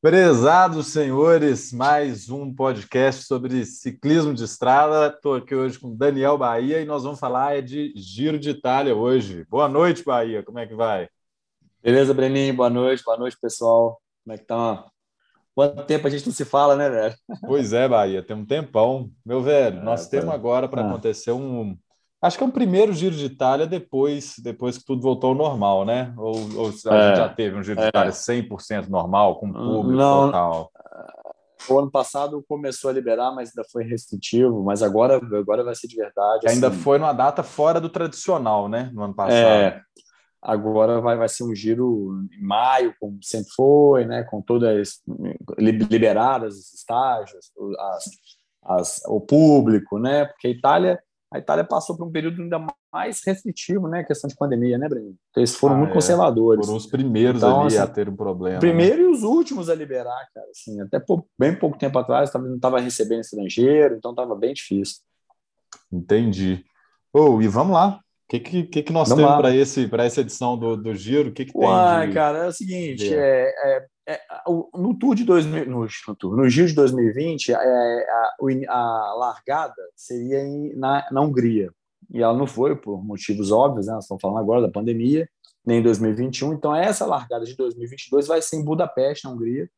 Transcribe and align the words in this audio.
Prezados 0.00 0.86
senhores, 0.86 1.72
mais 1.72 2.30
um 2.30 2.54
podcast 2.54 3.24
sobre 3.24 3.64
ciclismo 3.66 4.32
de 4.32 4.44
estrada. 4.44 5.12
Estou 5.12 5.34
aqui 5.34 5.56
hoje 5.56 5.76
com 5.76 5.92
Daniel 5.92 6.38
Bahia 6.38 6.80
e 6.80 6.84
nós 6.84 7.02
vamos 7.02 7.18
falar 7.18 7.60
de 7.62 7.92
Giro 7.96 8.38
de 8.38 8.50
Itália 8.50 8.94
hoje. 8.94 9.44
Boa 9.50 9.68
noite, 9.68 10.04
Bahia. 10.04 10.40
Como 10.44 10.60
é 10.60 10.68
que 10.68 10.74
vai? 10.76 11.08
Beleza, 11.82 12.14
Breninho? 12.14 12.54
Boa 12.54 12.70
noite, 12.70 13.02
boa 13.02 13.18
noite, 13.18 13.36
pessoal. 13.42 14.00
Como 14.22 14.34
é 14.36 14.38
que 14.38 14.44
tá? 14.44 14.86
Quanto 15.52 15.82
tempo 15.82 16.06
a 16.06 16.10
gente 16.10 16.26
não 16.26 16.32
se 16.32 16.44
fala, 16.44 16.76
né, 16.76 16.88
velho? 16.88 17.16
Pois 17.40 17.72
é, 17.72 17.88
Bahia, 17.88 18.22
tem 18.22 18.36
um 18.36 18.46
tempão. 18.46 19.10
Meu 19.26 19.42
velho, 19.42 19.82
nós 19.82 20.06
é, 20.06 20.10
temos 20.10 20.32
agora 20.32 20.68
para 20.68 20.80
ah. 20.80 20.88
acontecer 20.88 21.32
um, 21.32 21.76
Acho 22.20 22.36
que 22.36 22.42
é 22.42 22.46
o 22.46 22.52
primeiro 22.52 22.92
Giro 22.92 23.14
de 23.14 23.26
Itália 23.26 23.64
depois, 23.64 24.34
depois 24.42 24.76
que 24.76 24.84
tudo 24.84 25.00
voltou 25.00 25.30
ao 25.30 25.36
normal, 25.36 25.84
né? 25.84 26.12
Ou, 26.16 26.34
ou 26.56 26.66
a 26.66 26.70
gente 26.70 26.88
é, 26.88 27.16
já 27.16 27.28
teve 27.28 27.56
um 27.56 27.62
Giro 27.62 27.78
de 27.78 27.84
é. 27.84 27.88
Itália 27.88 28.10
100% 28.10 28.88
normal, 28.88 29.38
com 29.38 29.52
público 29.52 29.96
Não, 29.96 30.26
total? 30.26 30.70
O 31.68 31.78
ano 31.78 31.90
passado 31.90 32.44
começou 32.48 32.90
a 32.90 32.92
liberar, 32.92 33.32
mas 33.32 33.50
ainda 33.50 33.68
foi 33.70 33.84
restritivo. 33.84 34.64
Mas 34.64 34.82
agora, 34.82 35.16
agora 35.16 35.62
vai 35.62 35.74
ser 35.74 35.86
de 35.86 35.96
verdade. 35.96 36.46
Assim. 36.46 36.56
Ainda 36.56 36.70
foi 36.70 36.98
numa 36.98 37.12
data 37.12 37.42
fora 37.42 37.80
do 37.80 37.88
tradicional, 37.88 38.68
né? 38.68 38.90
No 38.92 39.02
ano 39.02 39.14
passado. 39.14 39.34
É, 39.36 39.82
agora 40.42 41.00
vai, 41.00 41.16
vai 41.16 41.28
ser 41.28 41.44
um 41.44 41.54
giro 41.54 42.26
em 42.32 42.42
maio, 42.42 42.94
como 43.00 43.18
sempre 43.22 43.50
foi, 43.54 44.04
né? 44.04 44.24
Com 44.24 44.40
todas 44.40 45.02
liberadas 45.58 46.54
os 46.54 46.74
estágios, 46.74 47.52
as, 47.78 48.04
as, 48.64 49.02
o 49.06 49.20
público, 49.20 49.98
né? 49.98 50.24
Porque 50.24 50.48
a 50.48 50.50
Itália 50.50 50.98
a 51.30 51.38
Itália 51.38 51.62
passou 51.62 51.96
por 51.96 52.06
um 52.06 52.10
período 52.10 52.40
ainda 52.40 52.64
mais 52.92 53.20
restritivo, 53.24 53.86
né? 53.86 54.02
Questão 54.02 54.28
de 54.28 54.36
pandemia, 54.36 54.78
né, 54.78 54.88
Breno? 54.88 55.14
Então, 55.30 55.40
eles 55.40 55.54
foram 55.54 55.74
ah, 55.74 55.78
muito 55.78 55.90
é. 55.90 55.94
conservadores. 55.94 56.64
Foram 56.64 56.78
os 56.78 56.86
primeiros 56.86 57.42
então, 57.42 57.60
ali 57.60 57.66
assim, 57.66 57.78
a 57.78 57.86
ter 57.86 58.08
um 58.08 58.16
problema. 58.16 58.54
Né? 58.54 58.60
Primeiro 58.60 58.96
né? 58.96 59.02
e 59.02 59.06
os 59.06 59.22
últimos 59.22 59.68
a 59.68 59.74
liberar, 59.74 60.26
cara. 60.34 60.46
Assim, 60.50 60.80
até 60.80 60.98
por, 60.98 61.26
bem 61.38 61.54
pouco 61.54 61.78
tempo 61.78 61.98
atrás, 61.98 62.32
não 62.32 62.56
estava 62.56 62.80
recebendo 62.80 63.20
estrangeiro, 63.20 63.96
então 63.96 64.12
estava 64.12 64.34
bem 64.34 64.54
difícil. 64.54 65.02
Entendi. 65.92 66.64
Oh, 67.12 67.40
e 67.42 67.48
vamos 67.48 67.74
lá. 67.74 68.00
O 68.24 68.30
que, 68.30 68.40
que, 68.40 68.82
que, 68.82 68.92
nós 68.92 69.08
vamos 69.08 69.24
temos 69.24 69.88
para 69.88 70.04
essa 70.04 70.20
edição 70.20 70.56
do, 70.56 70.76
do 70.76 70.94
Giro? 70.94 71.30
O 71.30 71.32
que, 71.32 71.46
que 71.46 71.52
Uai, 71.56 72.00
tem? 72.00 72.08
De... 72.08 72.14
cara, 72.14 72.38
é 72.44 72.46
o 72.46 72.52
seguinte: 72.52 73.14
é, 73.14 73.48
é, 73.64 73.86
é, 74.08 74.22
no 74.74 74.98
Tour 74.98 75.14
de 75.14 75.22
2000, 75.22 75.66
no, 75.66 75.86
no, 76.08 76.16
tour, 76.16 76.34
no 76.34 76.48
Giro 76.48 76.68
de 76.68 76.74
2020, 76.74 77.52
é, 77.52 77.56
a, 77.56 78.34
a, 78.70 79.14
largada 79.14 79.76
seria 79.94 80.40
em, 80.40 80.74
na, 80.74 81.06
na 81.12 81.20
Hungria. 81.20 81.70
E 82.10 82.22
ela 82.22 82.32
não 82.32 82.46
foi, 82.46 82.74
por 82.74 83.04
motivos 83.04 83.52
óbvios, 83.52 83.86
né? 83.86 83.92
Nós 83.92 84.04
estamos 84.04 84.22
falando 84.22 84.38
agora 84.38 84.62
da 84.62 84.70
pandemia, 84.70 85.28
nem 85.62 85.80
em 85.80 85.82
2021. 85.82 86.54
Então, 86.54 86.74
essa 86.74 87.04
largada 87.04 87.44
de 87.44 87.54
2022 87.54 88.26
vai 88.26 88.40
ser 88.40 88.56
em 88.56 88.64
Budapeste, 88.64 89.26
na 89.26 89.30
Hungria. 89.32 89.68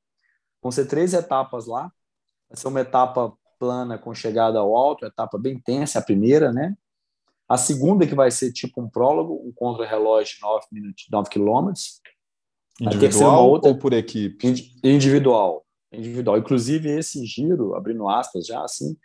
Vão 0.62 0.70
ser 0.70 0.86
três 0.86 1.12
etapas 1.12 1.66
lá. 1.66 1.90
Vai 2.48 2.56
ser 2.56 2.68
uma 2.68 2.82
etapa 2.82 3.32
plana 3.58 3.98
com 3.98 4.14
chegada 4.14 4.60
ao 4.60 4.76
alto, 4.76 5.04
etapa 5.04 5.36
bem 5.38 5.58
tensa, 5.58 5.98
a 5.98 6.02
primeira, 6.02 6.52
né? 6.52 6.76
A 7.48 7.56
segunda, 7.56 8.06
que 8.06 8.14
vai 8.14 8.30
ser 8.30 8.52
tipo 8.52 8.80
um 8.80 8.88
prólogo, 8.88 9.42
um 9.44 9.50
contra-relógio 9.52 10.36
de 10.36 10.40
9, 10.40 10.66
minutos, 10.70 11.06
9 11.10 11.28
quilômetros. 11.28 12.00
Individual 12.80 13.50
outra, 13.50 13.70
ou 13.70 13.78
por 13.78 13.92
equipe? 13.92 14.46
Individual. 14.82 15.64
Individual. 15.92 16.38
Inclusive, 16.38 16.88
esse 16.90 17.24
giro, 17.26 17.74
abrindo 17.74 18.08
aspas 18.08 18.46
já 18.46 18.62
assim, 18.62 18.96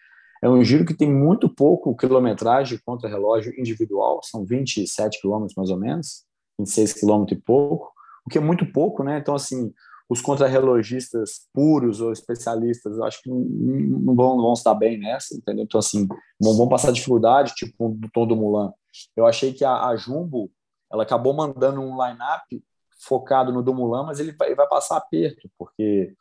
é 0.41 0.49
um 0.49 0.63
giro 0.63 0.85
que 0.85 0.93
tem 0.93 1.11
muito 1.11 1.49
pouco 1.49 1.95
quilometragem 1.95 2.79
contra 2.85 3.09
relógio 3.09 3.53
individual, 3.59 4.21
são 4.23 4.45
27 4.45 5.19
quilômetros 5.19 5.55
mais 5.55 5.69
ou 5.69 5.77
menos, 5.77 6.23
26 6.59 6.93
quilômetros 6.93 7.37
e 7.37 7.41
pouco, 7.41 7.91
o 8.25 8.29
que 8.29 8.37
é 8.37 8.41
muito 8.41 8.65
pouco, 8.71 9.03
né? 9.03 9.17
Então, 9.17 9.35
assim, 9.35 9.73
os 10.07 10.21
contrarrelogistas 10.21 11.47
puros 11.53 11.99
ou 11.99 12.11
especialistas, 12.11 12.99
acho 12.99 13.21
que 13.23 13.29
não 13.29 14.15
vão, 14.15 14.35
não 14.35 14.43
vão 14.43 14.53
estar 14.53 14.75
bem 14.75 14.99
nessa, 14.99 15.35
entendeu? 15.35 15.63
Então, 15.63 15.79
assim, 15.79 16.07
vão, 16.39 16.55
vão 16.55 16.69
passar 16.69 16.91
dificuldade, 16.91 17.55
tipo 17.55 17.89
do 17.89 18.09
Tom 18.11 18.27
do 18.27 18.35
Mulan. 18.35 18.71
Eu 19.15 19.25
achei 19.25 19.51
que 19.51 19.65
a, 19.65 19.87
a 19.87 19.95
Jumbo, 19.95 20.51
ela 20.91 21.03
acabou 21.03 21.33
mandando 21.33 21.81
um 21.81 21.95
line-up 22.03 22.63
focado 22.97 23.51
no 23.51 23.61
Dumoulin, 23.61 24.05
mas 24.05 24.19
ele 24.19 24.31
vai, 24.31 24.53
vai 24.55 24.67
passar 24.67 24.97
aperto, 24.97 25.49
porque 25.57 26.13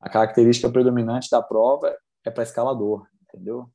a 0.00 0.08
característica 0.08 0.70
predominante 0.70 1.30
da 1.30 1.42
prova 1.42 1.96
é 2.24 2.30
para 2.30 2.42
escalador, 2.42 3.06
entendeu? 3.22 3.68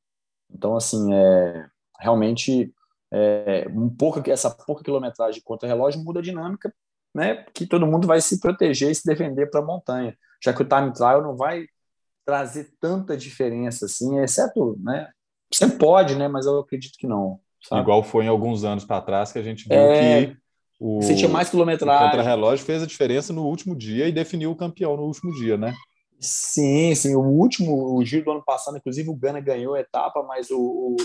Então, 0.50 0.76
assim, 0.76 1.12
é, 1.12 1.66
realmente, 1.98 2.72
é, 3.10 3.66
um 3.70 3.88
pouco, 3.88 4.22
essa 4.30 4.50
pouca 4.50 4.84
quilometragem 4.84 5.40
de 5.40 5.44
contra-relógio 5.44 6.02
muda 6.02 6.20
a 6.20 6.22
dinâmica, 6.22 6.72
né? 7.14 7.44
Que 7.54 7.66
todo 7.66 7.86
mundo 7.86 8.06
vai 8.06 8.20
se 8.20 8.40
proteger 8.40 8.90
e 8.90 8.94
se 8.94 9.06
defender 9.06 9.50
para 9.50 9.60
a 9.60 9.64
montanha, 9.64 10.16
já 10.42 10.52
que 10.52 10.62
o 10.62 10.68
time 10.68 10.92
trial 10.92 11.22
não 11.22 11.36
vai 11.36 11.66
trazer 12.24 12.72
tanta 12.80 13.16
diferença 13.16 13.86
assim, 13.86 14.18
exceto, 14.18 14.76
né? 14.80 15.10
Você 15.52 15.68
pode, 15.68 16.14
né? 16.16 16.28
Mas 16.28 16.46
eu 16.46 16.58
acredito 16.58 16.96
que 16.98 17.06
não. 17.06 17.40
Sabe? 17.62 17.82
Igual 17.82 18.02
foi 18.02 18.24
em 18.24 18.28
alguns 18.28 18.64
anos 18.64 18.84
para 18.84 19.02
trás 19.02 19.32
que 19.32 19.38
a 19.38 19.42
gente 19.42 19.68
viu 19.68 19.78
é, 19.78 20.26
que 20.26 20.36
o, 20.84 21.00
Você 21.00 21.14
tinha 21.14 21.28
mais 21.28 21.48
quilometragem. 21.48 22.08
O 22.08 22.10
contra-relógio 22.10 22.66
fez 22.66 22.82
a 22.82 22.86
diferença 22.86 23.32
no 23.32 23.46
último 23.46 23.76
dia 23.76 24.08
e 24.08 24.12
definiu 24.12 24.50
o 24.50 24.56
campeão 24.56 24.96
no 24.96 25.04
último 25.04 25.32
dia, 25.32 25.56
né? 25.56 25.72
Sim, 26.18 26.92
sim. 26.96 27.14
O 27.14 27.20
último, 27.20 27.96
o 27.96 28.04
giro 28.04 28.24
do 28.24 28.32
ano 28.32 28.44
passado, 28.44 28.76
inclusive 28.76 29.08
o 29.08 29.14
Gana 29.14 29.38
ganhou 29.38 29.74
a 29.74 29.80
etapa, 29.80 30.24
mas 30.24 30.50
o, 30.50 30.58
o, 30.58 30.96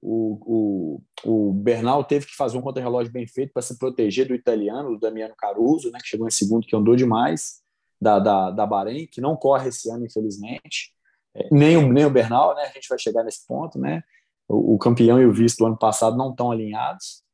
o, 0.00 1.00
o, 1.24 1.48
o 1.50 1.52
Bernal 1.52 2.04
teve 2.04 2.24
que 2.24 2.34
fazer 2.34 2.56
um 2.56 2.62
contra-relógio 2.62 3.12
bem 3.12 3.26
feito 3.26 3.52
para 3.52 3.60
se 3.60 3.78
proteger 3.78 4.26
do 4.26 4.34
italiano, 4.34 4.92
do 4.92 4.98
Damiano 4.98 5.34
Caruso, 5.36 5.90
né, 5.90 5.98
que 6.00 6.08
chegou 6.08 6.26
em 6.26 6.30
segundo, 6.30 6.66
que 6.66 6.74
andou 6.74 6.96
demais, 6.96 7.60
da, 8.00 8.18
da, 8.18 8.50
da 8.50 8.64
Bahrein, 8.64 9.06
que 9.06 9.20
não 9.20 9.36
corre 9.36 9.68
esse 9.68 9.90
ano, 9.90 10.06
infelizmente. 10.06 10.94
É, 11.34 11.48
nem 11.52 11.76
o, 11.76 11.92
nem 11.92 12.06
o 12.06 12.10
Bernal, 12.10 12.54
né? 12.54 12.62
A 12.62 12.72
gente 12.72 12.88
vai 12.88 12.98
chegar 12.98 13.22
nesse 13.22 13.46
ponto, 13.46 13.78
né? 13.78 14.02
O, 14.48 14.76
o 14.76 14.78
campeão 14.78 15.20
e 15.20 15.26
o 15.26 15.34
vice 15.34 15.58
do 15.58 15.66
ano 15.66 15.76
passado 15.76 16.16
não 16.16 16.30
estão 16.30 16.50
alinhados. 16.50 17.25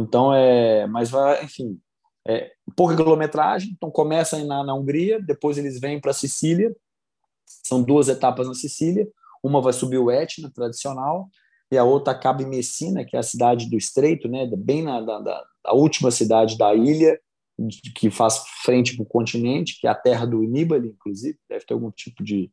Então, 0.00 0.32
é, 0.34 0.86
mas 0.86 1.10
vai, 1.10 1.44
enfim, 1.44 1.80
é, 2.26 2.52
pouca 2.76 2.96
quilometragem. 2.96 3.70
Então, 3.72 3.90
começa 3.90 4.42
na, 4.44 4.64
na 4.64 4.74
Hungria, 4.74 5.20
depois 5.20 5.58
eles 5.58 5.80
vêm 5.80 6.00
para 6.00 6.12
Sicília. 6.12 6.74
São 7.46 7.82
duas 7.82 8.08
etapas 8.08 8.46
na 8.46 8.54
Sicília. 8.54 9.08
Uma 9.42 9.60
vai 9.60 9.72
subir 9.72 9.98
o 9.98 10.10
Etna, 10.10 10.50
tradicional, 10.50 11.28
e 11.72 11.78
a 11.78 11.84
outra 11.84 12.12
acaba 12.12 12.42
em 12.42 12.48
Messina, 12.48 13.04
que 13.04 13.16
é 13.16 13.18
a 13.18 13.22
cidade 13.22 13.70
do 13.70 13.76
Estreito, 13.76 14.28
né, 14.28 14.46
bem 14.56 14.82
na 14.82 15.00
da, 15.00 15.18
da, 15.20 15.44
da 15.64 15.72
última 15.72 16.10
cidade 16.10 16.58
da 16.58 16.74
ilha, 16.74 17.18
que 17.94 18.10
faz 18.10 18.42
frente 18.64 18.96
para 18.96 19.02
o 19.02 19.06
continente, 19.06 19.78
que 19.80 19.86
é 19.86 19.90
a 19.90 19.94
terra 19.94 20.26
do 20.26 20.42
Nibali, 20.42 20.88
inclusive. 20.88 21.38
Deve 21.48 21.64
ter 21.64 21.74
algum 21.74 21.90
tipo 21.90 22.24
de, 22.24 22.50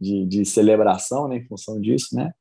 de, 0.00 0.26
de 0.26 0.44
celebração 0.44 1.28
né, 1.28 1.36
em 1.36 1.46
função 1.46 1.80
disso, 1.80 2.14
né? 2.14 2.32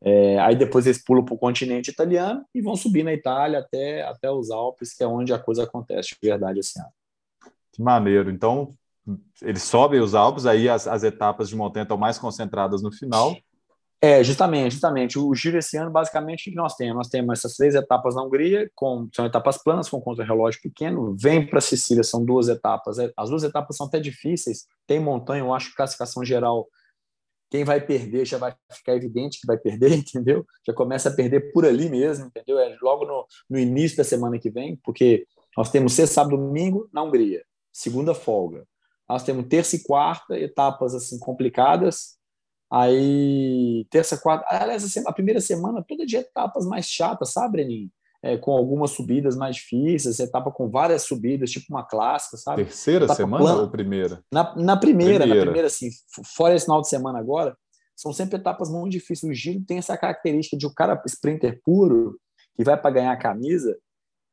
É, 0.00 0.38
aí 0.38 0.54
depois 0.54 0.86
eles 0.86 1.02
pulam 1.02 1.24
para 1.24 1.34
o 1.34 1.38
continente 1.38 1.90
italiano 1.90 2.44
e 2.54 2.62
vão 2.62 2.76
subir 2.76 3.02
na 3.02 3.12
Itália 3.12 3.58
até, 3.58 4.02
até 4.02 4.30
os 4.30 4.50
Alpes, 4.50 4.94
que 4.94 5.02
é 5.02 5.06
onde 5.06 5.32
a 5.32 5.38
coisa 5.38 5.64
acontece 5.64 6.10
de 6.10 6.28
verdade 6.28 6.60
esse 6.60 6.78
ano. 6.78 6.90
Que 7.72 7.82
maneiro. 7.82 8.30
Então, 8.30 8.68
eles 9.42 9.62
sobem 9.62 10.00
os 10.00 10.14
Alpes, 10.14 10.46
aí 10.46 10.68
as, 10.68 10.86
as 10.86 11.02
etapas 11.02 11.48
de 11.48 11.56
montanha 11.56 11.82
estão 11.82 11.96
mais 11.96 12.18
concentradas 12.18 12.82
no 12.82 12.92
final. 12.92 13.36
É, 14.00 14.22
justamente, 14.22 14.72
justamente. 14.72 15.18
O 15.18 15.34
giro 15.34 15.58
esse 15.58 15.76
ano, 15.76 15.90
basicamente, 15.90 16.48
o 16.48 16.52
que 16.52 16.56
nós 16.56 16.76
temos? 16.76 16.94
Nós 16.94 17.08
temos 17.08 17.38
essas 17.38 17.56
três 17.56 17.74
etapas 17.74 18.14
na 18.14 18.22
Hungria, 18.22 18.70
com, 18.74 19.08
são 19.12 19.26
etapas 19.26 19.58
planas, 19.60 19.88
com 19.88 20.00
contra-relógio 20.00 20.60
pequeno. 20.62 21.16
Vem 21.20 21.44
para 21.44 21.60
Sicília, 21.60 22.04
são 22.04 22.24
duas 22.24 22.48
etapas. 22.48 22.98
É, 23.00 23.12
as 23.16 23.28
duas 23.28 23.42
etapas 23.42 23.76
são 23.76 23.86
até 23.86 23.98
difíceis. 23.98 24.66
Tem 24.86 25.00
montanha, 25.00 25.40
eu 25.40 25.52
acho 25.52 25.70
que 25.70 25.76
classificação 25.76 26.24
geral 26.24 26.68
quem 27.50 27.64
vai 27.64 27.80
perder 27.80 28.26
já 28.26 28.38
vai 28.38 28.54
ficar 28.70 28.94
evidente 28.94 29.40
que 29.40 29.46
vai 29.46 29.58
perder, 29.58 29.92
entendeu? 29.96 30.44
Já 30.66 30.72
começa 30.72 31.08
a 31.08 31.14
perder 31.14 31.52
por 31.52 31.64
ali 31.64 31.88
mesmo, 31.88 32.26
entendeu? 32.26 32.58
É 32.58 32.76
logo 32.82 33.04
no, 33.04 33.26
no 33.48 33.58
início 33.58 33.96
da 33.96 34.04
semana 34.04 34.38
que 34.38 34.50
vem, 34.50 34.76
porque 34.84 35.26
nós 35.56 35.70
temos 35.70 35.92
sexta, 35.92 36.16
sábado, 36.16 36.36
domingo 36.36 36.88
na 36.92 37.02
Hungria, 37.02 37.42
segunda 37.72 38.14
folga. 38.14 38.66
Nós 39.08 39.22
temos 39.22 39.46
terça 39.48 39.76
e 39.76 39.82
quarta, 39.82 40.38
etapas 40.38 40.94
assim 40.94 41.18
complicadas. 41.18 42.18
Aí, 42.70 43.86
terça, 43.90 44.18
quarta, 44.18 44.44
aliás, 44.48 44.96
a 45.06 45.12
primeira 45.12 45.40
semana 45.40 45.82
toda 45.82 46.04
de 46.04 46.16
etapas 46.16 46.66
mais 46.66 46.86
chatas, 46.86 47.32
sabe, 47.32 47.52
Breninho? 47.52 47.90
É, 48.22 48.36
com 48.36 48.52
algumas 48.52 48.90
subidas 48.90 49.36
mais 49.36 49.56
difíceis, 49.56 50.18
etapa 50.18 50.50
com 50.50 50.68
várias 50.68 51.02
subidas, 51.02 51.50
tipo 51.50 51.66
uma 51.70 51.84
clássica, 51.84 52.36
sabe? 52.36 52.64
Terceira 52.64 53.04
etapa 53.04 53.16
semana 53.16 53.44
plana. 53.44 53.60
ou 53.62 53.68
primeira? 53.68 54.24
Na, 54.32 54.54
na 54.56 54.76
primeira, 54.76 55.20
primeira, 55.20 55.34
na 55.34 55.40
primeira, 55.42 55.66
assim, 55.68 55.88
fora 56.24 56.54
esse 56.54 56.64
final 56.64 56.80
de 56.80 56.88
semana 56.88 57.18
agora, 57.18 57.56
são 57.96 58.12
sempre 58.12 58.36
etapas 58.36 58.70
muito 58.70 58.92
difíceis. 58.92 59.30
O 59.30 59.34
giro 59.34 59.64
tem 59.64 59.78
essa 59.78 59.96
característica 59.96 60.56
de 60.56 60.66
o 60.66 60.70
um 60.70 60.74
cara 60.74 61.00
sprinter 61.06 61.60
puro, 61.64 62.18
que 62.56 62.64
vai 62.64 62.76
para 62.80 62.90
ganhar 62.90 63.12
a 63.12 63.16
camisa, 63.16 63.76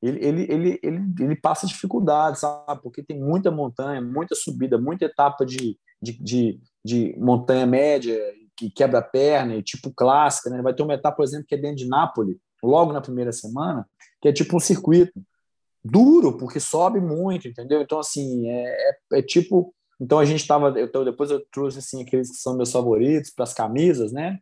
ele, 0.01 0.23
ele, 0.23 0.41
ele, 0.49 0.79
ele, 0.83 1.01
ele 1.19 1.35
passa 1.35 1.65
dificuldade, 1.65 2.39
sabe? 2.39 2.81
Porque 2.81 3.03
tem 3.03 3.19
muita 3.19 3.49
montanha, 3.49 4.01
muita 4.01 4.35
subida, 4.35 4.77
muita 4.77 5.05
etapa 5.05 5.45
de, 5.45 5.77
de, 6.01 6.13
de, 6.21 6.59
de 6.83 7.15
montanha 7.17 7.65
média, 7.65 8.19
que 8.57 8.69
quebra 8.69 8.99
a 8.99 9.03
perna, 9.03 9.55
e 9.55 9.63
tipo 9.63 9.91
clássica, 9.91 10.49
né? 10.49 10.61
Vai 10.61 10.73
ter 10.73 10.83
uma 10.83 10.93
etapa, 10.93 11.17
por 11.17 11.23
exemplo, 11.23 11.45
que 11.47 11.55
é 11.55 11.57
dentro 11.57 11.77
de 11.77 11.87
Nápoles, 11.87 12.37
logo 12.65 12.91
na 12.91 13.01
primeira 13.01 13.31
semana, 13.31 13.87
que 14.21 14.27
é 14.27 14.33
tipo 14.33 14.57
um 14.57 14.59
circuito 14.59 15.13
duro, 15.83 16.37
porque 16.37 16.59
sobe 16.59 16.99
muito, 16.99 17.47
entendeu? 17.47 17.81
Então, 17.81 17.99
assim, 17.99 18.49
é, 18.49 18.89
é, 19.13 19.19
é 19.19 19.21
tipo 19.21 19.73
Então 19.99 20.19
a 20.19 20.25
gente 20.25 20.41
estava, 20.41 20.79
então 20.81 21.05
depois 21.05 21.31
eu 21.31 21.45
trouxe 21.51 21.79
assim 21.79 22.01
aqueles 22.03 22.29
que 22.31 22.37
são 22.37 22.57
meus 22.57 22.71
favoritos 22.71 23.31
para 23.31 23.43
as 23.43 23.53
camisas, 23.53 24.11
né? 24.11 24.39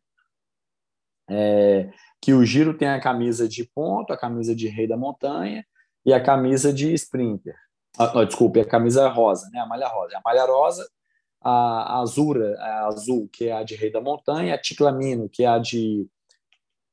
É, 1.29 1.89
que 2.21 2.33
o 2.33 2.45
Giro 2.45 2.73
tem 2.77 2.87
a 2.87 2.99
camisa 2.99 3.47
de 3.47 3.63
ponto, 3.75 4.13
a 4.13 4.17
camisa 4.17 4.55
de 4.55 4.67
rei 4.67 4.87
da 4.87 4.97
montanha 4.97 5.65
e 6.05 6.13
a 6.13 6.23
camisa 6.23 6.71
de 6.73 6.93
sprinter. 6.93 7.55
Ah, 7.97 8.11
não, 8.13 8.25
desculpe, 8.25 8.59
a 8.59 8.65
camisa 8.65 9.07
rosa, 9.09 9.49
né? 9.51 9.59
A 9.59 9.65
malha 9.65 9.87
rosa. 9.87 10.17
A 10.17 10.21
malha 10.23 10.45
rosa, 10.45 10.89
a, 11.41 11.97
a 11.97 11.99
azura, 11.99 12.55
a 12.59 12.87
azul, 12.87 13.29
que 13.31 13.49
é 13.49 13.51
a 13.53 13.63
de 13.63 13.75
rei 13.75 13.91
da 13.91 14.01
montanha, 14.01 14.55
a 14.55 14.57
ticlamino, 14.57 15.29
que 15.29 15.43
é 15.43 15.47
a 15.47 15.59
de 15.59 16.07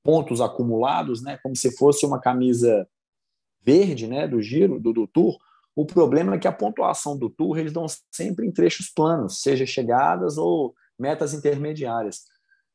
pontos 0.02 0.40
acumulados, 0.40 1.22
né? 1.22 1.38
Como 1.42 1.54
se 1.56 1.76
fosse 1.76 2.06
uma 2.06 2.20
camisa 2.20 2.88
verde, 3.62 4.06
né? 4.06 4.26
Do 4.26 4.40
Giro, 4.40 4.80
do, 4.80 4.92
do 4.92 5.06
Tour 5.06 5.38
o 5.74 5.86
problema 5.86 6.34
é 6.34 6.38
que 6.38 6.48
a 6.48 6.52
pontuação 6.52 7.16
do 7.16 7.30
Tour 7.30 7.58
eles 7.58 7.72
dão 7.72 7.86
sempre 8.10 8.46
em 8.46 8.52
trechos 8.52 8.90
planos, 8.90 9.40
seja 9.40 9.64
chegadas 9.64 10.36
ou 10.36 10.74
metas 10.98 11.32
intermediárias. 11.32 12.24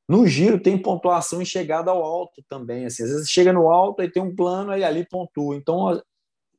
No 0.08 0.26
giro 0.28 0.60
tem 0.60 0.78
pontuação 0.78 1.42
em 1.42 1.46
chegada 1.46 1.92
ao 1.92 2.04
alto 2.04 2.44
também. 2.48 2.86
Assim, 2.86 3.04
às 3.04 3.10
vezes 3.10 3.30
chega 3.30 3.52
no 3.52 3.70
alto 3.70 4.02
e 4.02 4.10
tem 4.10 4.22
um 4.22 4.36
plano 4.36 4.76
e 4.76 4.84
ali 4.84 5.06
pontua. 5.06 5.56
Então 5.56 6.02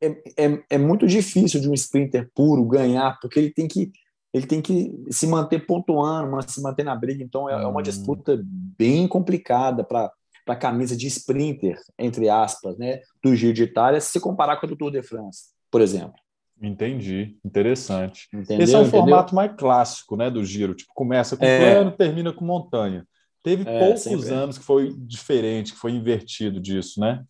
é, 0.00 0.08
é, 0.36 0.64
é, 0.70 0.78
muito 0.78 1.06
difícil 1.06 1.60
de 1.60 1.69
um 1.69 1.74
sprinter 1.74 2.30
puro 2.34 2.64
ganhar, 2.64 3.19
porque 3.20 3.38
ele 3.38 3.50
tem 3.50 3.66
que 3.66 3.90
ele 4.32 4.46
tem 4.46 4.60
que 4.60 4.92
se 5.10 5.26
manter 5.26 5.66
pontuando, 5.66 6.38
se 6.46 6.60
manter 6.60 6.84
na 6.84 6.94
briga. 6.94 7.24
Então 7.24 7.48
é, 7.48 7.54
é 7.54 7.66
uma 7.66 7.80
hum. 7.80 7.82
disputa 7.82 8.40
bem 8.44 9.08
complicada 9.08 9.82
para 9.82 10.12
para 10.46 10.54
a 10.54 10.58
camisa 10.58 10.96
de 10.96 11.08
sprinter, 11.08 11.76
entre 11.98 12.28
aspas, 12.28 12.78
né, 12.78 13.00
do 13.22 13.34
Giro 13.34 13.52
de 13.52 13.64
Itália, 13.64 14.00
se 14.00 14.20
comparar 14.20 14.56
com 14.58 14.66
a 14.66 14.69
do 14.69 14.76
Tour 14.76 14.93
de 14.93 15.02
France, 15.02 15.48
por 15.70 15.81
exemplo. 15.81 16.14
Entendi, 16.62 17.37
interessante. 17.44 18.28
Entendeu? 18.32 18.64
Esse 18.64 18.75
é 18.75 18.78
o 18.78 18.82
Entendeu? 18.82 19.00
formato 19.00 19.34
mais 19.34 19.52
clássico, 19.56 20.16
né, 20.16 20.31
do 20.31 20.43
giro. 20.43 20.75
Tipo, 20.75 20.93
começa 20.94 21.37
com 21.37 21.44
é. 21.44 21.58
plano, 21.58 21.90
termina 21.90 22.32
com 22.32 22.44
montanha. 22.44 23.06
Teve 23.43 23.69
é, 23.69 23.78
poucos 23.78 24.02
sempre. 24.02 24.31
anos 24.31 24.56
que 24.56 24.64
foi 24.64 24.94
diferente, 24.96 25.72
que 25.72 25.78
foi 25.78 25.93
invertido 25.93 26.58
disso, 26.58 26.98
né? 26.98 27.22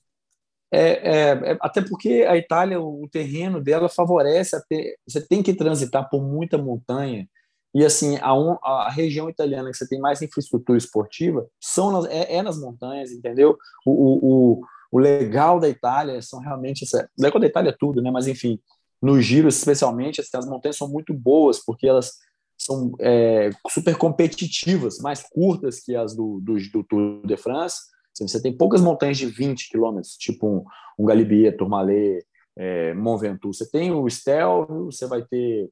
É, 0.70 0.80
é, 0.80 1.52
é, 1.52 1.58
até 1.60 1.80
porque 1.80 2.24
a 2.28 2.36
Itália, 2.36 2.80
o 2.80 3.08
terreno 3.10 3.60
dela 3.60 3.88
favorece 3.88 4.54
a 4.54 4.60
ter, 4.60 4.96
você 5.06 5.20
tem 5.20 5.42
que 5.42 5.54
transitar 5.54 6.08
por 6.08 6.22
muita 6.22 6.58
montanha 6.58 7.28
e 7.76 7.84
assim 7.84 8.16
a, 8.22 8.32
um, 8.32 8.56
a 8.62 8.88
região 8.88 9.28
italiana 9.28 9.70
que 9.70 9.76
você 9.76 9.86
tem 9.86 10.00
mais 10.00 10.22
infraestrutura 10.22 10.78
esportiva 10.78 11.46
são 11.60 11.92
nas, 11.92 12.06
é, 12.06 12.36
é 12.36 12.42
nas 12.42 12.58
montanhas, 12.58 13.12
entendeu? 13.12 13.58
O, 13.84 13.90
o, 13.90 14.60
o, 14.90 14.98
legal 14.98 15.60
da 15.60 15.68
Itália 15.68 16.22
são 16.22 16.40
realmente 16.40 16.84
essa, 16.84 17.06
o 17.18 17.22
legal 17.22 17.38
da 17.38 17.46
Itália 17.46 17.68
é 17.68 17.76
tudo, 17.78 18.00
né? 18.00 18.10
Mas 18.10 18.26
enfim, 18.26 18.58
no 19.02 19.20
giro, 19.20 19.46
especialmente, 19.46 20.22
assim, 20.22 20.38
as 20.38 20.48
montanhas 20.48 20.78
são 20.78 20.88
muito 20.88 21.12
boas, 21.12 21.62
porque 21.62 21.86
elas 21.86 22.12
são 22.56 22.92
é, 22.98 23.50
super 23.68 23.94
competitivas, 23.98 24.98
mais 25.00 25.22
curtas 25.22 25.78
que 25.78 25.94
as 25.94 26.16
do, 26.16 26.40
do, 26.40 26.56
do 26.72 26.82
Tour 26.82 27.26
de 27.26 27.36
France. 27.36 27.76
Assim, 28.14 28.26
você 28.26 28.40
tem 28.40 28.56
poucas 28.56 28.80
montanhas 28.80 29.18
de 29.18 29.26
20 29.26 29.68
quilômetros, 29.68 30.16
tipo 30.16 30.48
um, 30.48 30.64
um 30.98 31.04
Galibier, 31.04 31.54
Tourmalet, 31.54 32.24
é, 32.56 32.94
Mont 32.94 33.20
Ventoux. 33.20 33.58
Você 33.58 33.70
tem 33.70 33.92
o 33.92 34.08
Stelvio, 34.08 34.86
você 34.86 35.06
vai 35.06 35.22
ter 35.22 35.68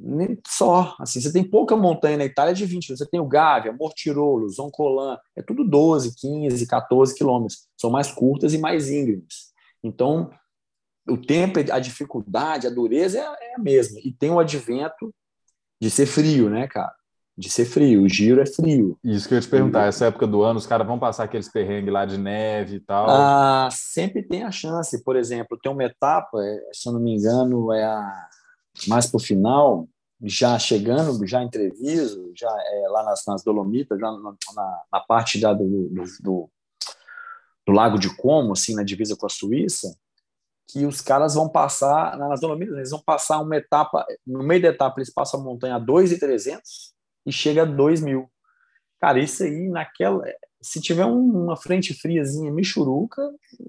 nem 0.00 0.38
só, 0.46 0.94
assim, 1.00 1.20
você 1.20 1.32
tem 1.32 1.42
pouca 1.42 1.76
montanha 1.76 2.16
na 2.16 2.24
Itália 2.24 2.54
de 2.54 2.66
20, 2.66 2.96
você 2.96 3.06
tem 3.06 3.20
o 3.20 3.26
Gavia, 3.26 3.72
Mortirolo, 3.72 4.48
Zoncolan, 4.50 5.18
é 5.34 5.42
tudo 5.42 5.64
12, 5.64 6.14
15, 6.14 6.66
14 6.66 7.14
quilômetros, 7.14 7.66
são 7.76 7.90
mais 7.90 8.10
curtas 8.10 8.52
e 8.52 8.58
mais 8.58 8.90
íngremes. 8.90 9.52
Então, 9.82 10.30
o 11.08 11.16
tempo, 11.16 11.58
a 11.72 11.78
dificuldade, 11.78 12.66
a 12.66 12.70
dureza 12.70 13.18
é, 13.18 13.22
é 13.22 13.54
a 13.56 13.58
mesma. 13.58 14.00
E 14.02 14.12
tem 14.12 14.30
o 14.30 14.40
advento 14.40 15.14
de 15.80 15.90
ser 15.90 16.06
frio, 16.06 16.48
né, 16.48 16.66
cara? 16.66 16.92
De 17.36 17.50
ser 17.50 17.64
frio. 17.64 18.02
O 18.04 18.08
giro 18.08 18.40
é 18.40 18.46
frio. 18.46 18.96
Isso 19.02 19.26
que 19.26 19.34
eu 19.34 19.36
ia 19.36 19.42
te 19.42 19.48
perguntar. 19.48 19.86
Essa 19.86 20.06
época 20.06 20.26
do 20.26 20.42
ano, 20.42 20.58
os 20.58 20.66
caras 20.66 20.86
vão 20.86 20.98
passar 20.98 21.24
aqueles 21.24 21.50
perrengues 21.50 21.92
lá 21.92 22.06
de 22.06 22.16
neve 22.16 22.76
e 22.76 22.80
tal? 22.80 23.06
Ah, 23.08 23.68
sempre 23.70 24.22
tem 24.22 24.44
a 24.44 24.50
chance. 24.50 25.02
Por 25.02 25.16
exemplo, 25.16 25.58
tem 25.60 25.70
uma 25.70 25.84
etapa, 25.84 26.42
é, 26.42 26.70
se 26.72 26.88
eu 26.88 26.92
não 26.92 27.00
me 27.00 27.16
engano, 27.16 27.72
é 27.72 27.84
a 27.84 28.28
mais 28.86 29.06
para 29.06 29.18
o 29.18 29.22
final, 29.22 29.88
já 30.22 30.58
chegando, 30.58 31.26
já 31.26 31.42
entreviso, 31.42 32.32
já 32.34 32.50
é, 32.50 32.88
lá 32.88 33.04
nas, 33.04 33.24
nas 33.26 33.42
Dolomitas, 33.42 33.98
já 33.98 34.10
na, 34.10 34.34
na, 34.54 34.82
na 34.92 35.00
parte 35.00 35.40
da, 35.40 35.52
do, 35.52 35.64
do, 35.64 36.04
do, 36.20 36.50
do, 37.66 37.72
Lago 37.72 37.98
de 37.98 38.14
Como, 38.16 38.52
assim, 38.52 38.74
na 38.74 38.82
divisa 38.82 39.16
com 39.16 39.26
a 39.26 39.30
Suíça, 39.30 39.96
que 40.68 40.86
os 40.86 41.00
caras 41.00 41.34
vão 41.34 41.48
passar, 41.48 42.16
nas 42.16 42.40
Dolomitas, 42.40 42.76
eles 42.76 42.90
vão 42.90 43.02
passar 43.02 43.40
uma 43.40 43.56
etapa, 43.56 44.06
no 44.26 44.42
meio 44.42 44.62
da 44.62 44.68
etapa 44.68 44.98
eles 44.98 45.12
passam 45.12 45.40
a 45.40 45.44
montanha 45.44 45.76
a 45.76 45.78
2,300 45.78 46.94
e 47.26 47.32
chega 47.32 47.62
a 47.62 47.66
2 47.66 48.00
mil. 48.00 48.30
Cara, 49.00 49.18
isso 49.18 49.42
aí, 49.42 49.68
naquela, 49.68 50.24
se 50.64 50.80
tiver 50.80 51.04
uma 51.04 51.56
frente 51.56 51.92
friazinha, 51.92 52.50
michuruca, 52.50 53.22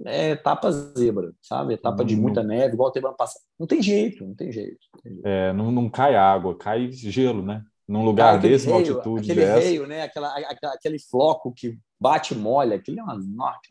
é 0.06 0.32
etapa 0.32 0.72
zebra, 0.72 1.34
sabe? 1.42 1.74
Etapa 1.74 2.06
de 2.06 2.16
muita 2.16 2.42
neve, 2.42 2.74
igual 2.74 2.90
teve 2.90 3.06
ano 3.06 3.18
passado. 3.18 3.44
Não 3.60 3.68
tem 3.68 3.82
jeito, 3.82 4.26
não 4.26 4.34
tem 4.34 4.50
jeito. 4.50 4.80
Não, 4.94 5.02
tem 5.02 5.14
jeito. 5.14 5.28
É, 5.28 5.52
não, 5.52 5.72
não 5.72 5.90
cai 5.90 6.16
água, 6.16 6.58
cai 6.58 6.90
gelo, 6.94 7.42
né? 7.42 7.62
Num 7.86 8.06
lugar 8.06 8.40
desse, 8.40 8.68
reio, 8.68 8.78
altitude 8.78 9.30
aquele 9.30 9.46
dessa. 9.46 9.60
Reio, 9.60 9.86
né? 9.86 10.04
Aquela, 10.04 10.34
aquela, 10.36 10.74
aquele 10.74 10.98
floco 10.98 11.54
que 11.54 11.78
bate 12.00 12.34
e 12.34 12.38
molha, 12.38 12.78
aquele 12.78 13.00
é 13.00 13.04
uma 13.04 13.18
norte, 13.18 13.68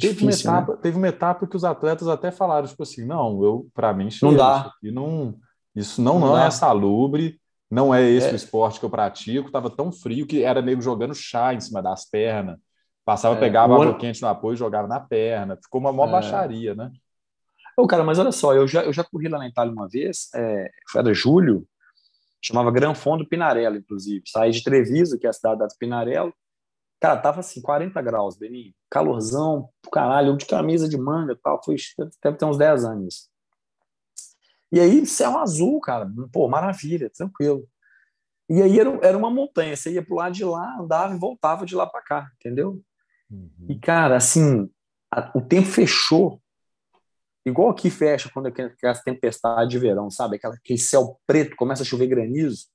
teve, 0.00 0.22
uma 0.22 0.30
né? 0.30 0.36
etapa, 0.38 0.72
né? 0.72 0.78
teve 0.80 0.96
uma 0.96 1.08
etapa 1.08 1.46
que 1.46 1.56
os 1.56 1.64
atletas 1.64 2.06
até 2.06 2.30
falaram, 2.30 2.68
tipo 2.68 2.82
assim, 2.84 3.04
não, 3.04 3.42
eu, 3.42 3.68
para 3.74 3.92
mim, 3.92 4.08
não 4.22 4.36
dá. 4.36 4.72
Isso, 4.80 4.94
não, 4.94 5.38
isso 5.74 6.02
não, 6.02 6.20
não, 6.20 6.28
não 6.28 6.38
é 6.38 6.50
salubre, 6.52 7.40
não 7.74 7.92
é 7.92 8.08
esse 8.08 8.28
é. 8.28 8.32
o 8.32 8.36
esporte 8.36 8.78
que 8.78 8.86
eu 8.86 8.90
pratico, 8.90 9.50
tava 9.50 9.68
tão 9.68 9.90
frio 9.90 10.26
que 10.26 10.44
era 10.44 10.62
nego 10.62 10.80
jogando 10.80 11.14
chá 11.14 11.52
em 11.52 11.60
cima 11.60 11.82
das 11.82 12.08
pernas, 12.08 12.56
passava, 13.04 13.34
é, 13.34 13.40
pegava 13.40 13.74
água 13.74 13.98
quente 13.98 14.22
no 14.22 14.28
apoio 14.28 14.54
e 14.54 14.58
jogava 14.58 14.86
na 14.86 15.00
perna, 15.00 15.58
ficou 15.60 15.80
uma 15.80 15.92
mó 15.92 16.06
é. 16.06 16.10
baixaria, 16.10 16.74
né? 16.74 16.92
Ô, 17.76 17.84
cara, 17.88 18.04
mas 18.04 18.20
olha 18.20 18.30
só, 18.30 18.54
eu 18.54 18.68
já, 18.68 18.84
eu 18.84 18.92
já 18.92 19.02
corri 19.02 19.28
lá 19.28 19.38
na 19.38 19.48
Itália 19.48 19.72
uma 19.72 19.88
vez, 19.88 20.28
é, 20.36 20.70
era 20.94 21.12
julho, 21.12 21.66
chamava 22.40 22.70
Gran 22.70 22.94
Fondo 22.94 23.26
Pinarello, 23.26 23.76
inclusive. 23.76 24.22
Saí 24.28 24.52
de 24.52 24.62
Treviso, 24.62 25.18
que 25.18 25.26
é 25.26 25.30
a 25.30 25.32
cidade 25.32 25.58
da 25.58 25.66
Pinarello. 25.76 26.32
Cara, 27.00 27.16
tava 27.16 27.40
assim, 27.40 27.60
40 27.60 28.00
graus, 28.00 28.36
Beninho. 28.36 28.72
Calorzão, 28.88 29.68
caralho, 29.92 30.36
de 30.36 30.46
camisa 30.46 30.88
de 30.88 30.96
manga 30.96 31.32
e 31.32 31.36
tal. 31.36 31.60
Foi, 31.64 31.74
deve 32.22 32.36
ter 32.36 32.44
uns 32.44 32.56
10 32.56 32.84
anos. 32.84 33.28
E 34.74 34.80
aí, 34.80 35.06
céu 35.06 35.38
azul, 35.38 35.80
cara. 35.80 36.10
Pô, 36.32 36.48
maravilha, 36.48 37.10
tranquilo. 37.10 37.66
E 38.48 38.60
aí 38.60 38.78
era, 38.78 38.90
era 39.02 39.16
uma 39.16 39.30
montanha. 39.30 39.76
Você 39.76 39.92
ia 39.92 40.04
pro 40.04 40.16
lado 40.16 40.34
de 40.34 40.44
lá, 40.44 40.76
andava 40.80 41.14
e 41.14 41.18
voltava 41.18 41.64
de 41.64 41.74
lá 41.74 41.86
para 41.86 42.02
cá, 42.02 42.30
entendeu? 42.38 42.82
Uhum. 43.30 43.66
E, 43.68 43.78
cara, 43.78 44.16
assim, 44.16 44.68
a, 45.10 45.30
o 45.34 45.40
tempo 45.40 45.66
fechou 45.66 46.42
Igual 47.46 47.68
aqui 47.68 47.90
fecha 47.90 48.30
quando 48.32 48.46
aquela 48.46 48.94
tempestade 49.04 49.70
de 49.70 49.78
verão, 49.78 50.10
sabe? 50.10 50.36
Aquela, 50.36 50.54
aquele 50.54 50.78
céu 50.78 51.20
preto, 51.26 51.56
começa 51.56 51.82
a 51.82 51.86
chover 51.86 52.06
granizo. 52.06 52.66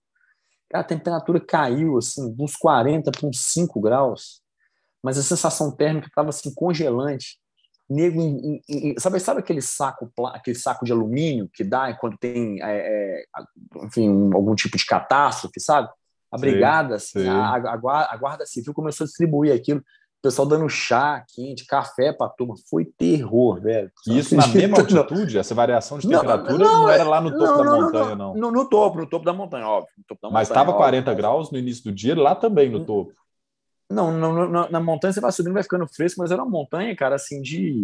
A 0.71 0.83
temperatura 0.83 1.39
caiu, 1.39 1.97
assim, 1.97 2.35
uns 2.39 2.55
40 2.55 3.11
para 3.11 3.27
uns 3.27 3.39
5 3.39 3.81
graus. 3.81 4.43
Mas 5.03 5.17
a 5.17 5.23
sensação 5.23 5.75
térmica 5.75 6.07
estava, 6.07 6.29
assim, 6.29 6.53
congelante. 6.53 7.39
Nego, 7.89 8.21
em, 8.21 8.61
em, 8.69 8.99
sabe, 8.99 9.19
sabe 9.19 9.39
aquele 9.39 9.61
saco, 9.61 10.11
aquele 10.27 10.55
saco 10.55 10.85
de 10.85 10.91
alumínio 10.91 11.49
que 11.51 11.63
dá 11.63 11.91
quando 11.95 12.17
tem, 12.17 12.61
é, 12.61 12.77
é, 12.77 13.23
enfim, 13.83 14.29
algum 14.33 14.53
tipo 14.53 14.77
de 14.77 14.85
catástrofe, 14.85 15.59
sabe? 15.59 15.89
A 16.31 16.37
brigada, 16.37 16.95
assim, 16.95 17.27
a, 17.27 17.55
a, 17.55 17.73
a, 18.13 18.17
guarda 18.17 18.45
civil 18.45 18.71
começou 18.73 19.05
a 19.05 19.07
distribuir 19.07 19.51
aquilo 19.51 19.81
o 20.19 20.21
pessoal 20.21 20.45
dando 20.45 20.67
chá 20.67 21.23
quente, 21.33 21.65
café 21.65 22.11
para 22.11 22.27
a 22.27 22.29
turma. 22.29 22.55
Foi 22.69 22.83
terror, 22.83 23.61
velho. 23.61 23.89
E 24.05 24.19
isso 24.19 24.35
na 24.35 24.45
mesma 24.47 24.79
altitude? 24.79 25.37
Essa 25.37 25.55
variação 25.55 25.97
de 25.97 26.09
temperatura 26.09 26.57
não, 26.57 26.65
não, 26.65 26.81
não 26.83 26.89
era 26.89 27.03
lá 27.05 27.21
no 27.21 27.31
topo 27.31 27.63
não, 27.63 27.63
da 27.63 27.81
montanha, 27.81 28.15
não, 28.15 28.33
no, 28.33 28.51
no, 28.51 28.65
topo, 28.69 28.97
no 28.97 29.07
topo 29.07 29.23
da 29.23 29.31
montanha, 29.31 29.65
óbvio. 29.65 29.93
Da 30.21 30.29
Mas 30.29 30.49
estava 30.49 30.73
40 30.73 31.09
óbvio, 31.09 31.17
graus 31.17 31.51
no 31.51 31.57
início 31.57 31.85
do 31.85 31.93
dia, 31.93 32.19
lá 32.19 32.35
também 32.35 32.69
no 32.69 32.83
topo. 32.85 33.13
Não, 33.89 34.11
no, 34.11 34.69
na 34.69 34.79
montanha 34.79 35.11
você 35.11 35.19
vai 35.19 35.31
subindo, 35.31 35.53
vai 35.53 35.63
ficando 35.63 35.87
fresco, 35.87 36.21
mas 36.21 36.31
era 36.31 36.43
uma 36.43 36.51
montanha, 36.51 36.95
cara, 36.95 37.15
assim, 37.15 37.41
de. 37.41 37.83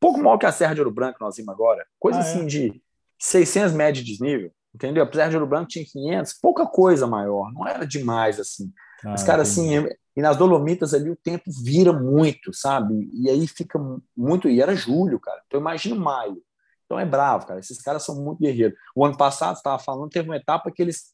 Pouco 0.00 0.18
maior 0.18 0.38
que 0.38 0.46
a 0.46 0.52
Serra 0.52 0.74
de 0.74 0.80
Ouro 0.80 0.90
Branco, 0.90 1.18
nós 1.20 1.36
vimos 1.36 1.52
agora. 1.52 1.86
Coisa 1.98 2.18
ah, 2.18 2.22
assim 2.22 2.42
é? 2.42 2.46
de 2.46 2.82
600 3.18 3.72
metros 3.72 4.04
de 4.04 4.12
desnível, 4.12 4.50
entendeu? 4.74 5.04
A 5.04 5.12
Serra 5.12 5.28
de 5.28 5.36
Ouro 5.36 5.46
Branco 5.46 5.68
tinha 5.68 5.84
500, 5.84 6.34
pouca 6.34 6.66
coisa 6.66 7.06
maior, 7.06 7.52
não 7.52 7.66
era 7.66 7.86
demais 7.86 8.40
assim. 8.40 8.72
Ah, 9.04 9.10
Mas, 9.10 9.22
cara, 9.22 9.42
assim, 9.42 9.86
e 10.16 10.22
nas 10.22 10.36
Dolomitas 10.36 10.94
ali 10.94 11.10
o 11.10 11.16
tempo 11.16 11.50
vira 11.62 11.92
muito, 11.92 12.52
sabe? 12.54 13.10
E 13.12 13.28
aí 13.28 13.46
fica 13.46 13.78
muito. 14.16 14.48
E 14.48 14.62
era 14.62 14.74
julho, 14.74 15.20
cara. 15.20 15.42
Então 15.46 15.60
imagina 15.60 15.94
maio. 15.94 16.42
Então 16.86 16.98
é 16.98 17.04
bravo, 17.04 17.46
cara. 17.46 17.60
Esses 17.60 17.82
caras 17.82 18.02
são 18.04 18.14
muito 18.14 18.38
guerreiros. 18.38 18.78
O 18.94 19.04
ano 19.04 19.16
passado, 19.16 19.56
estava 19.56 19.78
falando, 19.78 20.08
teve 20.08 20.28
uma 20.28 20.36
etapa 20.36 20.70
que 20.72 20.80
eles, 20.80 21.12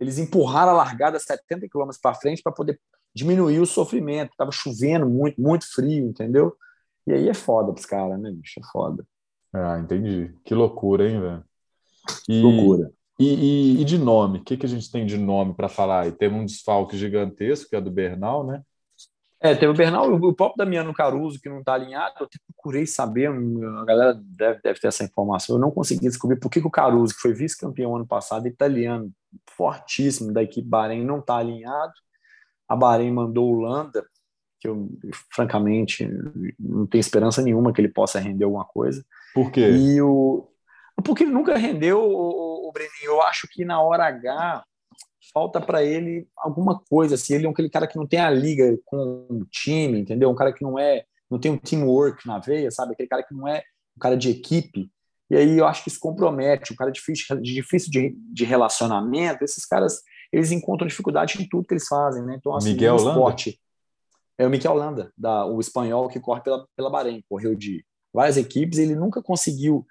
eles 0.00 0.16
empurraram 0.16 0.72
a 0.72 0.76
largada 0.76 1.18
70 1.18 1.68
km 1.68 1.90
para 2.00 2.14
frente 2.14 2.42
para 2.42 2.52
poder 2.52 2.80
diminuir 3.14 3.60
o 3.60 3.66
sofrimento. 3.66 4.34
Tava 4.36 4.52
chovendo 4.52 5.08
muito, 5.08 5.40
muito 5.40 5.66
frio, 5.72 6.06
entendeu? 6.06 6.56
E 7.06 7.12
aí 7.12 7.28
é 7.28 7.34
foda 7.34 7.72
pros 7.72 7.86
caras, 7.86 8.20
né, 8.20 8.30
bicho? 8.30 8.60
É 8.60 8.62
foda. 8.70 9.04
Ah, 9.52 9.78
entendi. 9.78 10.34
Que 10.44 10.54
loucura, 10.54 11.08
hein, 11.08 11.20
velho? 11.20 11.44
E, 12.28 12.42
loucura. 12.42 12.92
E, 13.18 13.26
e, 13.26 13.80
e, 13.80 13.84
de 13.84 13.98
nome, 13.98 14.38
o 14.38 14.44
que, 14.44 14.56
que 14.56 14.66
a 14.66 14.68
gente 14.68 14.90
tem 14.90 15.04
de 15.04 15.18
nome 15.18 15.54
para 15.54 15.68
falar? 15.68 16.06
E 16.06 16.12
teve 16.12 16.34
um 16.34 16.44
desfalque 16.44 16.96
gigantesco, 16.96 17.68
que 17.68 17.76
é 17.76 17.80
do 17.80 17.90
Bernal, 17.90 18.46
né? 18.46 18.62
É, 19.40 19.54
teve 19.54 19.68
o 19.68 19.74
Bernal, 19.74 20.12
o 20.12 20.34
próprio 20.34 20.56
Damiano 20.58 20.92
Caruso, 20.92 21.40
que 21.40 21.48
não 21.48 21.60
está 21.60 21.74
alinhado. 21.74 22.16
Eu 22.20 22.26
até 22.26 22.38
procurei 22.52 22.86
saber, 22.86 23.28
a 23.28 23.84
galera 23.84 24.20
deve, 24.20 24.60
deve 24.62 24.80
ter 24.80 24.88
essa 24.88 25.04
informação. 25.04 25.56
Eu 25.56 25.60
não 25.60 25.70
consegui 25.70 26.08
descobrir 26.08 26.38
por 26.40 26.50
que, 26.50 26.60
que 26.60 26.66
o 26.66 26.70
Caruso, 26.70 27.14
que 27.14 27.20
foi 27.20 27.32
vice-campeão 27.32 27.94
ano 27.94 28.06
passado, 28.06 28.48
italiano, 28.48 29.12
fortíssimo 29.56 30.32
da 30.32 30.42
equipe 30.42 30.68
Bahrein, 30.68 31.04
não 31.04 31.20
está 31.20 31.36
alinhado. 31.36 31.92
A 32.68 32.76
Bahrein 32.76 33.12
mandou 33.12 33.50
o 33.50 33.60
Landa, 33.60 34.04
que 34.60 34.68
eu, 34.68 34.88
francamente, 35.32 36.08
não 36.58 36.86
tenho 36.86 37.00
esperança 37.00 37.40
nenhuma 37.40 37.72
que 37.72 37.80
ele 37.80 37.88
possa 37.88 38.18
render 38.18 38.44
alguma 38.44 38.64
coisa. 38.64 39.04
Por 39.34 39.50
quê? 39.50 39.70
E 39.70 40.00
o, 40.02 40.48
porque 41.04 41.24
ele 41.24 41.32
nunca 41.32 41.56
rendeu, 41.56 42.00
o, 42.00 42.68
o 42.68 42.72
Breninho. 42.72 43.12
Eu 43.12 43.22
acho 43.22 43.46
que 43.50 43.64
na 43.64 43.80
hora 43.80 44.06
H 44.06 44.64
falta 45.32 45.60
para 45.60 45.82
ele 45.84 46.26
alguma 46.36 46.80
coisa. 46.90 47.14
Assim, 47.14 47.34
ele 47.34 47.46
é 47.46 47.50
aquele 47.50 47.70
cara 47.70 47.86
que 47.86 47.96
não 47.96 48.06
tem 48.06 48.20
a 48.20 48.30
liga 48.30 48.76
com 48.84 49.26
o 49.30 49.44
time, 49.50 50.00
entendeu? 50.00 50.30
Um 50.30 50.34
cara 50.34 50.52
que 50.52 50.62
não 50.62 50.78
é, 50.78 51.04
não 51.30 51.38
tem 51.38 51.52
um 51.52 51.58
teamwork 51.58 52.26
na 52.26 52.38
veia, 52.38 52.70
sabe? 52.70 52.92
Aquele 52.92 53.08
cara 53.08 53.22
que 53.22 53.34
não 53.34 53.46
é 53.46 53.62
um 53.96 54.00
cara 54.00 54.16
de 54.16 54.30
equipe. 54.30 54.90
E 55.30 55.36
aí 55.36 55.58
eu 55.58 55.66
acho 55.66 55.82
que 55.84 55.90
isso 55.90 56.00
compromete. 56.00 56.72
Um 56.72 56.76
cara 56.76 56.90
difícil, 56.90 57.40
difícil 57.40 57.90
de, 57.90 58.16
de 58.32 58.44
relacionamento. 58.44 59.44
Esses 59.44 59.64
caras, 59.64 60.00
eles 60.32 60.50
encontram 60.50 60.86
dificuldade 60.86 61.40
em 61.40 61.48
tudo 61.48 61.66
que 61.66 61.74
eles 61.74 61.86
fazem, 61.86 62.24
né? 62.24 62.36
Então, 62.38 62.54
assim, 62.54 62.70
Miguel 62.70 62.96
no 62.96 63.08
esporte. 63.08 63.60
É 64.36 64.46
o 64.46 64.50
Miguel 64.50 64.74
Landa, 64.74 65.12
da, 65.16 65.44
o 65.46 65.58
espanhol 65.58 66.08
que 66.08 66.20
corre 66.20 66.40
pela, 66.42 66.66
pela 66.76 66.90
Bahrein, 66.90 67.24
correu 67.28 67.56
de 67.56 67.84
várias 68.12 68.36
equipes, 68.36 68.78
ele 68.78 68.94
nunca 68.94 69.20
conseguiu 69.20 69.84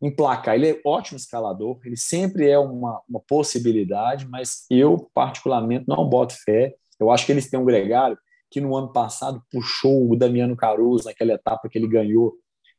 emplacar. 0.00 0.54
Ele 0.54 0.70
é 0.70 0.80
ótimo 0.84 1.16
escalador, 1.16 1.78
ele 1.84 1.96
sempre 1.96 2.48
é 2.48 2.58
uma, 2.58 3.02
uma 3.08 3.20
possibilidade, 3.20 4.28
mas 4.28 4.64
eu, 4.70 5.10
particularmente, 5.12 5.86
não 5.88 6.08
boto 6.08 6.34
fé. 6.44 6.74
Eu 6.98 7.10
acho 7.10 7.26
que 7.26 7.32
eles 7.32 7.50
têm 7.50 7.58
um 7.58 7.64
gregário 7.64 8.16
que 8.50 8.60
no 8.60 8.76
ano 8.76 8.92
passado 8.92 9.42
puxou 9.50 10.10
o 10.10 10.16
Damiano 10.16 10.56
Caruso 10.56 11.04
naquela 11.04 11.32
etapa 11.32 11.68
que 11.68 11.78
ele 11.78 11.86
ganhou 11.86 12.34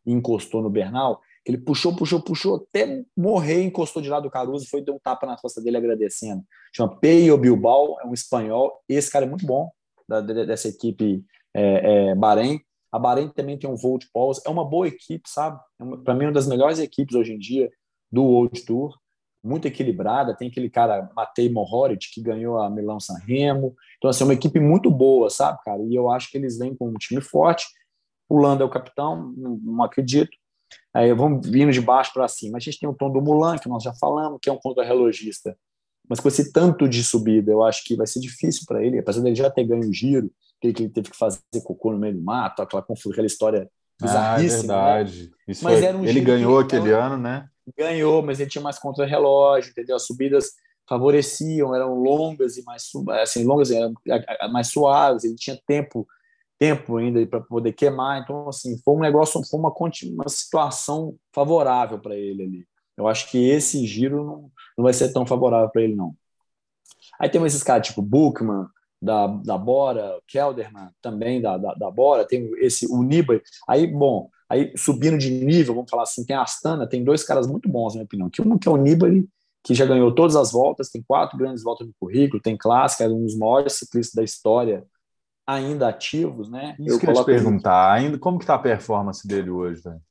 e 0.05 0.11
encostou 0.11 0.61
no 0.61 0.69
Bernal, 0.69 1.21
que 1.43 1.51
ele 1.51 1.57
puxou, 1.57 1.95
puxou, 1.95 2.21
puxou 2.21 2.55
até 2.55 3.03
morrer, 3.17 3.63
encostou 3.63 4.01
de 4.01 4.09
lado 4.09 4.23
do 4.23 4.29
Caruso 4.29 4.69
foi 4.69 4.83
dar 4.83 4.93
um 4.93 4.99
tapa 4.99 5.25
na 5.25 5.37
costa 5.37 5.61
dele 5.61 5.77
agradecendo. 5.77 6.43
Chama 6.75 6.95
Peio 6.97 7.37
Bilbao, 7.37 7.99
é 7.99 8.05
um 8.05 8.13
espanhol. 8.13 8.79
Esse 8.87 9.09
cara 9.09 9.25
é 9.25 9.29
muito 9.29 9.45
bom 9.45 9.69
da, 10.07 10.21
dessa 10.21 10.67
equipe 10.67 11.23
é, 11.53 12.09
é, 12.09 12.15
Bahrein. 12.15 12.59
A 12.91 12.99
Bahrein 12.99 13.29
também 13.29 13.57
tem 13.57 13.69
um 13.69 13.75
de 13.97 14.09
pós. 14.11 14.41
É 14.45 14.49
uma 14.49 14.65
boa 14.65 14.87
equipe, 14.87 15.27
sabe? 15.27 15.59
É 15.79 15.97
Para 16.03 16.13
mim, 16.13 16.25
uma 16.25 16.31
das 16.31 16.47
melhores 16.47 16.77
equipes 16.79 17.15
hoje 17.15 17.33
em 17.33 17.39
dia 17.39 17.69
do 18.11 18.23
World 18.23 18.65
Tour. 18.65 18.97
Muito 19.43 19.67
equilibrada. 19.67 20.35
Tem 20.35 20.49
aquele 20.49 20.69
cara, 20.69 21.09
Matei 21.15 21.49
Mohoric, 21.49 22.11
que 22.13 22.21
ganhou 22.21 22.59
a 22.59 22.69
Milão 22.69 22.99
San 22.99 23.17
Remo. 23.25 23.75
Então, 23.97 24.09
assim, 24.09 24.23
é 24.23 24.27
uma 24.27 24.33
equipe 24.33 24.59
muito 24.59 24.91
boa, 24.91 25.29
sabe, 25.29 25.59
cara? 25.63 25.81
E 25.81 25.95
eu 25.95 26.11
acho 26.11 26.29
que 26.29 26.37
eles 26.37 26.57
vêm 26.57 26.75
com 26.75 26.89
um 26.89 26.93
time 26.93 27.21
forte. 27.21 27.65
O 28.29 28.37
Lando 28.37 28.61
é 28.61 28.65
o 28.65 28.69
capitão, 28.69 29.33
não 29.35 29.83
acredito. 29.83 30.37
Aí 30.93 31.13
vamos 31.13 31.47
vindo 31.47 31.71
de 31.71 31.81
baixo 31.81 32.11
para 32.13 32.27
cima. 32.27 32.57
A 32.57 32.61
gente 32.61 32.79
tem 32.79 32.89
o 32.89 32.93
Tom 32.93 33.11
do 33.11 33.21
Mulan, 33.21 33.57
que 33.57 33.69
nós 33.69 33.83
já 33.83 33.93
falamos, 33.93 34.39
que 34.41 34.49
é 34.49 34.53
um 34.53 34.57
contra-relogista. 34.57 35.57
Mas 36.09 36.19
com 36.19 36.27
esse 36.27 36.51
tanto 36.51 36.89
de 36.89 37.03
subida, 37.03 37.51
eu 37.51 37.63
acho 37.63 37.83
que 37.85 37.95
vai 37.95 38.05
ser 38.05 38.19
difícil 38.19 38.63
para 38.67 38.83
ele, 38.83 38.99
apesar 38.99 39.21
dele 39.21 39.35
já 39.35 39.49
ter 39.49 39.63
ganho 39.63 39.87
o 39.87 39.93
giro, 39.93 40.29
que, 40.59 40.67
ele 40.67 40.89
teve 40.89 41.09
que 41.09 41.17
fazer 41.17 41.39
cocô 41.63 41.91
no 41.91 41.97
meio 41.97 42.15
do 42.15 42.21
mato, 42.21 42.61
aquela 42.61 42.83
confusão, 42.83 43.11
aquela 43.11 43.27
história 43.27 43.69
bizarríssima. 43.99 44.73
Ah, 44.73 44.99
é 44.99 45.03
verdade. 45.03 45.23
Né? 45.23 45.29
mas 45.47 45.59
foi... 45.59 45.93
um 45.93 46.05
ele 46.05 46.19
ganhou 46.21 46.59
aquele 46.59 46.91
ano, 46.91 47.17
né? 47.17 47.47
Ganhou, 47.77 48.21
mas 48.21 48.39
ele 48.39 48.49
tinha 48.49 48.61
mais 48.61 48.77
contra-relógio, 48.77 49.71
entendeu? 49.71 49.95
As 49.95 50.05
subidas 50.05 50.51
favoreciam, 50.87 51.73
eram 51.73 51.95
longas 51.95 52.57
e 52.57 52.63
mais 52.63 52.83
assim, 53.21 53.45
longas 53.45 53.71
eram 53.71 53.93
mais 54.51 54.67
suaves, 54.67 55.23
ele 55.23 55.35
tinha 55.35 55.57
tempo 55.65 56.05
tempo 56.61 56.97
ainda 56.97 57.25
para 57.25 57.41
poder 57.41 57.73
queimar, 57.73 58.21
então 58.21 58.47
assim, 58.47 58.77
foi 58.85 58.93
um 58.93 58.99
negócio, 58.99 59.41
foi 59.49 59.59
uma, 59.59 59.73
uma 60.13 60.29
situação 60.29 61.15
favorável 61.33 61.97
para 61.97 62.15
ele 62.15 62.43
ali. 62.43 62.67
Eu 62.95 63.07
acho 63.07 63.31
que 63.31 63.49
esse 63.49 63.83
giro 63.87 64.23
não, 64.23 64.51
não 64.77 64.83
vai 64.83 64.93
ser 64.93 65.11
tão 65.11 65.25
favorável 65.25 65.71
para 65.71 65.81
ele 65.81 65.95
não. 65.95 66.13
Aí 67.19 67.27
tem 67.27 67.43
esses 67.43 67.63
caras 67.63 67.87
tipo 67.87 68.03
Bookman, 68.03 68.67
da, 69.01 69.25
da 69.25 69.57
Bora, 69.57 70.19
Kelderman 70.27 70.89
também 71.01 71.41
da, 71.41 71.57
da, 71.57 71.73
da 71.73 71.89
Bora, 71.89 72.27
tem 72.27 72.51
esse 72.59 72.85
Nibali. 72.95 73.41
Aí, 73.67 73.87
bom, 73.87 74.29
aí 74.47 74.71
subindo 74.77 75.17
de 75.17 75.31
nível, 75.31 75.73
vamos 75.73 75.89
falar 75.89 76.03
assim, 76.03 76.23
tem 76.23 76.35
a 76.35 76.43
Astana, 76.43 76.87
tem 76.87 77.03
dois 77.03 77.23
caras 77.23 77.47
muito 77.47 77.67
bons, 77.67 77.95
na 77.95 77.99
minha 77.99 78.05
opinião. 78.05 78.29
Que 78.29 78.39
um 78.39 78.59
que 78.59 78.67
é 78.67 78.71
o 78.71 78.77
Nibali, 78.77 79.27
que 79.63 79.73
já 79.73 79.87
ganhou 79.87 80.13
todas 80.13 80.35
as 80.35 80.51
voltas, 80.51 80.91
tem 80.91 81.01
quatro 81.01 81.39
grandes 81.39 81.63
voltas 81.63 81.87
no 81.87 81.93
currículo, 81.99 82.39
tem 82.39 82.55
clássica, 82.55 83.05
é 83.05 83.07
um 83.07 83.23
dos 83.23 83.35
maiores 83.35 83.73
ciclistas 83.73 84.13
da 84.13 84.23
história 84.23 84.85
ainda 85.45 85.87
ativos, 85.87 86.49
né? 86.49 86.75
Isso 86.79 86.95
eu 86.95 86.99
que 86.99 87.07
eu 87.07 87.13
te 87.13 87.25
perguntar, 87.25 87.91
ainda 87.91 88.17
como 88.17 88.39
que 88.39 88.45
tá 88.45 88.55
a 88.55 88.59
performance 88.59 89.27
dele 89.27 89.49
hoje, 89.49 89.81
velho? 89.81 90.01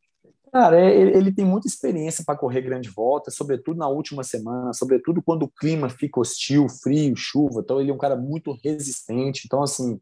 Cara, 0.52 0.80
é, 0.80 0.96
ele, 0.96 1.16
ele 1.16 1.32
tem 1.32 1.44
muita 1.44 1.68
experiência 1.68 2.25
para 2.25 2.37
correr 2.37 2.60
grande 2.60 2.90
volta, 2.90 3.30
sobretudo 3.30 3.78
na 3.78 3.87
última 3.87 4.25
semana, 4.25 4.72
sobretudo 4.72 5.22
quando 5.22 5.44
o 5.44 5.49
clima 5.49 5.88
fica 5.88 6.18
hostil, 6.18 6.68
frio, 6.68 7.14
chuva. 7.14 7.60
Então, 7.60 7.80
ele 7.80 7.90
é 7.90 7.94
um 7.94 7.99
cara 7.99 8.16
muito 8.16 8.58
resistente. 8.64 9.42
Então, 9.46 9.62
assim, 9.62 10.00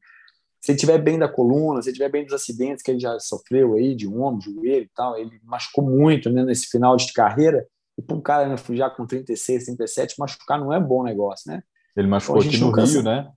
se 0.59 0.71
ele 0.71 0.77
estiver 0.77 0.99
bem 0.99 1.19
da 1.19 1.29
coluna, 1.29 1.83
se 1.83 1.89
ele 1.89 1.95
estiver 1.95 2.11
bem 2.11 2.25
dos 2.25 2.33
acidentes 2.33 2.83
que 2.83 2.91
ele 2.91 3.01
já 3.01 3.19
sofreu 3.21 3.75
aí, 3.75 3.95
de 3.95 4.09
ombro, 4.09 4.41
joelho 4.41 4.85
e 4.85 4.91
tal, 4.95 5.19
ele 5.19 5.39
machucou 5.45 5.85
muito 5.85 6.31
né, 6.31 6.43
nesse 6.43 6.67
final 6.69 6.97
de 6.97 7.13
carreira. 7.13 7.67
E 7.99 8.03
para 8.03 8.17
um 8.17 8.21
cara 8.21 8.49
né, 8.49 8.57
já 8.71 8.89
com 8.89 9.07
36, 9.07 9.67
37, 9.67 10.19
machucar 10.19 10.59
não 10.59 10.73
é 10.73 10.81
bom 10.81 11.03
negócio, 11.03 11.51
né? 11.51 11.63
Ele 11.95 12.07
machucou 12.07 12.43
então, 12.43 12.71
aqui 12.71 12.79
no 12.79 12.85
Rio, 12.85 13.03
né? 13.03 13.31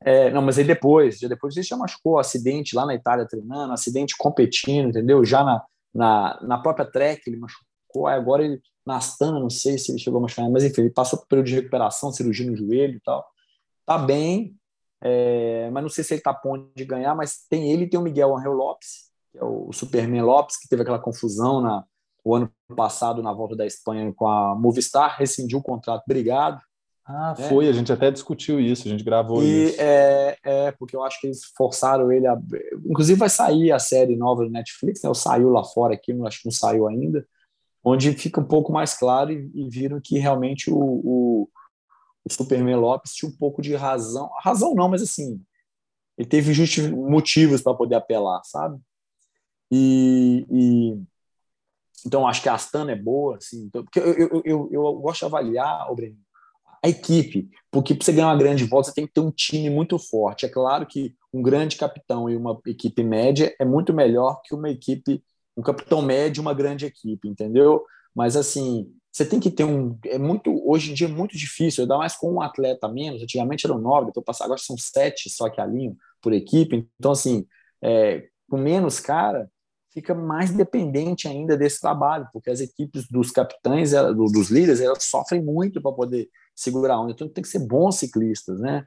É, 0.00 0.30
não, 0.30 0.42
mas 0.42 0.58
aí 0.58 0.64
depois, 0.64 1.18
já 1.18 1.28
depois 1.28 1.56
ele 1.56 1.66
já 1.66 1.76
machucou, 1.76 2.18
acidente 2.18 2.76
lá 2.76 2.86
na 2.86 2.94
Itália 2.94 3.26
treinando, 3.26 3.72
acidente 3.72 4.14
competindo, 4.16 4.90
entendeu? 4.90 5.24
Já 5.24 5.42
na, 5.42 5.64
na, 5.92 6.38
na 6.42 6.58
própria 6.58 6.86
track 6.86 7.22
ele 7.26 7.36
machucou, 7.36 8.06
agora 8.06 8.44
ele 8.44 8.60
na 8.86 8.96
Astana, 8.96 9.38
não 9.38 9.50
sei 9.50 9.76
se 9.76 9.90
ele 9.92 9.98
chegou 9.98 10.18
a 10.18 10.22
machucar, 10.22 10.48
mas 10.50 10.64
enfim, 10.64 10.82
ele 10.82 10.90
passou 10.90 11.18
por 11.18 11.26
período 11.26 11.46
de 11.46 11.54
recuperação, 11.56 12.12
cirurgia 12.12 12.50
no 12.50 12.56
joelho 12.56 12.96
e 12.96 13.00
tal. 13.00 13.26
Tá 13.84 13.98
bem, 13.98 14.56
é, 15.00 15.68
mas 15.70 15.82
não 15.82 15.90
sei 15.90 16.02
se 16.04 16.14
ele 16.14 16.22
tá 16.22 16.32
ponto 16.32 16.70
de 16.74 16.84
ganhar, 16.84 17.14
mas 17.14 17.44
tem 17.48 17.70
ele 17.70 17.84
e 17.84 17.90
tem 17.90 17.98
o 17.98 18.02
Miguel 18.02 18.36
Angel 18.36 18.52
Lopes, 18.52 19.10
que 19.30 19.38
é 19.38 19.44
o 19.44 19.72
Superman 19.72 20.22
Lopes, 20.22 20.56
que 20.56 20.68
teve 20.68 20.82
aquela 20.82 20.98
confusão 20.98 21.60
na, 21.60 21.84
o 22.24 22.34
ano 22.34 22.50
passado 22.76 23.22
na 23.22 23.32
volta 23.32 23.56
da 23.56 23.66
Espanha 23.66 24.12
com 24.14 24.26
a 24.26 24.54
Movistar, 24.54 25.16
rescindiu 25.18 25.58
o 25.58 25.62
contrato, 25.62 26.04
obrigado. 26.04 26.60
Ah, 27.10 27.34
é. 27.38 27.48
foi, 27.48 27.66
a 27.66 27.72
gente 27.72 27.90
até 27.90 28.10
discutiu 28.10 28.60
isso, 28.60 28.86
a 28.86 28.90
gente 28.90 29.02
gravou 29.02 29.42
e, 29.42 29.68
isso. 29.68 29.80
É, 29.80 30.36
é, 30.44 30.72
porque 30.72 30.94
eu 30.94 31.02
acho 31.02 31.18
que 31.18 31.26
eles 31.26 31.42
forçaram 31.56 32.12
ele 32.12 32.26
a. 32.26 32.36
Inclusive, 32.84 33.18
vai 33.18 33.30
sair 33.30 33.72
a 33.72 33.78
série 33.78 34.14
nova 34.14 34.44
do 34.44 34.50
Netflix, 34.50 35.02
né? 35.02 35.14
Saiu 35.14 35.48
lá 35.48 35.64
fora 35.64 35.94
aqui, 35.94 36.12
não 36.12 36.26
acho 36.26 36.40
que 36.40 36.44
não 36.44 36.52
saiu 36.52 36.86
ainda, 36.86 37.26
onde 37.82 38.12
fica 38.12 38.38
um 38.42 38.44
pouco 38.44 38.70
mais 38.70 38.92
claro 38.92 39.32
e, 39.32 39.50
e 39.54 39.70
viram 39.70 39.98
que 40.04 40.18
realmente 40.18 40.70
o, 40.70 40.76
o, 40.76 41.50
o, 42.26 42.30
Superman 42.32 42.76
Lopes 42.76 43.14
tinha 43.14 43.30
um 43.30 43.36
pouco 43.36 43.62
de 43.62 43.74
razão. 43.74 44.30
Razão 44.42 44.74
não, 44.74 44.90
mas 44.90 45.00
assim, 45.00 45.40
ele 46.18 46.28
teve 46.28 46.52
justos 46.52 46.90
motivos 46.90 47.62
para 47.62 47.72
poder 47.72 47.94
apelar, 47.94 48.42
sabe? 48.44 48.78
E, 49.72 50.46
e, 50.50 51.02
então 52.06 52.28
acho 52.28 52.42
que 52.42 52.50
a 52.50 52.54
Astana 52.54 52.92
é 52.92 52.96
boa, 52.96 53.38
assim, 53.38 53.62
então, 53.64 53.82
porque 53.82 53.98
eu, 53.98 54.12
eu, 54.12 54.42
eu, 54.44 54.68
eu 54.72 54.94
gosto 54.96 55.20
de 55.20 55.24
avaliar, 55.24 55.90
o 55.90 55.94
Breno, 55.94 56.27
a 56.84 56.88
equipe, 56.88 57.48
porque 57.70 57.94
para 57.94 58.04
você 58.04 58.12
ganhar 58.12 58.28
uma 58.28 58.38
grande 58.38 58.64
volta, 58.64 58.88
você 58.88 58.94
tem 58.94 59.06
que 59.06 59.12
ter 59.12 59.20
um 59.20 59.30
time 59.30 59.70
muito 59.70 59.98
forte. 59.98 60.46
É 60.46 60.48
claro 60.48 60.86
que 60.86 61.14
um 61.32 61.42
grande 61.42 61.76
capitão 61.76 62.28
e 62.28 62.36
uma 62.36 62.58
equipe 62.66 63.02
média 63.02 63.54
é 63.60 63.64
muito 63.64 63.92
melhor 63.92 64.40
que 64.42 64.54
uma 64.54 64.70
equipe, 64.70 65.22
um 65.56 65.62
capitão 65.62 66.00
médio 66.00 66.40
e 66.40 66.42
uma 66.42 66.54
grande 66.54 66.86
equipe, 66.86 67.28
entendeu? 67.28 67.84
Mas 68.14 68.36
assim, 68.36 68.90
você 69.12 69.24
tem 69.24 69.40
que 69.40 69.50
ter 69.50 69.64
um. 69.64 69.98
É 70.06 70.18
muito, 70.18 70.50
hoje 70.68 70.90
em 70.90 70.94
dia 70.94 71.08
é 71.08 71.10
muito 71.10 71.36
difícil, 71.36 71.82
ainda 71.82 71.98
mais 71.98 72.16
com 72.16 72.34
um 72.34 72.40
atleta 72.40 72.88
menos. 72.88 73.22
Antigamente 73.22 73.66
eram 73.66 73.78
nove, 73.78 74.06
depois 74.06 74.24
passar, 74.24 74.44
agora 74.44 74.60
são 74.60 74.76
sete 74.78 75.28
só 75.28 75.48
que 75.50 75.60
alinham 75.60 75.96
por 76.22 76.32
equipe. 76.32 76.88
Então, 76.98 77.12
assim, 77.12 77.46
é, 77.82 78.28
com 78.48 78.56
menos 78.56 79.00
cara, 79.00 79.50
fica 79.92 80.14
mais 80.14 80.50
dependente 80.50 81.26
ainda 81.26 81.56
desse 81.56 81.80
trabalho, 81.80 82.28
porque 82.32 82.50
as 82.50 82.60
equipes 82.60 83.08
dos 83.08 83.30
capitães, 83.30 83.90
dos 83.90 84.50
líderes, 84.50 84.80
elas 84.80 85.04
sofrem 85.04 85.42
muito 85.42 85.82
para 85.82 85.92
poder 85.92 86.28
segurar 86.60 86.94
a 86.94 87.00
onda. 87.00 87.12
Então 87.12 87.28
tem 87.28 87.42
que 87.42 87.48
ser 87.48 87.60
bons 87.60 87.96
ciclistas, 87.96 88.60
né? 88.60 88.86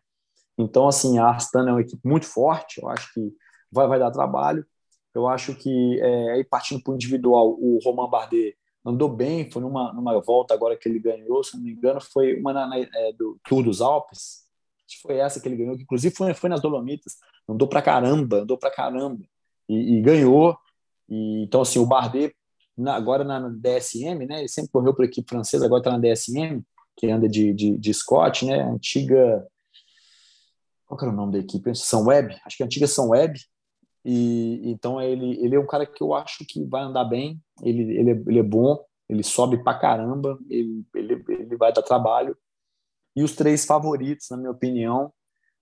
Então, 0.57 0.87
assim, 0.87 1.17
a 1.17 1.29
Astana 1.29 1.69
é 1.69 1.73
uma 1.73 1.81
equipe 1.81 2.07
muito 2.07 2.25
forte, 2.25 2.81
eu 2.81 2.89
acho 2.89 3.13
que 3.13 3.33
vai, 3.71 3.87
vai 3.87 3.99
dar 3.99 4.11
trabalho. 4.11 4.65
Eu 5.13 5.27
acho 5.27 5.55
que, 5.55 5.99
é, 6.01 6.31
aí 6.33 6.43
partindo 6.43 6.81
para 6.83 6.91
o 6.91 6.95
individual, 6.95 7.57
o 7.59 7.79
Romain 7.83 8.09
Bardet 8.09 8.55
andou 8.85 9.09
bem, 9.09 9.49
foi 9.49 9.61
numa, 9.61 9.93
numa 9.93 10.19
volta 10.21 10.53
agora 10.53 10.77
que 10.77 10.87
ele 10.87 10.99
ganhou, 10.99 11.43
se 11.43 11.55
não 11.55 11.63
me 11.63 11.71
engano, 11.71 11.99
foi 12.01 12.39
uma 12.39 12.53
na, 12.53 12.67
na, 12.67 12.77
é, 12.77 13.13
do 13.13 13.37
Tour 13.43 13.63
dos 13.63 13.81
Alpes, 13.81 14.45
foi 15.01 15.17
essa 15.17 15.39
que 15.39 15.47
ele 15.47 15.57
ganhou, 15.57 15.75
que 15.75 15.83
inclusive 15.83 16.13
foi, 16.15 16.33
foi 16.33 16.49
nas 16.49 16.61
Dolomitas, 16.61 17.15
andou 17.47 17.67
para 17.67 17.81
caramba, 17.81 18.37
andou 18.41 18.57
para 18.57 18.71
caramba, 18.71 19.23
e, 19.69 19.97
e, 19.97 20.01
ganhou. 20.01 20.57
E, 21.09 21.43
então, 21.43 21.61
assim, 21.61 21.79
o 21.79 21.85
Bardet, 21.85 22.35
na, 22.77 22.95
agora 22.95 23.23
na, 23.23 23.39
na 23.39 23.49
DSM, 23.49 24.25
né, 24.25 24.39
ele 24.39 24.47
sempre 24.47 24.71
correu 24.71 24.93
para 24.93 25.05
a 25.05 25.07
equipe 25.07 25.29
francesa, 25.29 25.65
agora 25.65 25.81
está 25.81 25.91
na 25.91 25.99
DSM, 25.99 26.61
que 27.01 27.09
anda 27.09 27.27
de, 27.27 27.51
de, 27.51 27.75
de 27.79 27.93
Scott, 27.95 28.45
né? 28.45 28.61
Antiga. 28.61 29.43
Qual 30.85 30.99
era 31.01 31.09
o 31.09 31.15
nome 31.15 31.31
da 31.31 31.39
equipe? 31.39 31.75
São 31.75 32.05
Web? 32.05 32.37
Acho 32.45 32.57
que 32.57 32.61
a 32.61 32.65
antiga 32.67 32.85
São 32.85 33.09
Web. 33.09 33.39
E 34.05 34.61
então 34.69 35.01
ele, 35.01 35.43
ele 35.43 35.55
é 35.55 35.59
um 35.59 35.65
cara 35.65 35.83
que 35.85 36.01
eu 36.03 36.13
acho 36.13 36.45
que 36.47 36.63
vai 36.63 36.83
andar 36.83 37.05
bem. 37.05 37.41
Ele, 37.63 37.97
ele, 37.97 38.11
é, 38.11 38.23
ele 38.27 38.39
é 38.39 38.43
bom, 38.43 38.79
ele 39.09 39.23
sobe 39.23 39.63
pra 39.63 39.73
caramba, 39.73 40.37
ele, 40.47 40.85
ele, 40.93 41.23
ele 41.27 41.57
vai 41.57 41.73
dar 41.73 41.81
trabalho. 41.81 42.37
E 43.15 43.23
os 43.23 43.35
três 43.35 43.65
favoritos, 43.65 44.29
na 44.29 44.37
minha 44.37 44.51
opinião, 44.51 45.11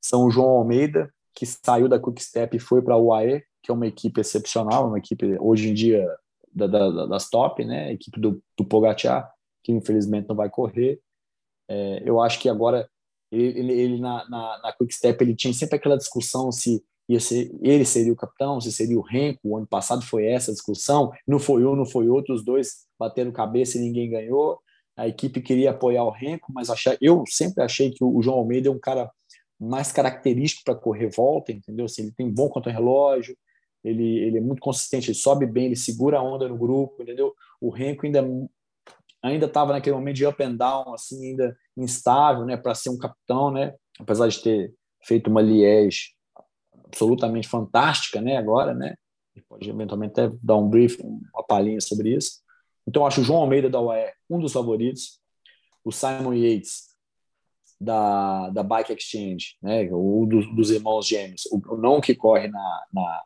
são 0.01 0.25
o 0.25 0.29
João 0.29 0.49
Almeida, 0.49 1.09
que 1.33 1.45
saiu 1.45 1.87
da 1.87 1.99
Quickstep 1.99 2.57
e 2.57 2.59
foi 2.59 2.81
para 2.81 2.95
a 2.95 2.97
UAE, 2.97 3.43
que 3.63 3.71
é 3.71 3.73
uma 3.73 3.87
equipe 3.87 4.19
excepcional, 4.19 4.89
uma 4.89 4.97
equipe 4.97 5.37
hoje 5.39 5.69
em 5.69 5.73
dia 5.73 6.05
da, 6.53 6.67
da, 6.67 7.05
das 7.05 7.29
top, 7.29 7.63
né? 7.63 7.85
A 7.85 7.93
equipe 7.93 8.19
do, 8.19 8.43
do 8.57 8.65
Pogacar, 8.65 9.31
que 9.63 9.71
infelizmente 9.71 10.27
não 10.27 10.35
vai 10.35 10.49
correr. 10.49 10.99
É, 11.69 12.01
eu 12.03 12.19
acho 12.19 12.39
que 12.39 12.49
agora 12.49 12.89
ele, 13.31 13.71
ele, 13.71 13.99
na, 13.99 14.27
na, 14.27 14.59
na 14.63 14.73
Quick 14.73 14.93
Step 14.93 15.23
ele 15.23 15.35
tinha 15.35 15.53
sempre 15.53 15.75
aquela 15.75 15.97
discussão 15.97 16.51
se 16.51 16.83
ia 17.07 17.19
ser, 17.19 17.51
ele 17.61 17.85
seria 17.85 18.13
o 18.13 18.15
capitão, 18.15 18.59
se 18.59 18.71
seria 18.71 18.97
o 18.97 19.01
Renko. 19.01 19.39
O 19.43 19.57
ano 19.57 19.67
passado 19.67 20.03
foi 20.03 20.25
essa 20.25 20.51
discussão. 20.51 21.11
Não 21.27 21.39
foi 21.39 21.65
um, 21.65 21.75
não 21.75 21.85
foi 21.85 22.07
outro. 22.07 22.35
Os 22.35 22.43
dois 22.43 22.85
bateram 22.99 23.31
cabeça 23.31 23.77
e 23.77 23.81
ninguém 23.81 24.09
ganhou. 24.09 24.59
A 24.95 25.07
equipe 25.07 25.41
queria 25.41 25.71
apoiar 25.71 26.03
o 26.03 26.11
Renko, 26.11 26.51
mas 26.53 26.69
achei, 26.69 26.97
eu 27.01 27.23
sempre 27.27 27.63
achei 27.63 27.89
que 27.89 28.03
o 28.03 28.21
João 28.21 28.37
Almeida 28.37 28.67
é 28.67 28.71
um 28.71 28.79
cara 28.79 29.09
mais 29.59 29.91
característico 29.91 30.63
para 30.63 30.75
correr 30.75 31.09
volta, 31.09 31.51
entendeu? 31.51 31.85
Assim, 31.85 32.03
ele 32.03 32.11
tem 32.11 32.29
bom 32.29 32.49
contra-relógio, 32.49 33.35
ele, 33.83 34.19
ele 34.19 34.37
é 34.37 34.41
muito 34.41 34.61
consistente, 34.61 35.09
ele 35.09 35.17
sobe 35.17 35.45
bem, 35.45 35.67
ele 35.67 35.75
segura 35.75 36.19
a 36.19 36.23
onda 36.23 36.47
no 36.47 36.57
grupo, 36.57 37.01
entendeu? 37.01 37.33
O 37.61 37.69
Renko 37.69 38.05
ainda 38.05 38.21
ainda 39.21 39.45
estava 39.45 39.73
naquele 39.73 39.95
momento 39.95 40.15
de 40.15 40.25
up 40.25 40.41
and 40.41 40.55
down, 40.55 40.93
assim, 40.93 41.31
ainda 41.31 41.57
instável, 41.75 42.45
né, 42.45 42.57
para 42.57 42.73
ser 42.75 42.89
um 42.89 42.97
capitão, 42.97 43.51
né, 43.51 43.73
apesar 43.99 44.27
de 44.27 44.41
ter 44.41 44.73
feito 45.03 45.29
uma 45.29 45.41
Liège 45.41 46.15
absolutamente 46.85 47.47
fantástica, 47.47 48.21
né, 48.21 48.37
agora, 48.37 48.73
né, 48.73 48.95
pode 49.47 49.69
eventualmente 49.69 50.19
até 50.19 50.35
dar 50.41 50.57
um 50.57 50.67
brief, 50.67 51.01
uma 51.01 51.43
palhinha 51.47 51.79
sobre 51.79 52.15
isso. 52.15 52.41
Então, 52.87 53.05
acho 53.05 53.21
o 53.21 53.23
João 53.23 53.41
Almeida 53.41 53.69
da 53.69 53.79
UAE 53.79 54.11
um 54.29 54.39
dos 54.39 54.53
favoritos, 54.53 55.19
o 55.83 55.91
Simon 55.91 56.33
Yates 56.33 56.89
da, 57.79 58.49
da 58.49 58.61
Bike 58.61 58.93
Exchange, 58.93 59.57
né, 59.61 59.89
o 59.91 60.25
dos, 60.25 60.53
dos 60.55 60.71
irmãos 60.71 61.07
gêmeos, 61.07 61.43
o, 61.51 61.77
não 61.77 62.01
que 62.01 62.13
corre 62.13 62.47
na, 62.47 62.85
na, 62.93 63.23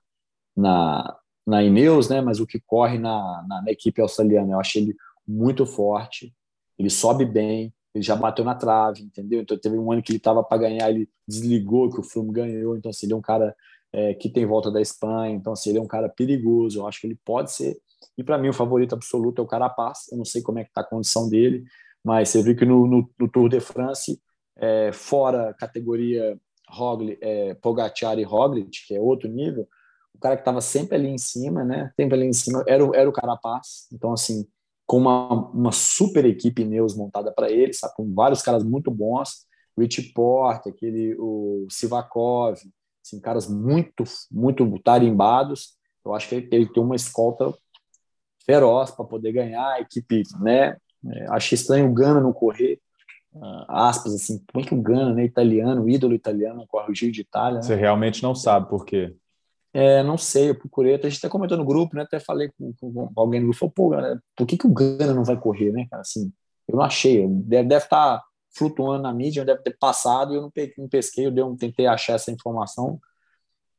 na, 0.55 1.19
na 1.45 1.63
Ineos, 1.63 2.09
né, 2.09 2.21
mas 2.21 2.39
o 2.39 2.47
que 2.47 2.59
corre 2.59 2.97
na, 2.97 3.43
na, 3.47 3.61
na 3.63 3.71
equipe 3.71 4.01
australiana. 4.01 4.53
Eu 4.53 4.59
achei 4.59 4.83
ele 4.83 4.95
muito 5.27 5.65
forte, 5.65 6.33
ele 6.77 6.89
sobe 6.89 7.25
bem, 7.25 7.73
ele 7.93 8.03
já 8.03 8.15
bateu 8.15 8.43
na 8.43 8.55
trave, 8.55 9.03
entendeu? 9.03 9.41
Então 9.41 9.57
teve 9.57 9.77
um 9.77 9.91
ano 9.91 10.01
que 10.01 10.11
ele 10.11 10.17
estava 10.17 10.43
para 10.43 10.57
ganhar, 10.57 10.89
ele 10.89 11.07
desligou 11.27 11.89
que 11.91 11.99
o 11.99 12.03
Froome 12.03 12.31
ganhou, 12.31 12.75
então 12.75 12.89
assim, 12.89 13.05
ele 13.05 13.13
é 13.13 13.15
um 13.15 13.21
cara 13.21 13.55
é, 13.91 14.13
que 14.13 14.29
tem 14.29 14.45
volta 14.45 14.71
da 14.71 14.81
Espanha, 14.81 15.35
então 15.35 15.53
assim, 15.53 15.69
ele 15.69 15.79
é 15.79 15.81
um 15.81 15.87
cara 15.87 16.09
perigoso, 16.09 16.79
eu 16.79 16.87
acho 16.87 16.99
que 16.99 17.07
ele 17.07 17.19
pode 17.23 17.51
ser, 17.51 17.77
e 18.17 18.23
para 18.23 18.37
mim 18.37 18.49
o 18.49 18.53
favorito 18.53 18.95
absoluto 18.95 19.41
é 19.41 19.45
o 19.45 19.47
Carapaz, 19.47 20.07
eu 20.11 20.17
não 20.17 20.25
sei 20.25 20.41
como 20.41 20.59
é 20.59 20.63
que 20.63 20.71
está 20.71 20.81
a 20.81 20.85
condição 20.85 21.29
dele, 21.29 21.63
mas 22.03 22.29
você 22.29 22.41
viu 22.41 22.55
que 22.55 22.65
no, 22.65 22.87
no, 22.87 23.09
no 23.17 23.27
Tour 23.29 23.47
de 23.47 23.59
France, 23.59 24.19
é, 24.57 24.91
fora 24.91 25.53
categoria 25.53 26.37
Roglic, 26.67 27.17
é, 27.21 27.53
Pogacar 27.55 28.17
e 28.17 28.23
Roglic, 28.23 28.87
que 28.87 28.95
é 28.95 28.99
outro 28.99 29.29
nível, 29.29 29.67
o 30.13 30.19
cara 30.19 30.35
que 30.35 30.41
estava 30.41 30.61
sempre 30.61 30.95
ali 30.95 31.09
em 31.09 31.17
cima, 31.17 31.63
né, 31.63 31.91
sempre 31.95 32.15
ali 32.15 32.25
em 32.25 32.33
cima, 32.33 32.63
era, 32.67 32.83
era 32.95 33.09
o 33.09 33.13
Carapaz, 33.13 33.87
então 33.91 34.11
assim, 34.11 34.47
com 34.93 34.99
uma, 34.99 35.49
uma 35.49 35.71
super 35.71 36.23
equipe 36.23 36.63
Neus 36.63 36.95
montada 36.95 37.31
para 37.31 37.49
ele, 37.49 37.73
sabe? 37.73 37.95
com 37.95 38.13
vários 38.13 38.43
caras 38.43 38.63
muito 38.63 38.91
bons, 38.91 39.47
Rich 39.75 40.13
Porte, 40.13 40.69
aquele, 40.69 41.15
o 41.17 41.65
Sivakov, 41.67 42.59
assim, 43.03 43.19
caras 43.19 43.49
muito, 43.49 44.03
muito 44.31 44.79
tarimbados. 44.83 45.75
Eu 46.05 46.13
acho 46.13 46.29
que 46.29 46.35
ele, 46.35 46.67
tem 46.67 46.83
uma 46.83 46.95
escolta 46.95 47.51
feroz 48.45 48.91
para 48.91 49.03
poder 49.03 49.31
ganhar 49.31 49.67
a 49.67 49.81
equipe, 49.81 50.21
né? 50.39 50.77
É, 51.11 51.25
achei 51.31 51.55
estranho 51.55 51.89
o 51.89 51.93
Gana 51.93 52.21
não 52.21 52.31
correr, 52.31 52.79
uh, 53.33 53.65
aspas, 53.69 54.13
assim, 54.13 54.43
como 54.53 54.63
é 54.63 54.67
que 54.67 54.75
o 54.75 54.81
Gana, 54.81 55.11
né, 55.11 55.25
italiano, 55.25 55.89
ídolo 55.89 56.13
italiano, 56.13 56.67
corre 56.67 56.91
o 56.91 56.95
Giro 56.95 57.11
de 57.11 57.21
Itália? 57.21 57.55
Né? 57.55 57.63
Você 57.63 57.73
realmente 57.73 58.21
não 58.21 58.35
sabe 58.35 58.69
por 58.69 58.85
quê? 58.85 59.15
É, 59.73 60.03
não 60.03 60.19
sei, 60.19 60.51
eu 60.51 60.55
procurei, 60.55 60.93
a 60.93 61.09
gente 61.09 61.17
até 61.17 61.27
comentou 61.27 61.57
no 61.57 61.65
grupo, 61.65 61.95
né? 61.95 62.03
Até 62.03 62.19
falei 62.19 62.51
com, 62.57 62.73
com 62.79 63.11
alguém 63.15 63.39
no 63.39 63.47
grupo, 63.47 63.73
falou, 63.73 63.73
pô, 63.73 64.19
por 64.35 64.45
que, 64.45 64.55
que 64.55 64.67
o 64.67 64.73
Gana 64.73 65.15
não 65.15 65.23
vai 65.23 65.35
correr, 65.39 65.71
né, 65.71 65.87
cara? 65.89 66.01
Assim, 66.01 66.31
eu 66.67 66.75
não 66.75 66.83
achei, 66.83 67.27
deve, 67.27 67.75
estar 67.75 67.87
tá 68.19 68.23
flutuando 68.55 69.01
na 69.01 69.11
mídia, 69.11 69.43
deve 69.43 69.63
ter 69.63 69.75
passado 69.79 70.35
eu 70.35 70.41
não, 70.41 70.51
não 70.77 70.87
pesquei, 70.87 71.25
eu 71.25 71.31
dei 71.31 71.43
um, 71.43 71.57
tentei 71.57 71.87
achar 71.87 72.13
essa 72.13 72.31
informação, 72.31 72.99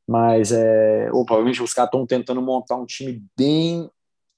mas 0.05 0.51
é, 0.51 1.09
ou, 1.13 1.25
provavelmente 1.25 1.63
os 1.63 1.73
caras 1.73 1.87
estão 1.87 2.05
tentando 2.05 2.41
montar 2.41 2.75
um 2.75 2.85
time 2.85 3.23
bem 3.37 3.89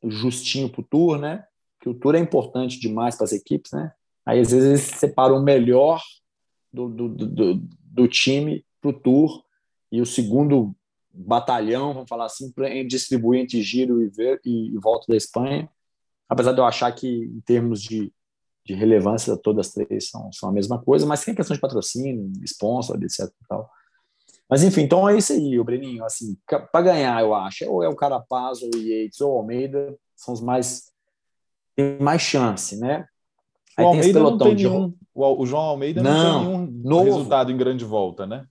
justinho 0.03 0.69
pro 0.69 0.83
Tour, 0.83 1.17
né? 1.17 1.43
Que 1.81 1.89
o 1.89 1.93
Tour 1.93 2.15
é 2.15 2.19
importante 2.19 2.79
demais 2.79 3.15
para 3.15 3.25
as 3.25 3.33
equipes, 3.33 3.71
né? 3.71 3.91
Aí 4.25 4.39
às 4.39 4.51
vezes 4.51 4.69
eles 4.69 4.99
separam 4.99 5.37
o 5.37 5.43
melhor 5.43 6.01
do, 6.71 6.87
do, 6.87 7.09
do, 7.09 7.55
do 7.81 8.07
time 8.07 8.63
pro 8.79 8.93
Tour 8.93 9.43
e 9.91 10.01
o 10.01 10.05
segundo 10.05 10.75
batalhão, 11.17 11.93
vamos 11.93 12.09
falar 12.09 12.25
assim, 12.25 12.51
para 12.51 12.69
distribuir 12.83 13.41
entre 13.41 13.61
giro 13.61 14.01
e, 14.01 14.07
ver, 14.07 14.39
e, 14.45 14.75
e, 14.75 14.77
volta 14.77 15.05
da 15.09 15.17
Espanha. 15.17 15.69
Apesar 16.29 16.51
de 16.51 16.59
eu 16.59 16.65
achar 16.65 16.91
que, 16.91 17.07
em 17.07 17.41
termos 17.41 17.81
de, 17.81 18.13
de 18.65 18.73
relevância, 18.73 19.37
todas 19.37 19.67
as 19.67 19.73
três 19.73 20.09
são, 20.09 20.31
são 20.31 20.49
a 20.49 20.51
mesma 20.51 20.81
coisa, 20.81 21.05
mas 21.05 21.23
tem 21.23 21.33
questão 21.33 21.55
de 21.55 21.61
patrocínio, 21.61 22.31
sponsor, 22.43 23.01
etc. 23.01 23.31
Tal. 23.47 23.69
Mas 24.49 24.63
enfim, 24.63 24.81
então 24.81 25.07
é 25.07 25.17
isso 25.17 25.33
aí, 25.33 25.59
o 25.59 25.63
Breninho. 25.63 26.05
Assim, 26.05 26.37
para 26.45 26.81
ganhar, 26.81 27.21
eu 27.21 27.33
acho, 27.33 27.69
ou 27.69 27.83
é 27.83 27.89
o 27.89 27.95
Carapaz, 27.95 28.61
ou 28.61 28.69
o 28.73 28.77
Yates, 28.77 29.19
ou 29.21 29.33
o 29.33 29.37
Almeida, 29.37 29.97
são 30.15 30.33
os 30.33 30.41
mais. 30.41 30.91
tem 31.75 31.97
mais 31.99 32.21
chance, 32.21 32.79
né? 32.79 33.05
Aí 33.77 33.85
o 33.85 33.89
Almeida 33.89 34.19
não 34.19 34.37
tem 34.37 34.55
nenhum, 34.55 34.89
de... 34.89 34.95
o 35.15 35.45
João 35.45 35.63
Almeida 35.63 36.01
não, 36.01 36.11
não 36.11 36.39
tem 36.39 36.47
nenhum 36.47 36.81
novo. 36.83 37.05
resultado 37.05 37.51
em 37.51 37.57
grande 37.57 37.85
volta, 37.85 38.25
né? 38.25 38.47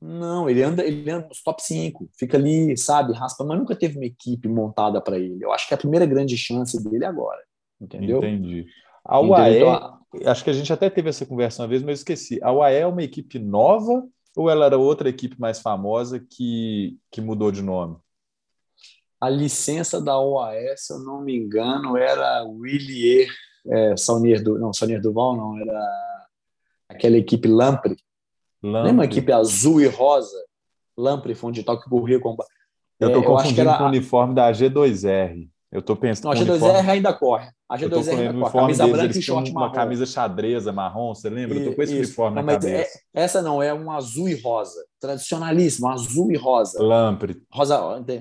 Não, 0.00 0.48
ele 0.48 0.62
anda, 0.62 0.84
ele 0.84 1.10
anda 1.10 1.26
nos 1.28 1.42
top 1.42 1.62
5, 1.62 2.10
fica 2.18 2.36
ali, 2.36 2.76
sabe, 2.76 3.12
raspa, 3.12 3.44
mas 3.44 3.58
nunca 3.58 3.74
teve 3.74 3.96
uma 3.96 4.04
equipe 4.04 4.46
montada 4.48 5.00
para 5.00 5.18
ele. 5.18 5.42
Eu 5.42 5.52
acho 5.52 5.66
que 5.66 5.74
é 5.74 5.76
a 5.76 5.78
primeira 5.78 6.04
grande 6.04 6.36
chance 6.36 6.82
dele 6.82 7.04
é 7.04 7.08
agora, 7.08 7.40
entendeu? 7.80 8.18
Entendi. 8.18 8.66
A 9.04 9.20
UAE, 9.20 9.56
então, 9.56 10.00
acho 10.26 10.44
que 10.44 10.50
a 10.50 10.52
gente 10.52 10.72
até 10.72 10.90
teve 10.90 11.08
essa 11.08 11.24
conversa 11.24 11.62
uma 11.62 11.68
vez, 11.68 11.82
mas 11.82 11.88
eu 11.90 11.94
esqueci. 11.94 12.38
A 12.42 12.52
UAE 12.52 12.74
é 12.74 12.86
uma 12.86 13.02
equipe 13.02 13.38
nova 13.38 14.06
ou 14.36 14.50
ela 14.50 14.66
era 14.66 14.76
outra 14.76 15.08
equipe 15.08 15.40
mais 15.40 15.60
famosa 15.60 16.20
que, 16.20 16.98
que 17.10 17.20
mudou 17.20 17.50
de 17.50 17.62
nome? 17.62 17.96
A 19.18 19.30
licença 19.30 19.98
da 19.98 20.20
UAE, 20.20 20.76
se 20.76 20.92
eu 20.92 20.98
não 20.98 21.22
me 21.22 21.34
engano, 21.34 21.96
era 21.96 22.44
Willier 22.44 23.28
é, 23.68 23.96
Saunier, 23.96 24.42
do, 24.42 24.58
não, 24.58 24.72
Saunier 24.72 25.00
Duval, 25.00 25.36
não, 25.36 25.58
era 25.58 26.26
aquela 26.88 27.16
equipe 27.16 27.48
Lampre, 27.48 27.96
Lampre. 28.66 28.90
Lembra 28.90 29.04
a 29.04 29.06
equipe 29.06 29.32
azul 29.32 29.80
e 29.80 29.86
rosa? 29.86 30.36
Lampre 30.96 31.34
foi 31.34 31.50
onde 31.50 31.62
tal 31.62 31.80
que 31.80 31.88
corria 31.88 32.18
com. 32.18 32.36
Eu 32.98 33.08
estou 33.08 33.22
é, 33.22 33.26
confundindo 33.26 33.68
era... 33.68 33.78
com 33.78 33.84
o 33.84 33.88
uniforme 33.88 34.34
da 34.34 34.50
G2R. 34.50 35.48
Eu 35.70 35.80
estou 35.80 35.94
pensando. 35.94 36.24
Não, 36.24 36.30
a 36.32 36.34
G2R 36.34 36.62
uniforme... 36.62 36.90
ainda 36.90 37.12
corre. 37.12 37.50
A 37.68 37.76
G2R 37.76 38.18
ainda 38.18 38.32
corre. 38.40 38.52
Camisa 38.52 38.84
deles, 38.84 38.98
branca 38.98 39.18
e 39.18 39.22
short 39.22 39.50
uma 39.50 39.60
marrom. 39.60 39.74
camisa 39.74 40.06
xadreza 40.06 40.72
marrom, 40.72 41.14
você 41.14 41.28
lembra? 41.28 41.58
E, 41.58 41.60
eu 41.60 41.70
tô 41.70 41.76
com 41.76 41.82
esse 41.82 41.92
isso. 41.92 42.02
uniforme 42.02 42.36
não, 42.36 42.42
na 42.42 42.52
cabeça. 42.54 42.98
É, 43.14 43.22
essa 43.22 43.42
não, 43.42 43.62
é 43.62 43.74
um 43.74 43.90
azul 43.90 44.28
e 44.28 44.40
rosa. 44.40 44.84
Tradicionalíssimo, 45.00 45.88
azul 45.88 46.32
e 46.32 46.36
rosa. 46.36 46.82
Lampre. 46.82 47.42
Rosa, 47.52 47.78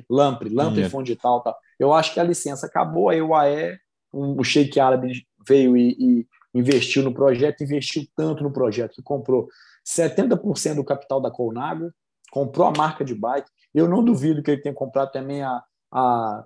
Lampre, 0.09 0.49
Lampre 0.49 0.89
fonte 0.89 1.11
e 1.11 1.15
tal, 1.15 1.41
tal. 1.41 1.55
Eu 1.79 1.93
acho 1.93 2.13
que 2.13 2.19
a 2.19 2.23
licença 2.23 2.65
acabou, 2.65 3.09
aí 3.09 3.21
o 3.21 3.33
AE, 3.33 3.77
um, 4.13 4.39
o 4.39 4.43
Sheik 4.43 4.79
Árabe 4.79 5.25
veio 5.47 5.77
e, 5.77 5.95
e 5.99 6.27
investiu 6.53 7.03
no 7.03 7.13
projeto, 7.13 7.63
investiu 7.63 8.03
tanto 8.15 8.43
no 8.43 8.51
projeto 8.51 8.95
que 8.95 9.03
comprou 9.03 9.47
70% 9.85 10.75
do 10.75 10.83
capital 10.83 11.21
da 11.21 11.31
Colnago, 11.31 11.91
comprou 12.31 12.67
a 12.67 12.73
marca 12.75 13.05
de 13.05 13.13
bike. 13.13 13.49
Eu 13.73 13.87
não 13.87 14.03
duvido 14.03 14.41
que 14.41 14.51
ele 14.51 14.61
tenha 14.61 14.73
comprado 14.73 15.11
também 15.11 15.43
a, 15.43 15.63
a, 15.91 16.45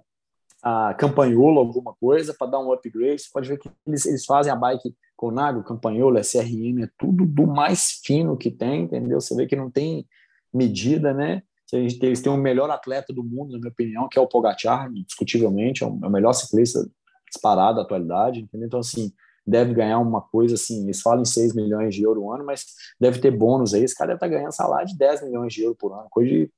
a 0.62 0.94
Campanhola, 0.96 1.60
alguma 1.60 1.94
coisa, 1.94 2.34
para 2.34 2.52
dar 2.52 2.60
um 2.60 2.72
upgrade. 2.72 3.22
Você 3.22 3.30
pode 3.32 3.48
ver 3.48 3.58
que 3.58 3.70
eles, 3.88 4.06
eles 4.06 4.26
fazem 4.26 4.52
a 4.52 4.56
bike 4.56 4.94
Colnago, 5.16 5.64
Campanhola, 5.64 6.22
SRM, 6.22 6.84
é 6.84 6.90
tudo 6.98 7.26
do 7.26 7.46
mais 7.46 8.00
fino 8.06 8.38
que 8.38 8.50
tem, 8.50 8.84
entendeu? 8.84 9.20
Você 9.20 9.36
vê 9.36 9.46
que 9.46 9.56
não 9.56 9.70
tem 9.70 10.08
medida, 10.54 11.14
né? 11.14 11.44
Eles 11.74 12.22
têm 12.22 12.32
o 12.32 12.38
melhor 12.38 12.70
atleta 12.72 13.14
do 13.14 13.24
mundo, 13.24 13.52
na 13.52 13.60
minha 13.60 13.70
opinião, 13.70 14.08
que 14.08 14.18
é 14.18 14.22
o 14.22 14.28
Pogacar, 14.28 14.90
indiscutivelmente, 14.90 15.84
é 15.84 15.88
o 15.88 16.10
melhor 16.10 16.34
ciclista 16.34 16.90
disparado 17.30 17.76
da 17.76 17.84
atualidade, 17.84 18.40
entendeu? 18.40 18.68
Então, 18.68 18.80
assim, 18.80 19.12
deve 19.50 19.74
ganhar 19.74 20.00
uma 20.00 20.22
coisa 20.22 20.56
assim, 20.56 20.84
eles 20.84 21.02
falam 21.02 21.22
em 21.22 21.26
6 21.26 21.56
milhões 21.56 21.96
de 21.96 22.04
euros 22.04 22.24
ano, 22.34 22.46
mas 22.46 22.66
deve 23.00 23.20
ter 23.20 23.32
bônus 23.32 23.74
aí, 23.74 23.84
esse 23.84 23.96
cara 23.96 24.10
deve 24.10 24.18
estar 24.18 24.28
tá 24.28 24.34
ganhando 24.34 24.54
salário 24.54 24.88
de 24.88 24.98
10 24.98 25.24
milhões 25.24 25.54
de 25.54 25.64
euros 25.64 25.78
por 25.78 25.92
ano, 25.94 26.08
coisa 26.10 26.30
de 26.30 26.52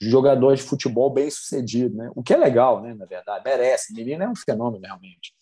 jogador 0.00 0.54
de 0.54 0.62
futebol 0.62 1.10
bem 1.10 1.28
sucedido, 1.28 1.96
né? 1.96 2.10
O 2.14 2.22
que 2.22 2.32
é 2.32 2.36
legal, 2.36 2.80
né, 2.80 2.94
na 2.94 3.04
verdade, 3.04 3.42
merece, 3.44 3.92
menino 3.92 4.22
é 4.22 4.28
um 4.28 4.36
fenômeno 4.36 4.84
realmente. 4.84 5.34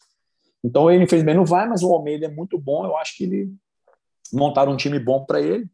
Então 0.64 0.90
ele 0.90 1.04
infelizmente 1.04 1.36
não 1.36 1.44
vai, 1.44 1.68
mas 1.68 1.82
o 1.82 1.92
Almeida 1.92 2.26
é 2.26 2.30
muito 2.30 2.58
bom, 2.58 2.84
eu 2.84 2.96
acho 2.96 3.16
que 3.16 3.24
ele 3.24 3.54
montaram 4.32 4.72
um 4.72 4.76
time 4.76 4.98
bom 4.98 5.24
para 5.24 5.40
ele. 5.40 5.68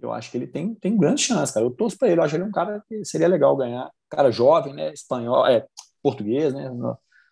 Eu 0.00 0.12
acho 0.12 0.30
que 0.30 0.38
ele 0.38 0.46
tem, 0.46 0.74
tem 0.74 0.96
grande 0.96 1.22
chance, 1.22 1.52
cara. 1.52 1.66
Eu 1.66 1.70
torço 1.70 1.98
para 1.98 2.08
ele. 2.08 2.20
Eu 2.20 2.24
acho 2.24 2.36
ele 2.36 2.44
um 2.44 2.52
cara 2.52 2.82
que 2.88 3.04
seria 3.04 3.26
legal 3.26 3.56
ganhar. 3.56 3.90
Cara 4.08 4.30
jovem, 4.30 4.72
né? 4.72 4.92
Espanhol, 4.92 5.44
é 5.44 5.66
português, 6.00 6.54
né? 6.54 6.70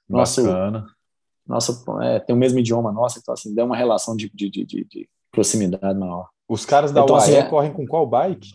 Nosso, 0.08 0.42
Bacana. 0.42 0.86
Nosso, 1.46 1.84
é, 2.02 2.18
tem 2.18 2.34
o 2.34 2.38
mesmo 2.38 2.58
idioma 2.58 2.90
nosso, 2.90 3.18
então 3.18 3.32
assim, 3.32 3.54
dá 3.54 3.64
uma 3.64 3.76
relação 3.76 4.16
de, 4.16 4.30
de, 4.34 4.50
de, 4.50 4.64
de 4.64 5.08
proximidade 5.30 5.98
maior. 5.98 6.28
Os 6.48 6.64
caras 6.64 6.92
da 6.92 7.02
então, 7.02 7.16
UAE 7.16 7.24
assim, 7.24 7.34
é 7.34 7.42
correm 7.42 7.72
com 7.72 7.86
qual 7.86 8.06
bike? 8.06 8.52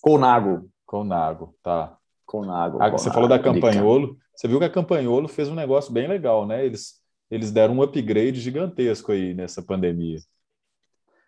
Colnago. 0.00 0.68
Colnago, 0.86 1.54
tá. 1.62 1.96
Colnago. 2.26 2.82
Ah, 2.82 2.90
você 2.90 3.10
falou 3.10 3.28
da 3.28 3.38
Campanholo. 3.38 4.16
Você 4.34 4.48
viu 4.48 4.58
que 4.58 4.64
a 4.64 4.70
Campanholo 4.70 5.28
fez 5.28 5.48
um 5.48 5.54
negócio 5.54 5.92
bem 5.92 6.08
legal, 6.08 6.46
né? 6.46 6.64
Eles, 6.64 6.94
eles 7.30 7.52
deram 7.52 7.74
um 7.74 7.82
upgrade 7.82 8.40
gigantesco 8.40 9.12
aí 9.12 9.34
nessa 9.34 9.62
pandemia. 9.62 10.18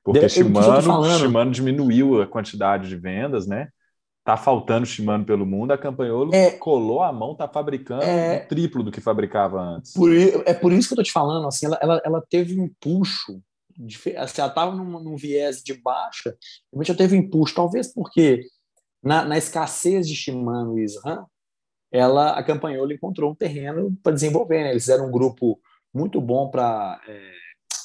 Porque 0.04 0.20
de, 0.20 0.28
Shimano, 0.28 1.04
Shimano 1.18 1.50
diminuiu 1.50 2.22
a 2.22 2.26
quantidade 2.26 2.88
de 2.88 2.96
vendas, 2.96 3.46
né? 3.46 3.68
Tá 4.26 4.36
faltando 4.36 4.84
Shimano 4.84 5.24
pelo 5.24 5.46
mundo, 5.46 5.70
a 5.70 5.78
Campanholo 5.78 6.34
é, 6.34 6.50
colou 6.50 7.00
a 7.00 7.12
mão, 7.12 7.36
tá 7.36 7.46
fabricando 7.46 8.02
é, 8.02 8.42
o 8.42 8.48
triplo 8.48 8.82
do 8.82 8.90
que 8.90 9.00
fabricava 9.00 9.60
antes. 9.60 9.92
Por, 9.92 10.10
é 10.12 10.52
por 10.52 10.72
isso 10.72 10.88
que 10.88 10.94
eu 10.94 10.96
tô 10.96 11.02
te 11.04 11.12
falando, 11.12 11.46
assim, 11.46 11.66
ela, 11.66 11.78
ela, 11.80 12.02
ela 12.04 12.24
teve 12.28 12.60
um 12.60 12.68
puxo, 12.80 13.40
assim, 14.18 14.40
ela 14.40 14.48
estava 14.48 14.74
num, 14.74 14.98
num, 14.98 15.16
viés 15.16 15.62
de 15.62 15.74
baixa, 15.74 16.36
realmente 16.72 16.90
ela 16.90 16.98
teve 16.98 17.16
um 17.16 17.20
impulso, 17.20 17.54
talvez 17.54 17.94
porque 17.94 18.40
na, 19.00 19.24
na 19.24 19.38
escassez 19.38 20.08
de 20.08 20.16
Shimano 20.16 20.76
e 20.76 20.84
SRAM, 20.86 21.24
ela, 21.92 22.32
a 22.32 22.42
Campanholo 22.42 22.92
encontrou 22.92 23.30
um 23.30 23.34
terreno 23.36 23.96
para 24.02 24.10
desenvolver, 24.10 24.64
né? 24.64 24.70
Eles 24.72 24.82
fizeram 24.82 25.06
um 25.06 25.12
grupo 25.12 25.56
muito 25.94 26.20
bom 26.20 26.50
para 26.50 27.00
é, 27.06 27.30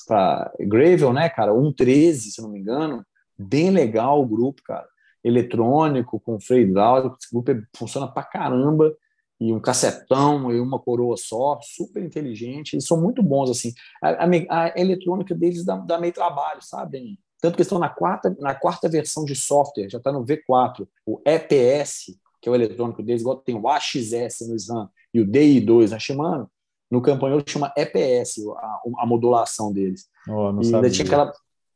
para 0.07 0.51
Gravel, 0.59 1.13
né, 1.13 1.29
cara? 1.29 1.51
1.13, 1.51 2.13
se 2.15 2.41
não 2.41 2.49
me 2.49 2.59
engano. 2.59 3.05
Bem 3.37 3.69
legal 3.69 4.19
o 4.19 4.25
grupo, 4.25 4.63
cara 4.63 4.90
eletrônico, 5.23 6.19
com 6.19 6.39
freio 6.39 6.67
hidráulico. 6.67 7.17
Esse 7.19 7.31
grupo 7.31 7.51
funciona 7.75 8.07
pra 8.07 8.23
caramba. 8.23 8.95
E 9.39 9.51
um 9.51 9.59
cacetão 9.59 10.51
e 10.51 10.59
uma 10.59 10.77
coroa 10.77 11.17
só, 11.17 11.59
super 11.63 12.03
inteligente. 12.03 12.73
Eles 12.73 12.85
são 12.85 13.01
muito 13.01 13.23
bons, 13.23 13.49
assim. 13.49 13.73
A, 14.01 14.25
a, 14.25 14.63
a 14.65 14.73
eletrônica 14.79 15.33
deles 15.33 15.65
dá, 15.65 15.75
dá, 15.77 15.99
meio 15.99 16.13
trabalho, 16.13 16.61
sabe? 16.61 17.17
Tanto 17.41 17.55
que 17.55 17.63
estão 17.63 17.79
na 17.79 17.89
quarta, 17.89 18.35
na 18.39 18.53
quarta 18.53 18.87
versão 18.87 19.25
de 19.25 19.35
software, 19.35 19.89
já 19.89 19.97
está 19.97 20.11
no 20.11 20.23
V4. 20.23 20.87
O 21.03 21.19
EPS, 21.25 22.15
que 22.39 22.47
é 22.47 22.51
o 22.51 22.55
eletrônico 22.55 23.01
deles, 23.01 23.21
igual 23.21 23.37
tem 23.37 23.55
o 23.55 23.67
AXS 23.67 24.47
no 24.47 24.55
Slam 24.55 24.87
e 25.11 25.19
o 25.19 25.27
DI2 25.27 25.89
na 25.89 25.97
Shimano, 25.97 26.47
no 26.89 27.01
campanhão 27.01 27.41
chama 27.43 27.73
EPS, 27.75 28.45
a, 28.55 28.81
a 28.99 29.05
modulação 29.07 29.73
deles. 29.73 30.07
Oh, 30.29 30.49
ainda 30.49 30.89
tinha 30.89 31.05
aquela 31.05 31.33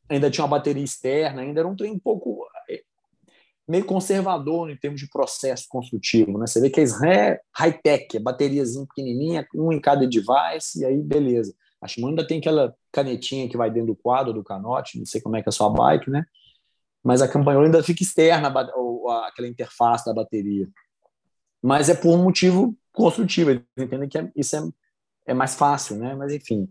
ainda 0.08 0.30
tinha 0.30 0.44
uma 0.44 0.50
bateria 0.52 0.84
externa, 0.84 1.42
ainda 1.42 1.62
era 1.62 1.68
um 1.68 1.76
trem 1.76 1.92
um 1.92 2.00
pouco 2.00 2.46
meio 3.67 3.86
conservador 3.86 4.69
em 4.69 4.78
termos 4.78 4.99
de 4.99 5.10
processo 5.10 5.65
construtivo. 5.67 6.38
Né? 6.38 6.45
Você 6.47 6.62
vê 6.62 6.69
que 6.69 6.82
é 6.82 7.39
high-tech, 7.54 8.17
é 8.17 8.19
bateriazinha 8.19 8.86
pequenininha, 8.86 9.47
um 9.56 9.71
em 9.71 9.80
cada 9.80 10.08
device, 10.08 10.82
e 10.82 10.86
aí 10.86 11.01
beleza. 11.01 11.54
A 11.82 11.88
Shimano 11.88 12.12
ainda 12.12 12.28
tem 12.28 12.39
aquela 12.39 12.75
canetinha 12.91 13.49
que 13.49 13.58
vai 13.58 13.69
dentro 13.69 13.88
do 13.88 13.95
quadro 13.95 14.34
do 14.34 14.43
canote, 14.43 14.97
não 14.97 15.06
sei 15.06 15.21
como 15.21 15.36
é 15.36 15.41
que 15.41 15.49
é 15.49 15.51
a 15.51 15.54
sua 15.54 15.69
bike, 15.69 16.10
né? 16.10 16.25
Mas 17.04 17.21
a 17.21 17.28
campanhola 17.28 17.65
ainda 17.65 17.84
fica 17.84 18.01
externa, 18.01 18.47
aquela 18.47 19.47
interface 19.47 20.06
da 20.06 20.13
bateria. 20.13 20.67
Mas 21.62 21.89
é 21.89 21.95
por 21.95 22.10
um 22.10 22.23
motivo 22.23 22.75
construtivo, 22.91 23.51
eles 23.51 23.63
entendem 23.78 24.10
que 24.10 24.17
é, 24.17 24.32
isso 24.36 24.56
é, 24.56 24.62
é 25.28 25.34
mais 25.34 25.56
fácil, 25.56 25.97
né? 25.97 26.15
Mas 26.15 26.34
enfim. 26.34 26.67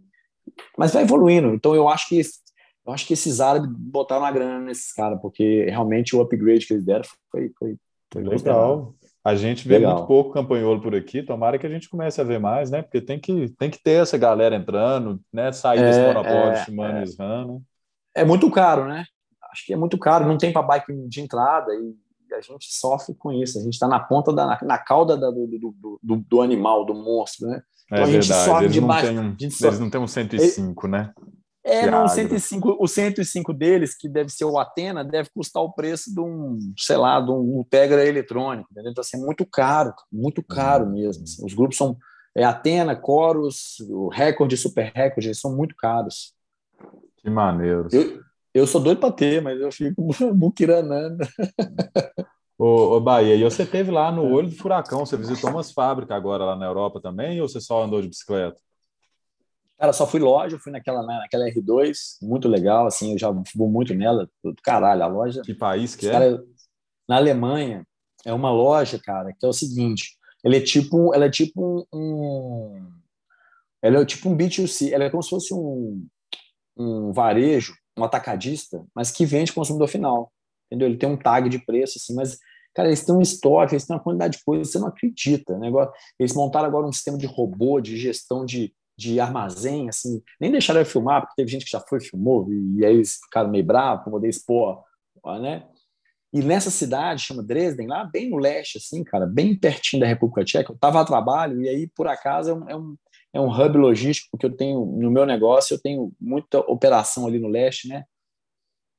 Mas 0.77 0.93
vai 0.93 1.03
evoluindo. 1.03 1.49
Então 1.55 1.75
eu 1.75 1.89
acho 1.89 2.09
que 2.09 2.21
eu 2.87 2.93
acho 2.93 3.07
que 3.07 3.15
esses 3.15 3.41
árabes 3.41 3.71
botaram 3.71 4.25
a 4.25 4.31
grana 4.31 4.61
nesses 4.61 4.93
caras, 4.93 5.19
porque 5.21 5.65
realmente 5.65 6.15
o 6.15 6.21
upgrade 6.21 6.67
que 6.67 6.75
eles 6.75 6.85
deram 6.85 7.05
foi, 7.31 7.51
foi, 7.59 7.77
foi 8.13 8.23
legal. 8.23 8.95
A 9.25 9.35
gente 9.35 9.67
vê 9.67 9.79
legal. 9.79 9.95
muito 9.95 10.07
pouco 10.07 10.35
campanholo 10.35 10.83
por 10.83 10.95
aqui, 10.95 11.23
tomara 11.23 11.59
que 11.59 11.67
a 11.67 11.71
gente 11.71 11.89
comece 11.89 12.21
a 12.21 12.25
ver 12.25 12.39
mais, 12.39 12.71
né? 12.71 12.83
Porque 12.83 13.01
tem 13.01 13.19
que, 13.19 13.49
tem 13.59 13.71
que 13.71 13.83
ter 13.83 14.03
essa 14.03 14.19
galera 14.19 14.55
entrando, 14.55 15.19
né? 15.33 15.51
Sair 15.51 15.79
é, 15.79 15.83
desse 15.83 16.01
monopólio 16.01 16.53
é, 16.53 16.65
Shimano 16.65 16.99
é. 16.99 17.07
SRAM, 17.07 17.47
né? 17.47 17.61
É 18.15 18.23
muito 18.23 18.51
caro, 18.51 18.85
né? 18.85 19.07
Acho 19.51 19.65
que 19.65 19.73
é 19.73 19.77
muito 19.77 19.97
caro, 19.97 20.27
não 20.27 20.37
tem 20.37 20.53
para 20.53 20.63
bike 20.63 20.93
de 21.09 21.21
entrada 21.23 21.73
e 21.73 22.35
a 22.35 22.41
gente 22.41 22.67
sofre 22.69 23.15
com 23.15 23.33
isso. 23.33 23.59
A 23.59 23.63
gente 23.63 23.73
está 23.73 23.89
na 23.89 23.99
ponta 23.99 24.31
da 24.31 24.47
na, 24.47 24.59
na 24.63 24.79
cauda 24.79 25.17
da, 25.17 25.31
do, 25.31 25.47
do, 25.47 25.99
do, 26.03 26.17
do, 26.17 26.41
animal, 26.43 26.85
do 26.85 26.93
monstro, 26.93 27.47
né? 27.47 27.63
É 27.91 27.95
então, 27.95 28.09
é 28.09 28.11
verdade. 28.11 28.65
Eles, 28.65 28.81
não 28.81 29.35
têm, 29.35 29.49
eles 29.49 29.81
não 29.81 29.91
têm 29.91 30.01
um 30.01 30.07
105, 30.07 30.89
né? 30.89 31.15
É, 31.65 31.91
não, 31.91 32.07
105, 32.07 32.77
o 32.79 32.87
105 32.87 33.55
deles, 33.55 33.97
que 33.97 34.07
deve 34.07 34.29
ser 34.29 34.45
o 34.45 34.59
Atena, 34.59 35.03
deve 35.03 35.31
custar 35.35 35.63
o 35.63 35.73
preço 35.73 36.13
de 36.13 36.21
um, 36.21 36.59
sei 36.77 36.99
lá, 36.99 37.19
de 37.19 37.31
um 37.31 37.65
Tegra 37.69 38.07
eletrônico, 38.07 38.69
entendeu? 38.71 38.93
Então, 38.93 39.01
assim, 39.01 39.17
é 39.17 39.21
muito 39.21 39.47
caro, 39.47 39.95
muito 40.13 40.43
caro 40.43 40.87
mesmo. 40.87 41.25
Assim. 41.25 41.45
Os 41.45 41.55
grupos 41.55 41.79
são 41.79 41.97
é, 42.37 42.45
Atena, 42.45 43.01
Chorus, 43.01 43.81
o 43.89 44.09
Record, 44.09 44.55
Super 44.57 44.93
Record, 44.95 45.25
eles 45.25 45.41
são 45.41 45.57
muito 45.57 45.75
caros. 45.75 46.35
Que 47.17 47.31
maneiro. 47.31 47.89
Eu, 47.91 48.21
eu 48.53 48.67
sou 48.67 48.81
doido 48.81 49.01
para 49.01 49.13
ter, 49.13 49.41
mas 49.41 49.59
eu 49.59 49.73
fico 49.73 50.07
buquiranando. 50.35 51.27
Ô, 52.59 52.97
ô, 52.97 53.01
Bahia, 53.01 53.37
e 53.37 53.43
você 53.43 53.65
teve 53.65 53.91
lá 53.91 54.13
no 54.13 54.31
olho 54.31 54.49
do 54.49 54.57
furacão, 54.57 55.07
você 55.07 55.17
visitou 55.17 55.49
umas 55.49 55.73
fábricas 55.73 56.15
agora 56.15 56.45
lá 56.45 56.57
na 56.57 56.67
Europa 56.67 57.01
também, 57.01 57.41
ou 57.41 57.49
você 57.49 57.59
só 57.59 57.83
andou 57.83 58.03
de 58.03 58.09
bicicleta? 58.09 58.61
Cara, 59.79 59.93
só 59.93 60.07
fui 60.07 60.21
loja, 60.21 60.59
fui 60.59 60.71
naquela, 60.71 61.05
né, 61.05 61.19
naquela 61.19 61.49
R2, 61.49 62.19
muito 62.23 62.49
legal, 62.49 62.87
assim, 62.87 63.13
eu 63.13 63.19
já 63.19 63.31
vou 63.55 63.69
muito 63.69 63.93
nela, 63.95 64.29
do 64.43 64.55
caralho, 64.63 65.03
a 65.03 65.07
loja. 65.07 65.43
Que 65.43 65.55
país 65.55 65.97
que 65.97 66.07
é? 66.07 66.13
Cara, 66.13 66.45
na 67.09 67.17
Alemanha, 67.17 67.85
é 68.25 68.33
uma 68.33 68.51
loja, 68.51 68.99
cara, 69.03 69.33
que 69.33 69.45
é 69.45 69.49
o 69.49 69.53
seguinte, 69.53 70.17
ela 70.45 70.57
é 70.57 70.61
tipo, 70.61 71.13
ela 71.15 71.27
é 71.27 71.31
tipo 71.31 71.87
um, 71.93 72.93
ela 73.83 74.01
é 74.01 74.05
tipo 74.05 74.29
um 74.29 74.37
B2C, 74.37 74.93
ela 74.93 75.05
é 75.05 75.11
como 75.11 75.23
se 75.23 75.31
fosse 75.31 75.53
um, 75.53 76.07
um 76.77 77.13
varejo, 77.13 77.75
um 77.99 78.05
atacadista, 78.05 78.85
mas 78.95 79.11
que 79.11 79.27
vende 79.27 79.53
consumidor 79.53 79.89
final, 79.89 80.33
entendeu? 80.67 80.89
Ele 80.89 80.99
tem 80.99 81.09
um 81.09 81.17
tag 81.17 81.49
de 81.49 81.59
preço, 81.59 81.99
assim, 81.99 82.15
mas 82.15 82.39
Cara, 82.75 82.89
eles 82.89 83.05
têm 83.05 83.15
um 83.15 83.23
estoque, 83.23 83.75
eles 83.75 83.87
têm 83.87 83.95
uma 83.95 84.03
quantidade 84.03 84.37
de 84.37 84.45
coisas, 84.45 84.71
você 84.71 84.79
não 84.81 84.89
acredita. 84.89 85.57
Negócio, 85.59 85.93
né? 85.93 85.97
eles 86.19 86.35
montaram 86.35 86.67
agora 86.67 86.87
um 86.87 86.93
sistema 86.93 87.17
de 87.17 87.27
robô, 87.27 87.81
de 87.81 87.97
gestão 87.97 88.45
de, 88.45 88.75
de 88.97 89.19
armazém, 89.19 89.89
assim, 89.89 90.23
nem 90.41 90.51
deixaram 90.51 90.81
eu 90.81 90.87
filmar, 90.87 91.21
porque 91.21 91.35
teve 91.37 91.51
gente 91.51 91.65
que 91.65 91.71
já 91.71 91.81
foi 91.81 92.01
filmou, 92.01 92.51
e, 92.53 92.79
e 92.79 92.87
aí 92.87 92.95
eles 92.95 93.17
ficaram 93.17 93.51
meio 93.51 93.65
bravos, 93.65 94.05
poder 94.05 94.29
expor, 94.29 94.85
né? 95.41 95.67
E 96.33 96.43
nessa 96.43 96.71
cidade, 96.71 97.23
chama 97.23 97.43
Dresden, 97.43 97.87
lá 97.87 98.05
bem 98.05 98.29
no 98.31 98.39
leste, 98.39 98.79
assim, 98.79 99.05
cara, 99.05 99.27
bem 99.27 99.57
pertinho 99.57 100.01
da 100.01 100.07
República 100.07 100.45
Tcheca, 100.45 100.73
eu 100.73 100.75
estava 100.75 101.01
a 101.01 101.05
trabalho, 101.05 101.61
e 101.63 101.69
aí, 101.69 101.87
por 101.89 102.09
acaso, 102.09 102.51
é 102.51 102.55
um, 102.55 102.71
é 102.71 102.77
um, 102.77 102.97
é 103.35 103.41
um 103.41 103.51
hub 103.51 103.79
logístico, 103.79 104.29
porque 104.31 104.47
eu 104.47 104.57
tenho, 104.57 104.85
no 104.85 105.11
meu 105.11 105.27
negócio, 105.27 105.75
eu 105.75 105.81
tenho 105.81 106.13
muita 106.21 106.59
operação 106.61 107.27
ali 107.27 107.39
no 107.39 107.49
leste, 107.49 107.89
né? 107.89 108.05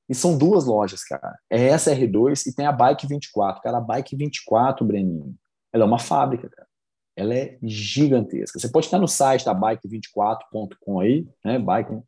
E 0.07 0.13
são 0.13 0.37
duas 0.37 0.65
lojas, 0.65 1.03
cara. 1.03 1.35
É 1.49 1.65
essa 1.65 1.93
R2 1.95 2.45
e 2.45 2.53
tem 2.53 2.67
a 2.67 2.71
Bike 2.71 3.07
24. 3.07 3.59
Cara, 3.59 3.79
a 3.79 3.81
Bike 3.81 4.15
24, 4.15 4.85
Breninho, 4.85 5.35
ela 5.73 5.83
é 5.83 5.87
uma 5.87 5.97
fábrica, 5.97 6.47
cara 6.47 6.67
ela 7.15 7.33
é 7.33 7.57
gigantesca. 7.63 8.59
Você 8.59 8.69
pode 8.69 8.87
estar 8.87 8.99
no 8.99 9.07
site 9.07 9.45
da 9.45 9.55
bike24.com 9.55 10.99
aí, 10.99 11.25
né, 11.43 11.57
bike, 11.57 12.01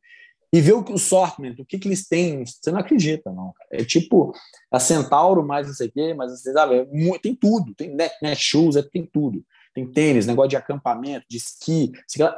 e 0.52 0.62
ver 0.62 0.74
o 0.74 0.84
que 0.84 0.94
o 0.94 0.98
sortimento, 0.98 1.62
o 1.62 1.66
que, 1.66 1.78
que 1.78 1.88
eles 1.88 2.08
têm, 2.08 2.46
você 2.46 2.72
não 2.72 2.80
acredita, 2.80 3.32
não. 3.32 3.54
É 3.72 3.84
tipo 3.84 4.34
a 4.72 4.80
Centauro 4.80 5.46
mais 5.46 5.68
não 5.68 5.74
sei 5.74 5.88
o 5.88 5.92
quê, 5.92 6.14
mas 6.14 6.32
você 6.32 6.54
sabe, 6.54 6.76
é, 6.76 7.20
tem 7.20 7.36
tudo, 7.36 7.74
tem 7.76 7.94
net, 7.94 8.16
net 8.22 8.42
shoes, 8.42 8.76
é, 8.76 8.82
tem 8.82 9.06
tudo. 9.06 9.44
Tem 9.74 9.86
tênis, 9.86 10.26
negócio 10.26 10.50
de 10.50 10.56
acampamento, 10.56 11.26
de 11.30 11.38
esqui, 11.38 11.92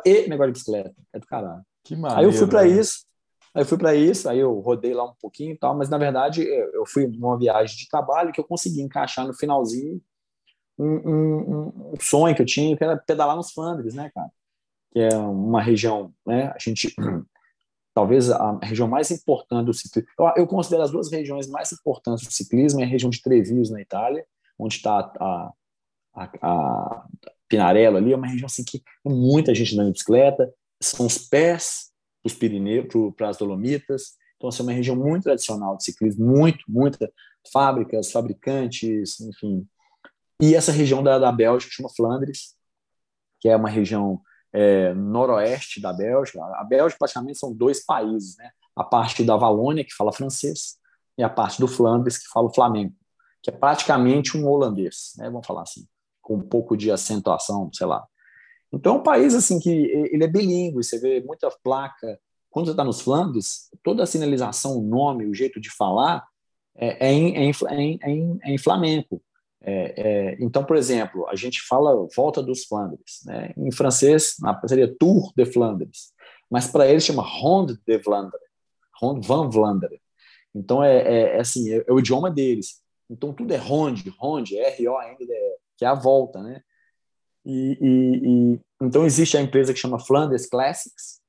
e 0.06 0.28
negócio 0.28 0.52
de 0.52 0.60
bicicleta. 0.60 0.94
É 1.14 1.20
do 1.20 1.26
caralho. 1.26 1.64
Que 1.84 1.96
maneiro, 1.96 2.20
aí 2.20 2.26
eu 2.26 2.34
fui 2.34 2.48
para 2.48 2.64
né? 2.64 2.68
isso, 2.68 3.06
aí 3.54 3.62
eu 3.62 3.66
fui 3.66 3.78
para 3.78 3.96
isso, 3.96 4.28
aí 4.28 4.40
eu 4.40 4.60
rodei 4.60 4.94
lá 4.94 5.06
um 5.06 5.14
pouquinho 5.22 5.54
e 5.54 5.58
tal, 5.58 5.78
mas 5.78 5.88
na 5.88 5.98
verdade 5.98 6.44
eu 6.44 6.86
fui 6.86 7.08
numa 7.08 7.38
viagem 7.38 7.78
de 7.78 7.88
trabalho 7.88 8.34
que 8.34 8.42
eu 8.42 8.44
consegui 8.44 8.82
encaixar 8.82 9.26
no 9.26 9.34
finalzinho 9.34 10.02
um, 10.80 11.10
um, 11.10 11.92
um, 11.94 12.00
sonho 12.00 12.36
que 12.36 12.42
eu 12.42 12.46
tinha, 12.46 12.76
que 12.78 12.84
era 12.84 12.98
pedalar 12.98 13.36
nos 13.36 13.52
Flandres, 13.52 13.94
né, 13.94 14.10
cara? 14.14 14.30
Que 14.92 15.00
é 15.00 15.18
uma 15.18 15.62
região, 15.62 16.14
né? 16.26 16.52
A 16.56 16.58
gente 16.60 16.96
talvez 17.94 18.32
a 18.32 18.58
região 18.64 18.88
mais 18.88 19.12
importante 19.12 19.66
do 19.66 19.74
ciclismo. 19.74 20.10
Eu, 20.38 20.48
considero 20.48 20.84
as 20.84 20.92
duas 20.92 21.12
regiões 21.12 21.48
mais 21.48 21.72
importantes 21.74 22.26
do 22.26 22.32
ciclismo 22.32 22.80
é 22.80 22.84
a 22.84 22.88
região 22.88 23.10
de 23.10 23.22
Treviso 23.22 23.74
na 23.74 23.82
Itália, 23.82 24.26
onde 24.58 24.76
está 24.76 25.00
a, 25.20 25.52
a, 26.14 26.30
a, 26.42 27.08
Pinarello 27.48 27.98
ali, 27.98 28.14
é 28.14 28.16
uma 28.16 28.28
região 28.28 28.46
assim 28.46 28.64
que 28.64 28.82
muita 29.04 29.54
gente 29.54 29.74
andando 29.74 29.88
de 29.88 29.94
bicicleta, 29.94 30.54
são 30.82 31.08
os 31.08 31.18
pés 31.18 31.90
para 32.22 32.30
os 32.30 32.34
Pirineus, 32.34 32.88
para 33.18 33.30
as 33.30 33.38
Dolomitas. 33.38 34.14
Então, 34.38 34.48
assim, 34.48 34.62
é 34.62 34.64
uma 34.64 34.72
região 34.72 34.96
muito 34.96 35.24
tradicional 35.24 35.76
de 35.76 35.84
ciclismo, 35.84 36.26
muito, 36.26 36.64
muitas 36.70 37.10
fábricas, 37.52 38.12
fabricantes, 38.12 39.20
enfim, 39.20 39.68
e 40.42 40.56
essa 40.56 40.72
região 40.72 41.04
da, 41.04 41.20
da 41.20 41.32
Bélgica 41.32 41.72
chama 41.74 41.90
Flandres, 41.96 42.56
que 43.40 43.50
é 43.50 43.56
uma 43.56 43.70
região 43.70 44.22
é, 44.54 44.94
noroeste 44.94 45.82
da 45.82 45.94
Bélgica. 45.94 46.40
A 46.56 46.64
Bélgica 46.64 47.00
praticamente 47.00 47.40
são 47.40 47.54
dois 47.54 47.86
países, 47.86 48.38
né? 48.38 48.50
a 48.76 48.84
parte 48.84 49.24
da 49.26 49.36
Valônia, 49.36 49.84
que 49.84 49.94
fala 49.94 50.14
francês, 50.14 50.78
e 51.18 51.24
a 51.24 51.30
parte 51.30 51.60
do 51.60 51.68
Flandres, 51.68 52.18
que 52.18 52.30
fala 52.30 52.48
o 52.48 52.54
flamengo, 52.54 52.94
que 53.44 53.50
é 53.50 53.54
praticamente 53.54 54.38
um 54.38 54.48
holandês, 54.48 55.14
né, 55.18 55.30
vamos 55.30 55.46
falar 55.46 55.64
assim, 55.64 55.86
com 56.22 56.36
um 56.36 56.42
pouco 56.42 56.78
de 56.78 56.90
acentuação, 56.90 57.70
sei 57.74 57.86
lá. 57.86 58.06
Então, 58.72 58.96
é 58.96 58.98
um 59.00 59.04
país 59.04 59.36
assim 59.36 59.60
que 59.60 59.70
ele 59.70 60.24
é 60.24 60.28
bilíngue, 60.28 60.76
você 60.76 60.98
vê 60.98 61.20
muita 61.22 61.50
placa. 61.62 62.20
Quando 62.50 62.68
você 62.68 62.72
está 62.72 62.84
nos 62.84 63.02
Flandres, 63.02 63.70
toda 63.84 64.04
a 64.04 64.06
sinalização, 64.06 64.78
o 64.78 64.82
nome, 64.82 65.26
o 65.26 65.34
jeito 65.34 65.60
de 65.60 65.70
falar 65.70 66.26
é, 66.76 67.08
é, 67.08 67.12
em, 67.12 67.36
é, 67.36 67.44
em, 67.44 68.00
é, 68.02 68.10
em, 68.10 68.40
é 68.44 68.52
em 68.52 68.58
flamenco. 68.58 69.22
É, 69.62 69.94
é, 69.98 70.38
então, 70.40 70.64
por 70.64 70.78
exemplo, 70.78 71.28
a 71.28 71.36
gente 71.36 71.62
fala 71.62 72.08
volta 72.16 72.42
dos 72.42 72.64
Flandres. 72.66 73.20
Né? 73.26 73.54
Em 73.58 73.72
francês, 73.72 74.36
seria 74.68 74.94
Tour 74.98 75.34
de 75.36 75.46
Flandres. 75.46 76.14
Mas 76.50 76.68
para 76.68 76.88
eles 76.88 77.04
chama 77.04 77.24
Ronde 77.24 77.78
de 77.86 77.98
Vlaanderen. 77.98 78.44
Ronde 79.00 79.28
van 79.28 79.50
Vlaanderen. 79.50 80.00
Então, 80.54 80.84
é, 80.84 80.98
é, 80.98 81.38
é 81.38 81.40
assim, 81.40 81.72
é, 81.72 81.84
é, 81.88 81.92
o 81.92 82.00
idioma 82.00 82.32
deles. 82.32 82.82
Então, 83.10 83.34
tudo 83.34 83.54
é 83.54 83.58
Ronde, 83.58 84.14
Ronde, 84.18 84.58
R-O-N-D, 84.58 85.34
que 85.78 85.86
é 85.86 85.88
a 85.88 85.94
volta, 85.94 86.42
né? 86.42 86.62
E, 87.46 87.78
e, 87.82 88.54
e, 88.56 88.60
então, 88.82 89.06
existe 89.06 89.38
a 89.38 89.42
empresa 89.42 89.74
que 89.74 89.80
chama 89.80 90.00
Flanders 90.00 90.48
Classics, 90.48 91.20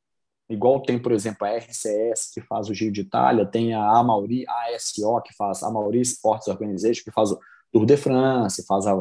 igual 0.49 0.83
tem, 0.83 0.99
por 0.99 1.13
exemplo, 1.13 1.47
a 1.47 1.57
RCS, 1.57 2.33
que 2.33 2.41
faz 2.41 2.69
o 2.69 2.75
Giro 2.75 2.93
de 2.93 3.03
Itália, 3.03 3.47
tem 3.47 3.73
a 3.73 3.99
Amauri, 3.99 4.45
ASO, 4.49 5.21
que 5.23 5.35
faz 5.35 5.63
a 5.63 5.69
Amauri 5.69 6.01
Sports 6.01 6.49
Organization, 6.49 7.05
que 7.05 7.13
faz 7.13 7.31
o 7.31 7.39
Tour 7.73 7.87
de 7.87 7.97
France, 7.97 8.65
faz 8.67 8.87
a 8.87 8.95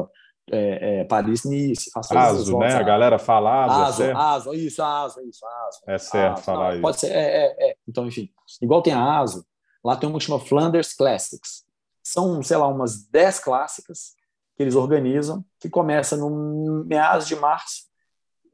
é, 0.52 1.00
é, 1.00 1.04
Paris-Nice, 1.04 1.90
faz 1.92 2.10
Aso, 2.10 2.58
né? 2.58 2.74
A 2.74 2.82
galera 2.82 3.18
fala 3.18 3.64
Aso. 3.64 4.02
Aso, 4.02 4.16
Aso, 4.16 4.54
isso, 4.54 4.82
Aso, 4.82 5.20
isso, 5.22 5.46
Aso. 5.46 5.78
É 5.86 5.98
certo 5.98 6.38
Aso, 6.38 6.42
falar 6.42 6.72
isso. 6.72 6.82
Pode 6.82 7.00
ser, 7.00 7.12
é, 7.12 7.46
é, 7.46 7.70
é, 7.70 7.76
Então, 7.86 8.06
enfim, 8.06 8.28
igual 8.60 8.82
tem 8.82 8.92
a 8.92 9.18
Aso, 9.18 9.44
lá 9.84 9.96
tem 9.96 10.08
uma 10.08 10.18
que 10.18 10.24
chama 10.24 10.40
Flanders 10.40 10.92
Classics. 10.92 11.64
São, 12.02 12.42
sei 12.42 12.56
lá, 12.56 12.66
umas 12.66 13.06
10 13.08 13.40
clássicas 13.40 14.14
que 14.56 14.62
eles 14.62 14.74
organizam, 14.74 15.44
que 15.60 15.70
começa 15.70 16.16
no 16.16 16.84
meados 16.84 17.26
de 17.26 17.36
março 17.36 17.88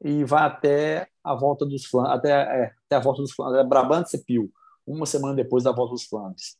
e 0.03 0.23
vai 0.23 0.43
até 0.43 1.07
a 1.23 1.33
volta 1.33 1.65
dos 1.65 1.85
Flandres, 1.85 2.17
até, 2.17 2.31
é, 2.31 2.73
até 2.85 2.95
a 2.95 2.99
volta 2.99 3.21
dos 3.21 3.33
Flandres, 3.33 3.65
é 3.65 3.67
Brabant 3.67 4.05
Sepil, 4.05 4.51
uma 4.85 5.05
semana 5.05 5.33
depois 5.33 5.63
da 5.63 5.71
volta 5.71 5.93
dos 5.93 6.03
Flandres. 6.03 6.57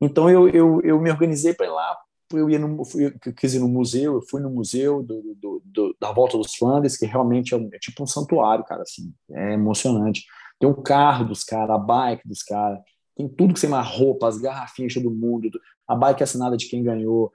Então 0.00 0.28
eu, 0.30 0.48
eu, 0.48 0.80
eu 0.82 1.00
me 1.00 1.10
organizei 1.10 1.54
para 1.54 1.66
ir 1.66 1.70
lá, 1.70 1.98
eu 2.32 2.50
ia 2.50 2.58
no, 2.58 2.84
fui, 2.84 3.10
quis 3.36 3.54
ir 3.54 3.60
no 3.60 3.68
museu, 3.68 4.14
eu 4.14 4.22
fui 4.22 4.40
no 4.40 4.50
museu 4.50 5.02
do, 5.02 5.34
do, 5.34 5.62
do, 5.64 5.96
da 6.00 6.12
volta 6.12 6.36
dos 6.36 6.54
Flandres, 6.54 6.96
que 6.96 7.06
realmente 7.06 7.54
é, 7.54 7.58
é, 7.58 7.78
tipo 7.78 8.02
um 8.02 8.06
santuário, 8.06 8.64
cara, 8.64 8.82
assim, 8.82 9.12
é 9.30 9.54
emocionante. 9.54 10.24
Tem 10.58 10.68
o 10.68 10.74
carro 10.74 11.24
dos 11.24 11.44
caras, 11.44 11.70
a 11.70 11.78
bike 11.78 12.26
dos 12.26 12.42
caras, 12.42 12.80
tem 13.16 13.28
tudo 13.28 13.54
que 13.54 13.60
você 13.60 13.68
mais 13.68 13.88
roupa, 13.88 14.28
as 14.28 14.38
garrafinhas 14.38 14.94
do 14.94 15.10
mundo, 15.10 15.50
a 15.86 15.94
bike 15.94 16.22
assinada 16.22 16.56
de 16.56 16.68
quem 16.68 16.82
ganhou, 16.82 17.32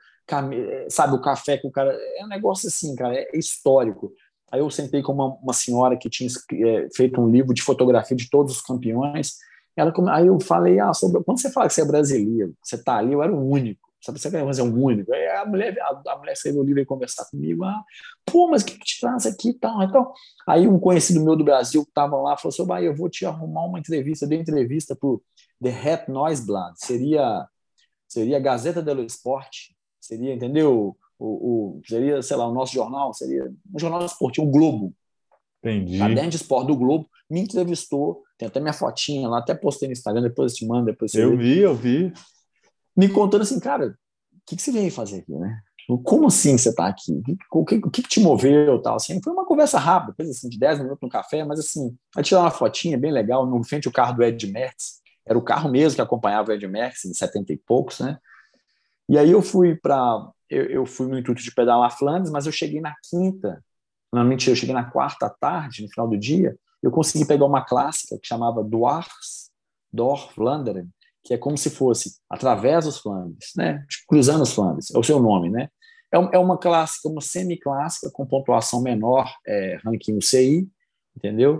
sabe, 0.89 1.15
o 1.15 1.21
café 1.21 1.58
que 1.58 1.67
o 1.67 1.71
cara. 1.71 1.93
É 2.17 2.25
um 2.25 2.29
negócio 2.29 2.67
assim, 2.67 2.95
cara, 2.95 3.15
é 3.15 3.38
histórico. 3.38 4.13
Aí 4.51 4.60
eu 4.60 4.69
sentei 4.69 5.01
com 5.01 5.12
uma, 5.12 5.36
uma 5.36 5.53
senhora 5.53 5.97
que 5.97 6.10
tinha 6.10 6.29
é, 6.29 6.88
feito 6.95 7.19
um 7.19 7.27
livro 7.27 7.53
de 7.53 7.62
fotografia 7.62 8.15
de 8.15 8.29
todos 8.29 8.56
os 8.56 8.62
campeões. 8.62 9.38
Ela, 9.75 9.91
aí 10.12 10.27
eu 10.27 10.39
falei, 10.39 10.79
ah, 10.79 10.93
sobre, 10.93 11.23
quando 11.23 11.41
você 11.41 11.51
fala 11.51 11.67
que 11.67 11.73
você 11.73 11.82
é 11.82 11.86
brasileiro, 11.86 12.56
você 12.62 12.77
tá 12.77 12.97
ali, 12.97 13.13
eu 13.13 13.23
era 13.23 13.34
o 13.34 13.49
único. 13.49 13.92
Sabe, 14.03 14.19
você 14.19 14.35
é 14.35 14.63
um 14.63 14.83
único. 14.83 15.13
Aí 15.13 15.27
a 15.29 15.45
mulher, 15.45 15.77
a, 15.79 16.01
a 16.13 16.17
mulher 16.17 16.35
saiu 16.35 16.55
do 16.55 16.63
livro 16.63 16.81
e 16.81 16.85
conversar 16.85 17.25
comigo. 17.25 17.63
Ah, 17.63 17.83
pô, 18.25 18.49
mas 18.49 18.61
o 18.61 18.65
que, 18.65 18.77
que 18.77 18.85
te 18.85 18.99
traz 18.99 19.25
aqui 19.25 19.49
e 19.49 19.53
tal? 19.53 19.81
Então, 19.81 20.11
aí 20.47 20.67
um 20.67 20.79
conhecido 20.79 21.23
meu 21.23 21.35
do 21.35 21.43
Brasil 21.43 21.83
que 21.83 21.91
estava 21.91 22.17
lá 22.17 22.35
falou 22.35 22.53
assim: 22.53 22.65
bah, 22.65 22.81
eu 22.81 22.95
vou 22.95 23.09
te 23.09 23.25
arrumar 23.25 23.65
uma 23.65 23.79
entrevista, 23.79 24.27
dei 24.27 24.39
entrevista 24.39 24.95
para 24.95 25.09
The 25.61 25.69
Het 25.69 26.09
Noisblad, 26.09 26.73
seria, 26.75 27.47
seria 28.07 28.37
a 28.37 28.39
Gazeta 28.41 28.81
dello 28.81 29.03
Sport, 29.03 29.69
seria, 30.01 30.33
entendeu? 30.33 30.97
o, 31.23 31.77
o, 31.77 31.81
seria, 31.85 32.21
sei 32.21 32.35
lá, 32.35 32.47
o 32.47 32.53
nosso 32.53 32.73
jornal, 32.73 33.13
seria 33.13 33.51
um 33.73 33.79
jornal 33.79 34.05
esportivo, 34.05 34.47
o 34.47 34.51
Globo. 34.51 34.93
Entendi. 35.59 35.97
Caderno 35.97 36.29
de 36.29 36.35
Esporte 36.35 36.67
do 36.67 36.75
Globo, 36.75 37.09
me 37.29 37.39
entrevistou, 37.39 38.21
tem 38.37 38.47
até 38.47 38.59
minha 38.59 38.73
fotinha 38.73 39.29
lá, 39.29 39.39
até 39.39 39.55
postei 39.55 39.87
no 39.87 39.93
Instagram, 39.93 40.21
depois 40.21 40.51
eu 40.51 40.57
te 40.57 40.65
mando, 40.67 40.87
depois 40.87 41.13
Eu 41.13 41.37
vi, 41.37 41.59
eu 41.59 41.73
vi. 41.73 42.11
Me 42.95 43.10
contando 43.10 43.41
assim, 43.41 43.60
cara, 43.60 43.88
o 43.88 44.38
que, 44.45 44.56
que 44.56 44.62
você 44.62 44.71
veio 44.71 44.91
fazer 44.91 45.19
aqui, 45.19 45.34
né? 45.34 45.62
Como 46.03 46.27
assim 46.27 46.58
você 46.58 46.69
está 46.69 46.88
aqui? 46.88 47.21
O 47.51 47.65
que, 47.65 47.75
o 47.75 47.91
que, 47.91 48.01
te 48.01 48.19
moveu 48.19 48.82
tal? 48.82 48.95
Assim, 48.95 49.21
foi 49.21 49.34
uma 49.34 49.45
conversa 49.45 49.77
rápida, 49.77 50.13
coisa 50.13 50.32
assim, 50.32 50.47
de 50.47 50.58
10 50.58 50.79
minutos 50.79 51.01
no 51.01 51.10
café, 51.10 51.43
mas 51.43 51.60
assim, 51.60 51.95
a 52.15 52.23
tirar 52.23 52.41
uma 52.41 52.51
fotinha 52.51 52.97
bem 52.97 53.12
legal, 53.12 53.45
no 53.45 53.63
frente 53.63 53.88
o 53.88 53.91
carro 53.91 54.15
do 54.15 54.23
Ed 54.23 54.49
Merckx, 54.49 55.01
era 55.25 55.38
o 55.38 55.41
carro 55.41 55.69
mesmo 55.69 55.95
que 55.95 56.01
acompanhava 56.01 56.51
o 56.51 56.53
Ed 56.53 56.65
Merckx, 56.67 57.06
em 57.06 57.13
70 57.13 57.53
e 57.53 57.58
poucos, 57.58 57.99
né? 57.99 58.17
E 59.10 59.17
aí 59.17 59.29
eu 59.32 59.41
fui 59.41 59.75
para 59.75 60.32
eu, 60.49 60.65
eu, 60.65 60.86
fui 60.86 61.08
no 61.08 61.17
intuito 61.17 61.41
de 61.41 61.53
pedalar 61.53 61.97
Flandres, 61.97 62.32
mas 62.32 62.45
eu 62.45 62.51
cheguei 62.51 62.79
na 62.79 62.93
quinta, 63.10 63.62
não 64.12 64.23
mentira, 64.23 64.51
eu 64.51 64.56
cheguei 64.56 64.75
na 64.75 64.89
quarta 64.89 65.29
tarde, 65.29 65.82
no 65.82 65.89
final 65.89 66.08
do 66.08 66.17
dia, 66.17 66.56
eu 66.82 66.91
consegui 66.91 67.25
pegar 67.25 67.45
uma 67.45 67.63
clássica 67.63 68.17
que 68.21 68.27
chamava 68.27 68.63
Dwars 68.63 69.51
Dor 69.91 70.32
Flanderen, 70.34 70.88
que 71.23 71.33
é 71.33 71.38
como 71.38 71.57
se 71.57 71.69
fosse 71.69 72.17
através 72.29 72.86
dos 72.86 72.99
Flandres, 72.99 73.51
né? 73.55 73.86
Tipo, 73.89 74.07
cruzando 74.07 74.41
os 74.41 74.53
Flandres, 74.53 74.93
é 74.93 74.97
o 74.97 75.03
seu 75.03 75.19
nome, 75.19 75.49
né? 75.49 75.69
É, 76.13 76.17
é 76.36 76.39
uma 76.39 76.57
clássica, 76.57 77.09
uma 77.09 77.21
semi-clássica 77.21 78.12
com 78.12 78.25
pontuação 78.25 78.81
menor, 78.81 79.33
é, 79.47 79.79
ranking 79.83 80.17
UCI, 80.17 80.67
entendeu? 81.15 81.59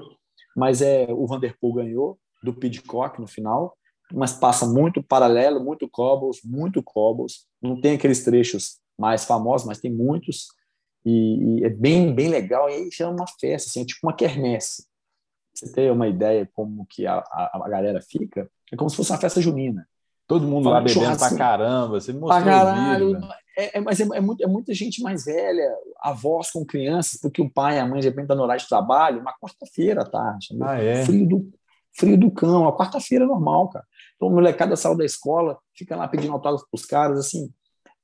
Mas 0.56 0.82
é 0.82 1.08
o 1.10 1.26
Vanderpool 1.26 1.74
ganhou 1.74 2.20
do 2.44 2.54
Pidcock 2.54 3.20
no 3.20 3.28
final, 3.28 3.76
mas 4.12 4.34
passa 4.34 4.68
muito 4.68 5.02
paralelo, 5.02 5.64
muito 5.64 5.90
cobbles, 5.90 6.42
muito 6.44 6.84
cobbles. 6.84 7.48
Não 7.62 7.80
tem 7.80 7.96
aqueles 7.96 8.24
trechos 8.24 8.80
mais 8.98 9.26
famosos, 9.26 9.66
mas 9.66 9.80
tem 9.80 9.92
muitos. 9.92 10.48
E, 11.06 11.62
e, 11.62 11.66
é 11.66 11.70
bem, 11.70 12.14
bem 12.14 12.30
legal. 12.30 12.70
E 12.70 12.74
aí 12.74 12.92
chama 12.92 13.14
uma 13.14 13.28
festa, 13.40 13.70
assim, 13.70 13.82
é 13.82 13.86
tipo 13.86 14.06
uma 14.06 14.16
quermesse. 14.16 14.86
Você 15.54 15.72
tem 15.72 15.90
uma 15.90 16.08
ideia 16.08 16.50
como 16.54 16.86
que 16.88 17.08
a, 17.08 17.18
a, 17.18 17.62
a 17.64 17.70
galera 17.70 18.02
fica? 18.02 18.50
É 18.74 18.76
como 18.76 18.90
se 18.90 18.96
fosse 18.96 19.12
uma 19.12 19.20
festa 19.20 19.40
junina. 19.40 19.88
Todo 20.28 20.48
mundo 20.48 20.70
lá 20.70 20.82
bebendo 20.82 21.18
pra 21.18 21.36
caramba, 21.36 22.00
você 22.00 22.12
mostrou 22.12 22.42
pra 22.42 22.44
caralho, 22.44 23.14
vídeo, 23.14 23.30
é, 23.58 23.78
é, 23.78 23.82
mas 23.82 24.00
é, 24.00 24.04
é, 24.04 24.22
muito, 24.22 24.44
é, 24.44 24.48
muita 24.48 24.74
gente 24.74 25.02
mais 25.04 25.26
velha, 25.26 25.70
avós 26.02 26.50
com 26.50 26.66
crianças, 26.66 27.20
porque 27.22 27.42
o 27.42 27.50
pai 27.50 27.76
e 27.76 27.80
a 27.80 27.86
mãe 27.86 28.00
de 28.00 28.08
repente 28.08 28.24
estão 28.24 28.36
tá 28.36 28.40
no 28.40 28.44
horário 28.44 28.64
de 28.64 28.70
trabalho, 28.70 29.20
uma 29.20 29.34
quarta-feira 29.38 30.02
à 30.02 30.06
tarde. 30.06 30.48
Ah, 30.62 30.82
é? 30.82 31.06
Frio 31.06 31.28
do, 31.28 31.52
frio 31.96 32.18
do 32.18 32.32
cão, 32.32 32.68
a 32.68 32.76
quarta-feira 32.76 33.26
é 33.26 33.28
normal, 33.28 33.70
cara. 33.70 33.86
Então, 34.16 34.30
a 34.30 34.32
molecada 34.32 34.76
saiu 34.76 34.98
da 34.98 35.06
escola, 35.06 35.60
fica 35.76 35.96
lá 35.96 36.08
pedindo 36.08 36.34
autógrafo 36.34 36.66
para 36.72 36.78
os 36.78 36.86
caras, 36.86 37.20
assim, 37.20 37.52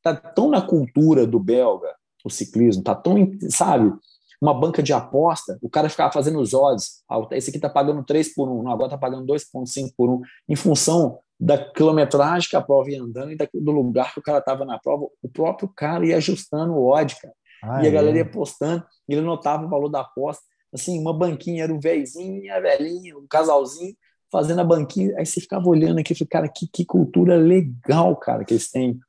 tá 0.04 0.14
tão 0.14 0.50
na 0.50 0.62
cultura 0.62 1.26
do 1.26 1.40
belga 1.40 1.96
o 2.24 2.30
ciclismo, 2.30 2.84
tá 2.84 2.94
tão, 2.94 3.32
sabe, 3.50 3.92
uma 4.42 4.54
banca 4.54 4.82
de 4.82 4.94
aposta, 4.94 5.58
o 5.62 5.70
cara 5.70 5.90
ficava 5.90 6.12
fazendo 6.12 6.40
os 6.40 6.54
odds, 6.54 7.04
ah, 7.10 7.20
esse 7.32 7.50
aqui 7.50 7.60
tá 7.60 7.70
pagando 7.70 8.04
3 8.04 8.34
por 8.34 8.50
1, 8.50 8.64
não, 8.64 8.72
agora 8.72 8.90
tá 8.90 8.98
pagando 8.98 9.26
2,5 9.26 9.94
por 9.98 10.10
1, 10.10 10.22
em 10.50 10.56
função 10.56 11.20
da 11.40 11.58
quilometragem 11.58 12.50
que 12.50 12.56
a 12.56 12.62
prova 12.62 12.90
ia 12.90 13.02
andando 13.02 13.32
e 13.32 13.36
do 13.36 13.72
lugar 13.72 14.14
que 14.14 14.20
o 14.20 14.24
cara 14.24 14.42
tava 14.42 14.66
na 14.66 14.80
prova, 14.80 15.08
o 15.22 15.30
próprio 15.30 15.70
cara 15.70 16.06
ia 16.06 16.18
ajustando 16.18 16.74
o 16.74 16.90
odd, 16.92 17.16
cara. 17.16 17.34
Ah, 17.64 17.84
e 17.84 17.88
a 17.88 17.90
é? 17.90 17.92
galera 17.92 18.18
ia 18.18 18.30
postando, 18.30 18.86
e 19.08 19.14
ele 19.14 19.22
notava 19.22 19.66
o 19.66 19.70
valor 19.70 19.90
da 19.90 20.02
aposta. 20.02 20.44
Assim, 20.74 21.00
uma 21.00 21.14
banquinha 21.14 21.64
era 21.64 21.74
um 21.74 21.80
velhinho, 21.80 22.54
a 22.54 22.60
velhinha, 22.60 23.18
um 23.18 23.28
casalzinho, 23.28 23.96
fazendo 24.32 24.62
a 24.62 24.64
banquinha. 24.64 25.14
Aí 25.18 25.26
você 25.26 25.42
ficava 25.42 25.68
olhando 25.68 26.00
aqui 26.00 26.14
e 26.14 26.26
cara, 26.26 26.48
que, 26.48 26.68
que 26.68 26.86
cultura 26.86 27.36
legal, 27.36 28.16
cara, 28.16 28.46
que 28.46 28.54
eles 28.54 28.70
têm 28.70 29.00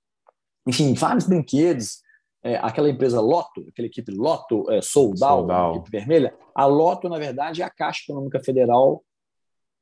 enfim, 0.66 0.94
vários 0.94 1.26
brinquedos. 1.26 1.98
É, 2.42 2.56
aquela 2.56 2.88
empresa 2.88 3.20
Loto, 3.20 3.66
aquela 3.68 3.86
equipe 3.86 4.10
Loto 4.12 4.70
é, 4.70 4.80
Soldal, 4.80 5.40
Soldal. 5.40 5.76
equipe 5.76 5.90
vermelha, 5.90 6.34
a 6.54 6.64
Loto, 6.64 7.08
na 7.08 7.18
verdade, 7.18 7.60
é 7.60 7.64
a 7.64 7.70
Caixa 7.70 8.04
Econômica 8.04 8.40
Federal 8.40 9.02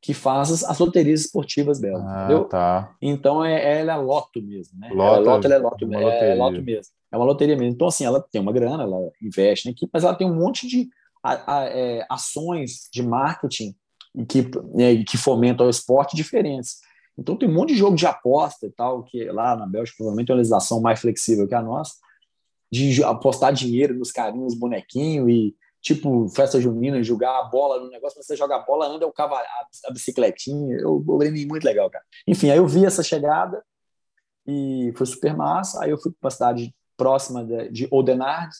que 0.00 0.14
faz 0.14 0.50
as, 0.50 0.64
as 0.64 0.78
loterias 0.78 1.22
esportivas 1.22 1.80
dela. 1.80 2.04
Ah, 2.06 2.24
entendeu? 2.24 2.44
Tá. 2.44 2.96
Então 3.02 3.44
é, 3.44 3.80
ela 3.80 3.94
é 3.94 3.96
Loto 3.96 4.42
mesmo, 4.42 4.78
né? 4.78 4.90
Loto, 4.92 5.02
ela 5.02 5.16
é 5.16 5.28
Loto, 5.28 5.44
ela 5.44 5.54
é 5.54 5.58
Loto, 5.58 5.84
é, 5.84 6.30
é 6.30 6.34
Loto 6.34 6.62
mesmo. 6.62 6.92
É 7.10 7.16
uma 7.16 7.24
loteria 7.24 7.56
mesmo. 7.56 7.72
Então, 7.72 7.88
assim, 7.88 8.04
ela 8.04 8.20
tem 8.20 8.40
uma 8.40 8.52
grana, 8.52 8.82
ela 8.82 9.10
investe 9.22 9.66
na 9.66 9.72
equipe, 9.72 9.90
mas 9.92 10.04
ela 10.04 10.14
tem 10.14 10.26
um 10.26 10.34
monte 10.34 10.66
de 10.66 10.88
a, 11.22 11.58
a, 11.58 11.64
é, 11.64 12.06
ações 12.08 12.88
de 12.92 13.02
marketing 13.02 13.74
que, 14.28 14.42
né, 14.74 15.02
que 15.04 15.16
fomentam 15.16 15.66
o 15.66 15.70
esporte 15.70 16.14
diferentes. 16.14 16.78
Então 17.16 17.36
tem 17.36 17.48
um 17.48 17.54
monte 17.54 17.70
de 17.70 17.76
jogo 17.76 17.96
de 17.96 18.06
aposta 18.06 18.66
e 18.66 18.70
tal, 18.70 19.02
que 19.02 19.24
lá 19.24 19.56
na 19.56 19.66
Bélgica 19.66 19.96
provavelmente 19.96 20.30
é 20.30 20.32
uma 20.34 20.38
legislação 20.38 20.80
mais 20.80 21.00
flexível 21.00 21.48
que 21.48 21.54
a 21.54 21.62
nossa, 21.62 21.94
de 22.70 23.02
apostar 23.02 23.52
dinheiro 23.52 23.94
nos 23.94 24.12
carinhos, 24.12 24.54
bonequinhos 24.54 25.28
e 25.28 25.56
tipo 25.80 26.28
festa 26.28 26.60
junina, 26.60 27.02
jogar 27.02 27.38
a 27.38 27.44
bola 27.44 27.80
no 27.80 27.90
negócio, 27.90 28.22
você 28.22 28.36
joga 28.36 28.56
a 28.56 28.58
bola, 28.58 28.86
anda 28.86 29.06
o 29.06 29.12
cavalo, 29.12 29.44
a 29.86 29.92
bicicletinha, 29.92 30.76
eu, 30.76 31.04
eu 31.06 31.46
muito 31.46 31.64
legal, 31.64 31.88
cara. 31.88 32.04
Enfim, 32.26 32.50
aí 32.50 32.58
eu 32.58 32.66
vi 32.66 32.84
essa 32.84 33.02
chegada 33.02 33.62
e 34.46 34.92
foi 34.96 35.06
super 35.06 35.36
massa, 35.36 35.82
aí 35.82 35.90
eu 35.90 35.98
fui 35.98 36.12
para 36.12 36.26
uma 36.26 36.30
cidade 36.30 36.74
próxima 36.96 37.44
de, 37.44 37.70
de 37.70 37.88
Oudenaarde, 37.90 38.56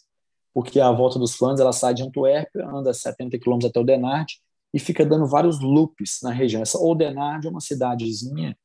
porque 0.55 0.81
a 0.81 0.90
volta 0.90 1.18
dos 1.18 1.35
fãs 1.35 1.61
ela 1.61 1.73
sai 1.73 1.94
de 1.94 2.03
Antuérpia, 2.03 2.66
anda 2.66 2.94
70 2.94 3.38
quilômetros 3.38 3.71
até 3.71 3.79
Oudenaarde, 3.79 4.40
e 4.73 4.79
fica 4.79 5.05
dando 5.05 5.27
vários 5.27 5.61
loops 5.61 6.21
na 6.23 6.31
região. 6.31 6.62
Essa 6.62 6.79
Oldenard 6.79 7.47
é 7.47 7.51
uma 7.51 7.61
cidadezinha 7.61 8.57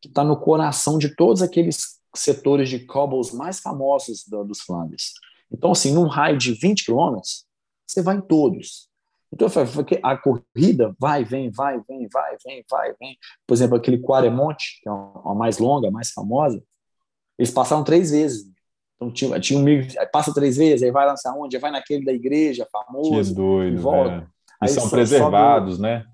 que 0.00 0.08
está 0.08 0.22
no 0.22 0.38
coração 0.38 0.98
de 0.98 1.14
todos 1.14 1.42
aqueles 1.42 1.97
setores 2.14 2.68
de 2.68 2.80
cobbles 2.80 3.32
mais 3.32 3.60
famosos 3.60 4.24
do, 4.26 4.44
dos 4.44 4.60
Flandres. 4.60 5.12
Então, 5.50 5.72
assim, 5.72 5.92
num 5.92 6.06
raio 6.06 6.36
de 6.36 6.52
20 6.52 6.84
quilômetros, 6.84 7.44
você 7.86 8.02
vai 8.02 8.16
em 8.16 8.20
todos. 8.20 8.88
Então, 9.32 9.48
a 10.02 10.16
corrida 10.16 10.94
vai, 10.98 11.24
vem, 11.24 11.50
vai, 11.50 11.80
vem, 11.86 12.08
vai, 12.12 12.36
vem, 12.44 12.64
vai, 12.70 12.94
vem. 12.98 13.16
Por 13.46 13.54
exemplo, 13.54 13.76
aquele 13.76 13.98
Quaremonte, 13.98 14.80
que 14.82 14.88
é 14.88 14.92
a 14.92 15.34
mais 15.34 15.58
longa, 15.58 15.88
a 15.88 15.90
mais 15.90 16.10
famosa, 16.10 16.62
eles 17.38 17.50
passaram 17.50 17.84
três 17.84 18.10
vezes. 18.10 18.50
Então, 18.96 19.12
tinha, 19.12 19.38
tinha 19.38 19.60
um 19.60 20.08
passa 20.10 20.32
três 20.32 20.56
vezes, 20.56 20.82
aí 20.82 20.90
vai 20.90 21.06
lançar 21.06 21.34
onde? 21.34 21.56
Aí 21.56 21.60
vai 21.60 21.70
naquele 21.70 22.04
da 22.04 22.12
igreja, 22.12 22.66
famoso. 22.72 23.30
Que 23.30 23.36
doido, 23.36 23.80
volta. 23.80 24.28
É. 24.62 24.64
E 24.66 24.68
são 24.68 24.88
preservados, 24.88 25.76
sobe... 25.76 25.82
né? 25.82 26.04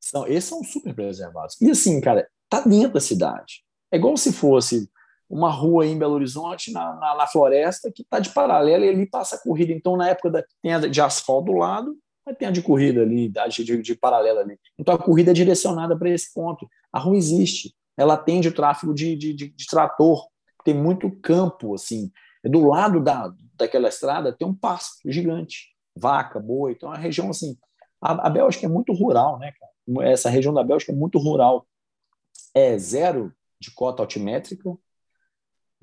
São, 0.00 0.26
esses 0.26 0.44
são 0.44 0.62
super 0.62 0.94
preservados. 0.94 1.58
E 1.60 1.70
assim, 1.70 2.00
cara, 2.00 2.28
tá 2.48 2.60
dentro 2.60 2.94
da 2.94 3.00
cidade. 3.00 3.64
É 3.90 3.96
igual 3.96 4.16
se 4.16 4.32
fosse 4.32 4.90
uma 5.28 5.50
rua 5.50 5.86
em 5.86 5.98
Belo 5.98 6.14
Horizonte, 6.14 6.72
na, 6.72 6.94
na, 6.96 7.14
na 7.16 7.26
floresta, 7.26 7.90
que 7.90 8.02
está 8.02 8.18
de 8.18 8.30
paralelo 8.30 8.84
e 8.84 8.88
ali 8.88 9.06
passa 9.06 9.36
a 9.36 9.38
corrida. 9.38 9.72
Então, 9.72 9.96
na 9.96 10.08
época 10.08 10.30
da, 10.30 10.44
tem 10.62 10.74
a 10.74 10.80
de 10.80 11.00
asfalto 11.00 11.52
do 11.52 11.58
lado, 11.58 11.96
mas 12.24 12.36
tem 12.36 12.48
a 12.48 12.50
de 12.50 12.62
corrida 12.62 13.02
ali, 13.02 13.32
de, 13.48 13.64
de, 13.64 13.82
de 13.82 13.94
paralelo 13.94 14.40
ali. 14.40 14.58
Então, 14.78 14.94
a 14.94 14.98
corrida 14.98 15.30
é 15.30 15.34
direcionada 15.34 15.96
para 15.96 16.10
esse 16.10 16.32
ponto. 16.32 16.68
A 16.92 16.98
rua 16.98 17.16
existe, 17.16 17.74
ela 17.96 18.14
atende 18.14 18.48
o 18.48 18.54
tráfego 18.54 18.94
de, 18.94 19.16
de, 19.16 19.34
de, 19.34 19.48
de 19.48 19.66
trator, 19.66 20.26
tem 20.64 20.74
muito 20.74 21.10
campo, 21.20 21.74
assim. 21.74 22.10
Do 22.42 22.66
lado 22.66 23.00
da, 23.00 23.32
daquela 23.54 23.88
estrada 23.88 24.32
tem 24.32 24.46
um 24.46 24.54
pasto 24.54 25.10
gigante, 25.10 25.74
vaca, 25.96 26.40
boi. 26.40 26.72
Então, 26.72 26.90
é 26.90 26.96
uma 26.96 27.02
região 27.02 27.30
assim. 27.30 27.56
A, 28.00 28.26
a 28.26 28.30
Bélgica 28.30 28.66
é 28.66 28.68
muito 28.68 28.92
rural, 28.92 29.38
né, 29.38 29.52
cara? 29.52 29.72
Essa 30.10 30.30
região 30.30 30.52
da 30.52 30.64
Bélgica 30.64 30.92
é 30.92 30.94
muito 30.94 31.18
rural. 31.18 31.66
É 32.54 32.78
zero 32.78 33.32
de 33.60 33.70
cota 33.70 34.02
altimétrica, 34.02 34.76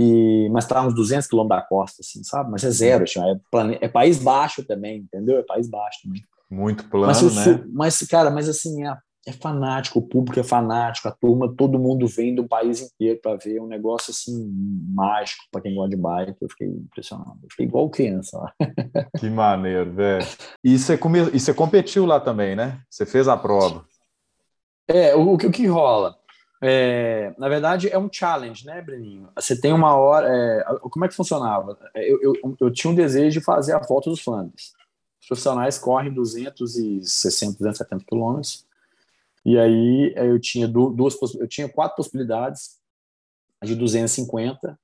e, 0.01 0.49
mas 0.49 0.63
está 0.63 0.85
uns 0.85 0.95
200 0.95 1.27
quilômetros 1.27 1.61
da 1.61 1.67
costa, 1.67 2.01
assim, 2.01 2.23
sabe? 2.23 2.49
Mas 2.49 2.63
é 2.63 2.71
zero, 2.71 3.03
assim, 3.03 3.19
é, 3.19 3.39
plane... 3.51 3.77
é 3.79 3.87
país 3.87 4.17
baixo 4.17 4.63
também, 4.63 4.99
entendeu? 4.99 5.37
É 5.37 5.43
país 5.43 5.69
baixo 5.69 5.99
também. 6.03 6.23
Muito 6.49 6.89
plano, 6.89 7.07
mas, 7.07 7.35
né? 7.35 7.63
Mas, 7.71 8.01
cara, 8.07 8.29
mas 8.31 8.49
assim, 8.49 8.85
é, 8.85 8.97
é 9.27 9.31
fanático, 9.31 9.99
o 9.99 10.01
público 10.01 10.39
é 10.39 10.43
fanático, 10.43 11.07
a 11.07 11.11
turma, 11.11 11.53
todo 11.55 11.79
mundo 11.79 12.07
vem 12.07 12.33
do 12.33 12.47
país 12.47 12.81
inteiro 12.81 13.19
para 13.21 13.37
ver 13.37 13.61
um 13.61 13.67
negócio 13.67 14.11
assim 14.11 14.51
mágico 14.89 15.43
para 15.51 15.61
quem 15.61 15.75
gosta 15.75 15.95
de 15.95 16.01
bike. 16.01 16.35
Eu 16.41 16.49
fiquei 16.49 16.67
impressionado, 16.67 17.37
eu 17.43 17.49
fiquei 17.51 17.67
igual 17.67 17.89
criança 17.89 18.37
lá. 18.37 18.53
Que 19.19 19.29
maneiro, 19.29 19.93
velho. 19.93 20.25
E 20.63 20.77
você, 20.77 20.97
come... 20.97 21.19
e 21.31 21.39
você 21.39 21.53
competiu 21.53 22.05
lá 22.05 22.19
também, 22.19 22.55
né? 22.55 22.81
Você 22.89 23.05
fez 23.05 23.27
a 23.27 23.37
prova. 23.37 23.85
É, 24.87 25.15
o, 25.15 25.33
o, 25.33 25.37
que, 25.37 25.47
o 25.47 25.51
que 25.51 25.67
rola? 25.67 26.17
É, 26.63 27.33
na 27.39 27.49
verdade, 27.49 27.89
é 27.89 27.97
um 27.97 28.09
challenge, 28.11 28.65
né, 28.65 28.81
Breninho? 28.81 29.29
Você 29.35 29.59
tem 29.59 29.73
uma 29.73 29.95
hora. 29.95 30.27
É, 30.29 30.63
como 30.81 31.03
é 31.03 31.07
que 31.07 31.15
funcionava? 31.15 31.77
Eu, 31.95 32.21
eu, 32.21 32.57
eu, 32.59 32.71
tinha 32.71 32.91
um 32.91 32.95
desejo 32.95 33.39
de 33.39 33.43
fazer 33.43 33.73
a 33.73 33.79
volta 33.79 34.11
dos 34.11 34.21
Flandres. 34.21 34.73
Os 35.19 35.27
profissionais 35.27 35.79
correm 35.79 36.13
260, 36.13 37.57
270 37.57 38.05
quilômetros. 38.05 38.65
E 39.43 39.57
aí 39.57 40.13
eu 40.15 40.39
tinha 40.39 40.67
duas, 40.67 41.15
eu 41.33 41.47
tinha 41.47 41.67
quatro 41.67 41.95
possibilidades 41.95 42.79
de 43.63 43.75
250 43.75 44.79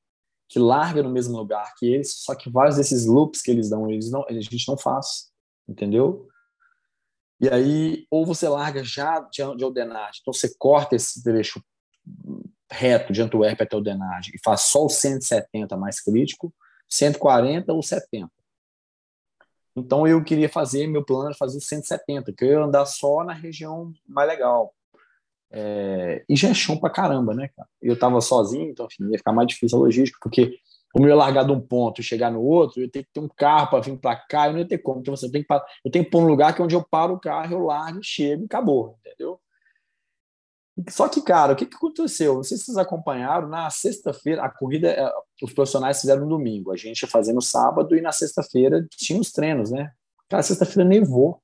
que 0.50 0.60
larga 0.60 1.04
no 1.04 1.10
mesmo 1.10 1.38
lugar 1.38 1.76
que 1.76 1.86
eles, 1.86 2.14
só 2.14 2.34
que 2.34 2.50
vários 2.50 2.78
desses 2.78 3.06
loops 3.06 3.42
que 3.42 3.52
eles 3.52 3.70
dão, 3.70 3.92
eles 3.92 4.10
não, 4.10 4.26
a 4.28 4.34
gente 4.34 4.68
não 4.68 4.78
faz, 4.78 5.30
entendeu? 5.68 6.28
E 7.40 7.50
aí, 7.50 8.08
ou 8.10 8.26
você 8.26 8.48
larga 8.48 8.84
já 8.84 9.20
de, 9.20 9.44
de 9.56 9.64
Aldenard, 9.64 10.20
então 10.22 10.34
você 10.34 10.54
corta 10.58 10.96
esse 10.96 11.24
trecho 11.24 11.62
reto 12.72 13.14
de 13.14 13.22
Antuérpia 13.22 13.64
até 13.64 13.76
Aldenard 13.76 14.32
e 14.34 14.40
faz 14.44 14.62
só 14.62 14.86
o 14.86 14.90
170 14.90 15.78
mais 15.78 16.02
crítico, 16.02 16.54
140 16.90 17.72
ou 17.74 17.82
70. 17.82 18.30
Então 19.76 20.08
eu 20.08 20.24
queria 20.24 20.50
fazer, 20.50 20.88
meu 20.88 21.06
plano 21.06 21.28
era 21.28 21.36
fazer 21.36 21.60
170, 21.60 22.34
que 22.34 22.44
eu 22.44 22.50
ia 22.50 22.60
andar 22.60 22.86
só 22.86 23.24
na 23.24 23.34
região 23.34 23.94
mais 24.08 24.28
legal. 24.28 24.74
É, 25.52 26.26
e 26.28 26.36
já 26.36 26.50
é 26.50 26.54
chão 26.54 26.78
pra 26.78 26.90
caramba, 26.90 27.34
né, 27.34 27.50
cara? 27.56 27.70
Eu 27.82 27.98
tava 27.98 28.20
sozinho, 28.20 28.70
então 28.70 28.88
enfim, 28.88 29.10
ia 29.12 29.18
ficar 29.18 29.32
mais 29.32 29.48
difícil 29.48 29.78
a 29.78 29.82
logística, 29.82 30.20
porque 30.22 30.60
como 30.94 31.06
eu 31.06 31.10
ia 31.10 31.16
largar 31.16 31.46
de 31.46 31.52
um 31.52 31.60
ponto 31.60 32.02
e 32.02 32.04
chegar 32.04 32.32
no 32.32 32.42
outro, 32.42 32.82
eu 32.82 32.90
ter 32.90 33.04
que 33.04 33.10
ter 33.14 33.20
um 33.20 33.28
carro 33.28 33.70
para 33.70 33.82
vir 33.82 33.98
para 33.98 34.16
cá, 34.16 34.48
eu 34.48 34.54
não 34.54 34.60
ia 34.60 34.68
ter 34.68 34.78
como. 34.78 35.00
Então 35.00 35.16
você 35.16 35.30
tem 35.30 35.44
que 35.44 35.54
eu 35.54 35.92
tenho 35.92 36.06
que 36.06 36.12
pôr 36.12 36.24
um 36.24 36.28
lugar 36.28 36.56
que 36.56 36.62
é 36.62 36.66
onde 36.66 36.76
eu 36.76 36.84
paro 36.84 37.14
o 37.14 37.20
carro, 37.20 37.54
eu 37.54 37.60
largo, 37.60 38.00
chego 38.02 38.44
e 38.44 38.46
acabou, 38.46 38.98
entendeu? 39.06 39.40
Só 40.90 41.10
que, 41.10 41.22
cara, 41.22 41.54
o 41.54 41.56
que, 41.56 41.66
que 41.66 41.76
aconteceu? 41.76 42.36
Não 42.36 42.44
sei 42.44 42.56
se 42.56 42.66
vocês 42.66 42.78
acompanharam, 42.78 43.48
na 43.48 43.68
sexta-feira, 43.70 44.44
a 44.44 44.50
corrida, 44.50 44.90
é, 44.90 45.12
os 45.42 45.52
profissionais 45.52 46.00
fizeram 46.00 46.22
no 46.22 46.30
domingo, 46.30 46.72
a 46.72 46.78
gente 46.78 47.02
ia 47.02 47.08
fazer 47.08 47.34
no 47.34 47.42
sábado 47.42 47.96
e 47.96 48.02
na 48.02 48.12
sexta-feira 48.12 48.86
tinha 48.92 49.20
os 49.20 49.32
treinos, 49.32 49.72
né? 49.72 49.92
Cara, 50.30 50.44
sexta-feira 50.44 50.88
nevou. 50.88 51.42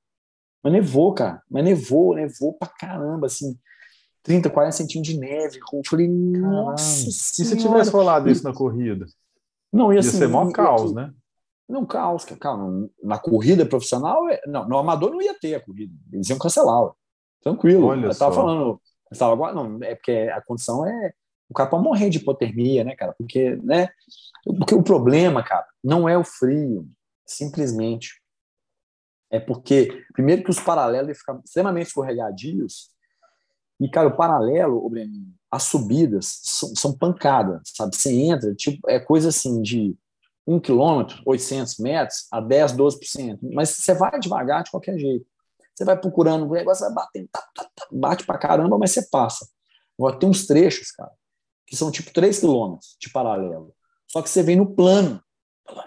Mas 0.62 0.72
nevou, 0.72 1.12
cara. 1.12 1.42
Mas 1.50 1.64
nevou, 1.64 2.14
nevou 2.14 2.52
pra 2.54 2.68
caramba, 2.68 3.26
assim. 3.26 3.58
30, 4.22 4.48
40 4.48 4.72
centímetros 4.72 5.14
de 5.14 5.20
neve. 5.20 5.58
Eu 5.58 5.82
falei, 5.86 6.08
nossa. 6.08 7.08
E 7.08 7.12
se 7.12 7.56
tivesse 7.56 7.90
rolado 7.90 8.30
isso 8.30 8.44
na 8.44 8.54
corrida? 8.54 9.04
Não, 9.74 9.90
assim, 9.90 9.96
ia 9.96 10.02
ser 10.02 10.28
maior 10.28 10.52
caos, 10.52 10.92
né? 10.92 11.12
Não, 11.68 11.84
caos, 11.84 12.24
calma. 12.24 12.88
Na 13.02 13.18
corrida 13.18 13.66
profissional, 13.66 14.28
é, 14.28 14.40
não, 14.46 14.68
no 14.68 14.78
amador 14.78 15.10
não 15.10 15.22
ia 15.22 15.38
ter 15.38 15.54
a 15.54 15.60
corrida. 15.60 15.92
Eles 16.12 16.28
iam 16.28 16.38
cancelar. 16.38 16.92
Tranquilo. 17.42 17.86
Olha 17.86 18.06
eu 18.06 18.18
tava 18.18 18.34
só. 18.34 18.40
falando, 18.40 18.80
eu 19.10 19.18
tava, 19.18 19.52
não, 19.52 19.78
é 19.82 19.94
porque 19.94 20.30
a 20.32 20.40
condição 20.42 20.86
é 20.86 21.12
o 21.48 21.54
cara 21.54 21.68
pode 21.68 21.84
morrer 21.84 22.10
de 22.10 22.18
hipotermia, 22.18 22.84
né, 22.84 22.96
cara? 22.96 23.14
Porque, 23.16 23.56
né? 23.56 23.88
Porque 24.58 24.74
o 24.74 24.82
problema, 24.82 25.42
cara, 25.42 25.66
não 25.82 26.08
é 26.08 26.16
o 26.16 26.24
frio, 26.24 26.88
simplesmente. 27.26 28.20
É 29.30 29.38
porque, 29.38 30.04
primeiro, 30.12 30.42
que 30.42 30.50
os 30.50 30.60
paralelos 30.60 31.18
ficam 31.18 31.40
extremamente 31.44 31.88
escorregadios. 31.88 32.90
E, 33.80 33.88
cara, 33.88 34.08
o 34.08 34.16
paralelo, 34.16 34.84
o 34.84 34.88
Breninho, 34.88 35.34
as 35.54 35.62
subidas 35.64 36.40
são, 36.42 36.74
são 36.74 36.92
pancadas, 36.92 37.60
sabe? 37.76 37.94
Você 37.94 38.12
entra, 38.12 38.52
tipo, 38.54 38.90
é 38.90 38.98
coisa 38.98 39.28
assim 39.28 39.62
de 39.62 39.96
1 40.46 40.58
quilômetro, 40.58 41.22
800 41.24 41.78
metros, 41.78 42.26
a 42.32 42.40
10, 42.40 42.72
12%. 42.72 43.38
Mas 43.52 43.70
você 43.70 43.94
vai 43.94 44.18
devagar 44.18 44.64
de 44.64 44.72
qualquer 44.72 44.98
jeito. 44.98 45.24
Você 45.72 45.84
vai 45.84 45.96
procurando, 45.96 46.44
o 46.44 46.52
negócio 46.52 46.84
vai 46.86 46.94
batendo, 46.94 47.28
tá, 47.30 47.40
tá, 47.54 47.68
tá, 47.74 47.86
bate 47.92 48.26
pra 48.26 48.36
caramba, 48.36 48.76
mas 48.76 48.90
você 48.90 49.08
passa. 49.08 49.48
Agora, 49.96 50.18
tem 50.18 50.28
uns 50.28 50.44
trechos, 50.44 50.90
cara, 50.90 51.12
que 51.66 51.76
são 51.76 51.90
tipo 51.90 52.12
3 52.12 52.40
quilômetros 52.40 52.96
de 53.00 53.10
paralelo. 53.10 53.72
Só 54.10 54.22
que 54.22 54.28
você 54.28 54.42
vem 54.42 54.56
no 54.56 54.74
plano. 54.74 55.22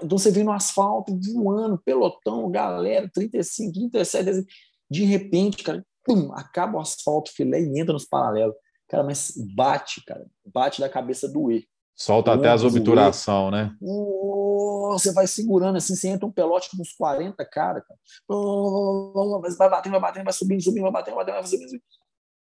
Então 0.01 0.17
você 0.17 0.31
vem 0.31 0.45
no 0.45 0.51
asfalto, 0.53 1.17
voando, 1.33 1.77
pelotão, 1.77 2.49
galera, 2.49 3.09
35, 3.13 3.91
37, 3.91 4.45
de 4.89 5.03
repente, 5.03 5.61
cara, 5.61 5.85
pum, 6.05 6.31
acaba 6.33 6.77
o 6.77 6.81
asfalto 6.81 7.31
filé 7.33 7.61
e 7.61 7.79
entra 7.79 7.91
nos 7.91 8.05
paralelos. 8.05 8.55
Cara, 8.87 9.03
mas 9.03 9.33
bate, 9.55 10.03
cara. 10.05 10.25
Bate 10.45 10.79
da 10.79 10.89
cabeça 10.89 11.27
doer. 11.27 11.63
Solta 11.95 12.33
até 12.33 12.49
as 12.49 12.63
obturação, 12.63 13.49
né? 13.49 13.75
Oh, 13.81 14.89
você 14.91 15.11
vai 15.11 15.25
segurando 15.25 15.77
assim, 15.77 15.95
você 15.95 16.07
entra 16.09 16.27
um 16.27 16.31
pelote 16.31 16.69
com 16.69 16.79
uns 16.79 16.93
40 16.93 17.43
cara, 17.43 17.81
cara. 17.81 17.99
Oh, 18.29 19.41
vai 19.57 19.69
batendo, 19.69 19.93
vai 19.93 20.01
batendo, 20.01 20.23
vai 20.23 20.33
subindo, 20.33 20.61
subindo, 20.61 20.83
vai 20.83 20.91
batendo, 20.91 21.15
vai 21.15 21.25
batendo, 21.25 21.41
vai 21.41 21.49
subindo. 21.49 21.81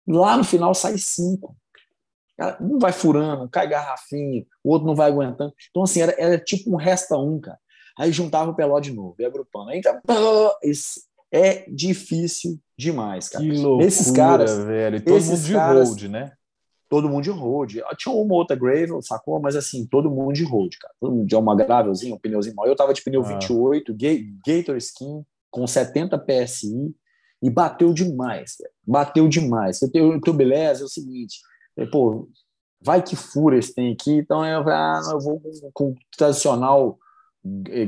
Lá 0.06 0.36
no 0.36 0.44
final 0.44 0.74
sai 0.74 0.98
cinco. 0.98 1.56
Cara, 2.36 2.58
um 2.60 2.78
vai 2.78 2.92
furando, 2.92 3.48
cai 3.48 3.66
garrafinha, 3.66 4.44
o 4.62 4.70
outro 4.70 4.86
não 4.86 4.94
vai 4.94 5.10
aguentando. 5.10 5.54
Então, 5.70 5.82
assim, 5.82 6.02
era, 6.02 6.14
era 6.18 6.38
tipo 6.38 6.70
um 6.70 6.76
resta 6.76 7.16
um, 7.16 7.40
cara. 7.40 7.58
Aí 7.98 8.12
juntava 8.12 8.50
o 8.50 8.54
pelote 8.54 8.90
de 8.90 8.96
novo, 8.96 9.16
ia 9.18 9.26
agrupando. 9.26 9.70
Aí, 9.70 9.80
esse 10.62 11.00
é 11.32 11.64
difícil 11.70 12.60
demais, 12.78 13.30
cara. 13.30 13.42
Que 13.42 13.52
loucura, 13.52 13.88
esses 13.88 14.10
caras, 14.10 14.58
velho. 14.58 14.96
E 14.96 15.00
todo 15.00 15.24
mundo 15.24 15.40
de 15.40 15.52
caras, 15.54 15.88
road, 15.88 16.08
né? 16.08 16.35
Todo 16.88 17.08
mundo 17.08 17.24
de 17.24 17.30
road. 17.30 17.82
Ah, 17.82 17.94
tinha 17.96 18.14
uma 18.14 18.34
outra 18.34 18.56
gravel, 18.56 19.02
sacou? 19.02 19.40
Mas 19.40 19.56
assim, 19.56 19.86
todo 19.86 20.10
mundo 20.10 20.32
de 20.32 20.44
road, 20.44 20.78
cara. 20.78 20.94
Todo 21.00 21.14
mundo 21.14 21.26
de 21.26 21.34
uma 21.34 21.56
gravelzinha, 21.56 22.14
um 22.14 22.18
pneuzinho 22.18 22.54
maior. 22.54 22.70
Eu 22.70 22.76
tava 22.76 22.94
de 22.94 23.02
pneu 23.02 23.22
ah. 23.22 23.24
28, 23.24 23.96
Gator 24.46 24.76
Skin, 24.76 25.24
com 25.50 25.66
70 25.66 26.18
PSI, 26.18 26.94
e 27.42 27.50
bateu 27.50 27.92
demais, 27.92 28.56
velho. 28.58 28.72
Bateu 28.86 29.28
demais. 29.28 29.82
Eu 29.82 29.90
tenho, 29.90 30.20
o 30.24 30.32
beleza 30.32 30.82
é 30.82 30.84
o 30.84 30.88
seguinte, 30.88 31.40
é, 31.76 31.84
pô, 31.86 32.28
vai 32.80 33.02
que 33.02 33.16
fura 33.16 33.58
esse 33.58 33.74
tem 33.74 33.92
aqui, 33.92 34.12
então 34.12 34.44
eu, 34.44 34.68
ah, 34.68 35.00
eu 35.12 35.20
vou 35.20 35.40
com, 35.40 35.70
com 35.72 35.90
o 35.90 35.94
tradicional 36.16 36.98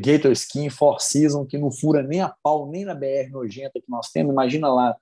Gator 0.01 0.33
Skin 0.33 0.71
Four 0.71 1.01
Season, 1.01 1.45
que 1.45 1.59
não 1.59 1.71
fura 1.71 2.03
nem 2.03 2.21
a 2.21 2.33
pau, 2.43 2.71
nem 2.71 2.85
na 2.85 2.95
BR 2.95 3.31
nojenta 3.31 3.81
que 3.81 3.89
nós 3.91 4.11
temos, 4.11 4.33
imagina 4.33 4.69
lá, 4.69 4.97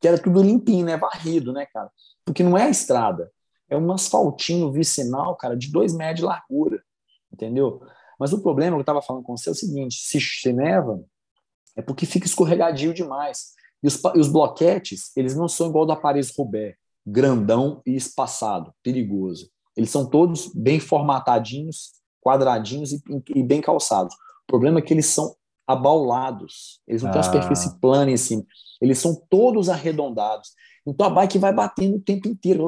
que 0.00 0.08
era 0.08 0.18
tudo 0.18 0.42
limpinho, 0.42 0.86
né? 0.86 0.96
Varrido, 0.96 1.52
né, 1.52 1.66
cara? 1.66 1.90
Porque 2.24 2.42
não 2.42 2.56
é 2.56 2.64
a 2.64 2.70
estrada, 2.70 3.30
é 3.68 3.76
um 3.76 3.92
asfaltinho 3.92 4.72
vicinal, 4.72 5.36
cara, 5.36 5.56
de 5.56 5.70
dois 5.70 5.94
metros 5.94 6.20
de 6.20 6.24
largura, 6.24 6.82
entendeu? 7.32 7.80
Mas 8.18 8.32
o 8.32 8.42
problema 8.42 8.76
que 8.76 8.78
eu 8.78 8.82
estava 8.82 9.02
falando 9.02 9.22
com 9.22 9.36
você 9.36 9.48
é 9.48 9.52
o 9.52 9.54
seguinte: 9.54 9.96
se, 9.96 10.20
se 10.20 10.52
neva, 10.52 11.02
é 11.76 11.82
porque 11.82 12.06
fica 12.06 12.26
escorregadio 12.26 12.92
demais. 12.92 13.56
E 13.82 13.86
os, 13.86 14.02
e 14.14 14.18
os 14.18 14.28
bloquetes, 14.28 15.16
eles 15.16 15.36
não 15.36 15.48
são 15.48 15.68
igual 15.68 15.86
do 15.86 15.96
Paris 15.96 16.34
Roubaix, 16.36 16.76
grandão 17.06 17.80
e 17.86 17.94
espaçado, 17.94 18.72
perigoso. 18.82 19.48
Eles 19.76 19.90
são 19.90 20.04
todos 20.04 20.50
bem 20.52 20.80
formatadinhos, 20.80 21.92
quadradinhos 22.20 22.92
e, 22.92 23.00
e 23.36 23.42
bem 23.44 23.60
calçados. 23.60 24.14
O 24.14 24.46
problema 24.48 24.80
é 24.80 24.82
que 24.82 24.92
eles 24.92 25.06
são 25.06 25.36
abaulados. 25.66 26.80
Eles 26.88 27.02
não 27.02 27.10
ah. 27.10 27.12
têm 27.12 27.20
uma 27.20 27.24
superfície 27.24 27.78
plana 27.80 28.10
em 28.10 28.16
cima. 28.16 28.44
Eles 28.80 28.98
são 28.98 29.14
todos 29.28 29.68
arredondados. 29.68 30.50
Então 30.86 31.06
a 31.06 31.10
bike 31.10 31.38
vai 31.38 31.52
batendo 31.52 31.96
o 31.96 32.00
tempo 32.00 32.26
inteiro. 32.26 32.66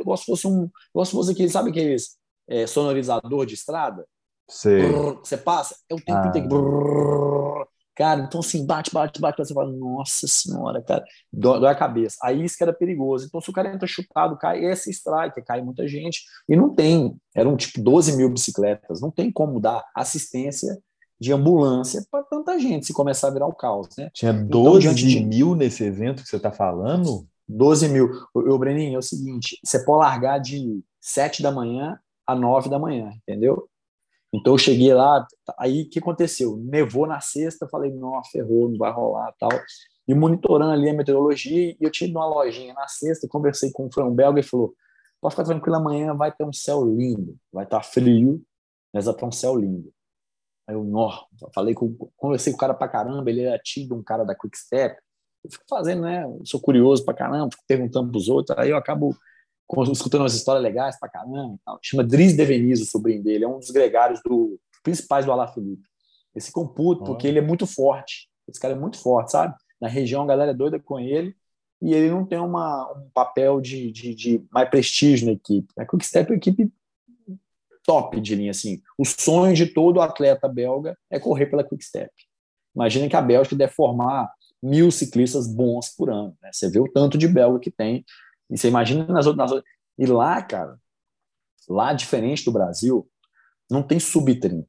Igual 0.00 0.16
se 0.16 0.24
fosse 0.24 0.46
um. 0.46 0.68
Igual 0.90 1.04
se 1.04 1.12
fosse 1.12 1.32
aquele, 1.32 1.48
sabe 1.48 1.70
aqueles 1.70 2.16
é, 2.48 2.66
sonorizador 2.66 3.46
de 3.46 3.54
estrada? 3.54 4.06
Brrr, 4.80 5.20
você 5.22 5.36
passa, 5.36 5.76
é 5.88 5.94
o 5.94 6.00
tempo 6.00 6.18
ah. 6.18 6.26
inteiro. 6.28 6.48
Brrr, 6.48 7.66
cara, 7.94 8.20
então 8.22 8.40
assim, 8.40 8.66
bate, 8.66 8.92
bate, 8.92 9.20
bate. 9.20 9.38
Você 9.38 9.54
fala, 9.54 9.70
nossa 9.70 10.26
senhora, 10.26 10.82
cara, 10.82 11.04
dói, 11.32 11.60
dói 11.60 11.70
a 11.70 11.74
cabeça. 11.74 12.16
Aí 12.22 12.44
isso 12.44 12.56
que 12.56 12.62
era 12.62 12.72
perigoso. 12.72 13.26
Então, 13.26 13.40
se 13.40 13.50
o 13.50 13.52
cara 13.52 13.72
entra 13.72 13.86
chutado, 13.86 14.36
cai, 14.36 14.64
esse 14.64 14.90
strike, 14.90 15.42
cai 15.42 15.62
muita 15.62 15.86
gente. 15.86 16.22
E 16.48 16.56
não 16.56 16.74
tem. 16.74 17.16
Eram 17.34 17.56
tipo 17.56 17.80
12 17.80 18.16
mil 18.16 18.28
bicicletas. 18.28 19.00
Não 19.00 19.10
tem 19.10 19.30
como 19.30 19.60
dar 19.60 19.84
assistência 19.94 20.76
de 21.20 21.32
ambulância 21.32 22.02
para 22.10 22.24
tanta 22.24 22.58
gente 22.58 22.86
se 22.86 22.94
começar 22.94 23.28
a 23.28 23.30
virar 23.30 23.46
o 23.46 23.54
caos. 23.54 23.88
Né? 23.96 24.10
Tinha 24.12 24.32
12 24.32 24.86
então, 24.86 24.94
de... 24.94 25.20
mil 25.20 25.54
nesse 25.54 25.84
evento 25.84 26.22
que 26.22 26.28
você 26.28 26.36
está 26.36 26.50
falando? 26.50 27.26
12 27.50 27.88
mil. 27.88 28.08
O, 28.34 28.40
o 28.40 28.58
Breninho, 28.58 28.96
é 28.96 28.98
o 28.98 29.02
seguinte: 29.02 29.58
você 29.64 29.84
pode 29.84 30.00
largar 30.00 30.38
de 30.38 30.82
7 31.00 31.42
da 31.42 31.50
manhã 31.50 31.98
a 32.26 32.34
9 32.34 32.68
da 32.68 32.78
manhã, 32.78 33.12
entendeu? 33.22 33.68
Então 34.32 34.54
eu 34.54 34.58
cheguei 34.58 34.94
lá, 34.94 35.26
aí 35.58 35.82
o 35.82 35.90
que 35.90 35.98
aconteceu? 35.98 36.56
Nevou 36.56 37.06
na 37.06 37.20
sexta, 37.20 37.68
falei, 37.68 37.90
nossa, 37.90 38.30
ferrou, 38.30 38.68
não 38.68 38.78
vai 38.78 38.92
rolar 38.92 39.34
tal. 39.38 39.50
E 40.06 40.14
monitorando 40.14 40.72
ali 40.72 40.88
a 40.88 40.94
meteorologia, 40.94 41.72
e 41.72 41.76
eu 41.80 41.90
tinha 41.90 42.08
ido 42.08 42.14
numa 42.14 42.26
lojinha 42.26 42.72
na 42.74 42.86
sexta, 42.86 43.26
conversei 43.28 43.72
com 43.72 43.88
um 43.98 44.14
belga 44.14 44.40
e 44.40 44.44
falou: 44.44 44.74
pode 45.20 45.34
ficar 45.34 45.44
tranquilo, 45.44 45.76
amanhã 45.76 46.14
vai 46.14 46.32
ter 46.32 46.44
um 46.44 46.52
céu 46.52 46.84
lindo, 46.84 47.36
vai 47.52 47.64
estar 47.64 47.82
frio, 47.82 48.42
mas 48.92 49.06
vai 49.06 49.14
ter 49.14 49.24
um 49.24 49.32
céu 49.32 49.56
lindo. 49.56 49.92
Aí 50.68 50.76
eu, 50.76 50.84
nó, 50.84 51.26
falei 51.52 51.74
com, 51.74 51.92
conversei 52.16 52.52
com 52.52 52.56
o 52.56 52.60
cara 52.60 52.74
pra 52.74 52.88
caramba, 52.88 53.28
ele 53.28 53.42
era 53.42 53.58
tido 53.58 53.96
um 53.96 54.02
cara 54.02 54.24
da 54.24 54.36
Quick 54.36 54.56
Step. 54.56 55.00
Eu 55.44 55.50
fico 55.50 55.64
fazendo, 55.68 56.02
né? 56.02 56.24
Eu 56.24 56.42
sou 56.44 56.60
curioso 56.60 57.04
pra 57.04 57.14
caramba, 57.14 57.50
fico 57.50 57.64
perguntando 57.66 58.10
pros 58.10 58.28
outros, 58.28 58.56
aí 58.58 58.70
eu 58.70 58.76
acabo 58.76 59.16
escutando 59.92 60.22
umas 60.22 60.34
histórias 60.34 60.62
legais 60.62 60.98
pra 60.98 61.08
caramba. 61.08 61.58
Chama 61.82 62.04
Dries 62.04 62.36
Deveniz, 62.36 62.80
o 62.80 62.86
sobrinho 62.86 63.22
dele, 63.22 63.44
é 63.44 63.48
um 63.48 63.58
dos 63.58 63.70
gregários 63.70 64.20
do, 64.24 64.58
principais 64.82 65.24
do 65.24 65.32
Alá 65.32 65.46
Felipe. 65.46 65.88
Esse 66.34 66.52
computo, 66.52 67.04
porque 67.04 67.26
ele 67.26 67.38
é 67.38 67.42
muito 67.42 67.66
forte. 67.66 68.28
Esse 68.48 68.60
cara 68.60 68.74
é 68.74 68.78
muito 68.78 68.98
forte, 68.98 69.32
sabe? 69.32 69.54
Na 69.80 69.88
região 69.88 70.22
a 70.22 70.26
galera 70.26 70.50
é 70.50 70.54
doida 70.54 70.78
com 70.78 70.98
ele 70.98 71.34
e 71.80 71.94
ele 71.94 72.10
não 72.10 72.24
tem 72.24 72.38
uma, 72.38 72.92
um 72.92 73.08
papel 73.14 73.60
de, 73.60 73.90
de, 73.90 74.14
de 74.14 74.44
mais 74.50 74.68
prestígio 74.68 75.26
na 75.26 75.32
equipe. 75.32 75.72
A 75.78 75.86
Quickstep 75.86 76.28
é 76.28 76.32
uma 76.32 76.36
equipe 76.36 76.70
top 77.84 78.20
de 78.20 78.34
linha, 78.34 78.50
assim. 78.50 78.82
O 78.98 79.04
sonho 79.04 79.54
de 79.54 79.66
todo 79.66 80.00
atleta 80.00 80.46
belga 80.48 80.96
é 81.08 81.18
correr 81.18 81.46
pela 81.46 81.64
Quickstep. 81.64 82.10
Imagina 82.74 83.08
que 83.08 83.16
a 83.16 83.22
Bélgica 83.22 83.56
deve 83.56 83.72
formar 83.72 84.30
mil 84.62 84.90
ciclistas 84.90 85.46
bons 85.46 85.88
por 85.88 86.10
ano. 86.10 86.36
Né? 86.42 86.50
Você 86.52 86.68
vê 86.68 86.78
o 86.78 86.90
tanto 86.90 87.16
de 87.16 87.26
belga 87.26 87.58
que 87.58 87.70
tem. 87.70 88.04
E 88.50 88.58
você 88.58 88.68
imagina 88.68 89.06
nas 89.06 89.26
outras, 89.26 89.50
nas. 89.50 89.62
E 89.98 90.06
lá, 90.06 90.42
cara, 90.42 90.78
lá, 91.68 91.92
diferente 91.92 92.44
do 92.44 92.52
Brasil, 92.52 93.08
não 93.70 93.82
tem 93.82 94.00
sub-30. 94.00 94.66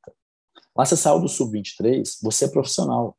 Lá 0.76 0.86
você 0.86 0.96
saiu 0.96 1.20
do 1.20 1.28
sub-23, 1.28 2.20
você 2.22 2.46
é 2.46 2.50
profissional. 2.50 3.18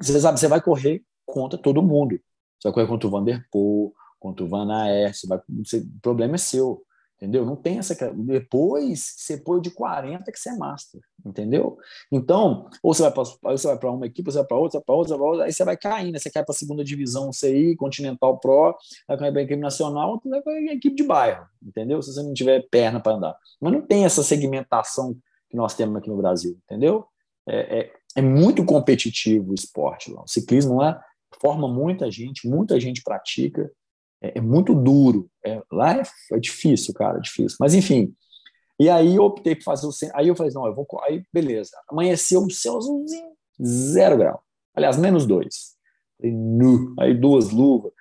Você 0.00 0.20
sabe, 0.20 0.38
você 0.38 0.48
vai 0.48 0.60
correr 0.60 1.02
contra 1.26 1.58
todo 1.58 1.82
mundo. 1.82 2.18
Você 2.58 2.68
vai 2.68 2.72
correr 2.72 2.86
contra 2.86 3.08
o 3.08 3.10
Vanderpool, 3.10 3.94
contra 4.18 4.44
o 4.44 4.48
Van 4.48 4.72
Aert, 4.72 5.16
vai, 5.26 5.40
você, 5.48 5.78
o 5.78 6.00
problema 6.00 6.36
é 6.36 6.38
seu. 6.38 6.84
Entendeu? 7.22 7.46
Não 7.46 7.54
tem 7.54 7.78
essa. 7.78 7.94
Depois 8.12 9.14
você 9.16 9.36
põe 9.36 9.60
de 9.60 9.70
40 9.70 10.32
que 10.32 10.36
você 10.36 10.50
é 10.50 10.56
master. 10.56 11.00
Entendeu? 11.24 11.78
Então, 12.10 12.68
ou 12.82 12.92
você 12.92 13.00
vai 13.00 13.78
para 13.78 13.92
uma 13.92 14.06
equipe, 14.06 14.28
você 14.28 14.38
vai 14.38 14.46
para 14.48 14.56
outra, 14.56 14.80
para 14.80 14.92
outra, 14.92 15.16
outra, 15.16 15.44
aí 15.44 15.52
você 15.52 15.64
vai 15.64 15.76
caindo. 15.76 16.18
Você 16.18 16.28
cai 16.28 16.44
para 16.44 16.52
a 16.52 16.56
segunda 16.56 16.82
divisão 16.82 17.32
CI, 17.32 17.76
Continental 17.76 18.40
Pro, 18.40 18.76
vai 19.06 19.16
para 19.16 19.38
a 19.38 19.42
equipe 19.44 19.60
nacional, 19.60 20.18
você 20.20 20.28
vai 20.28 20.42
para 20.42 20.52
a 20.52 20.74
equipe 20.74 20.96
de 20.96 21.04
bairro. 21.04 21.46
Entendeu? 21.64 22.02
Se 22.02 22.12
você 22.12 22.24
não 22.24 22.34
tiver 22.34 22.66
perna 22.68 22.98
para 22.98 23.12
andar. 23.12 23.36
Mas 23.60 23.72
não 23.72 23.82
tem 23.82 24.04
essa 24.04 24.24
segmentação 24.24 25.16
que 25.48 25.56
nós 25.56 25.76
temos 25.76 25.94
aqui 25.94 26.08
no 26.08 26.16
Brasil. 26.16 26.58
Entendeu? 26.64 27.06
É, 27.48 27.78
é, 27.78 27.92
é 28.16 28.22
muito 28.22 28.64
competitivo 28.64 29.52
o 29.52 29.54
esporte 29.54 30.10
lá. 30.10 30.22
O 30.22 30.28
ciclismo 30.28 30.78
lá 30.78 31.00
forma 31.40 31.68
muita 31.68 32.10
gente, 32.10 32.48
muita 32.48 32.80
gente 32.80 33.00
pratica 33.00 33.70
é, 34.22 34.38
é 34.38 34.40
muito 34.40 34.74
duro. 34.74 35.28
É, 35.44 35.60
lá 35.70 35.98
é, 35.98 36.02
é, 36.32 36.38
difícil, 36.38 36.94
cara, 36.94 37.18
é 37.18 37.20
difícil. 37.20 37.56
Mas 37.60 37.74
enfim. 37.74 38.14
E 38.78 38.88
aí 38.88 39.16
eu 39.16 39.24
optei 39.24 39.54
por 39.54 39.64
fazer 39.64 39.86
o 39.86 39.92
Aí 40.14 40.28
eu 40.28 40.36
falei, 40.36 40.52
não, 40.54 40.66
eu 40.66 40.74
vou. 40.74 40.86
Aí, 41.02 41.24
beleza. 41.32 41.72
Amanheceu 41.88 42.42
o 42.42 42.50
céu 42.50 42.78
azulzinho, 42.78 43.32
zero 43.62 44.16
grau. 44.16 44.42
Aliás, 44.74 44.96
menos 44.96 45.26
dois. 45.26 45.72
Aí 46.98 47.14
duas 47.14 47.50
luvas. 47.50 47.92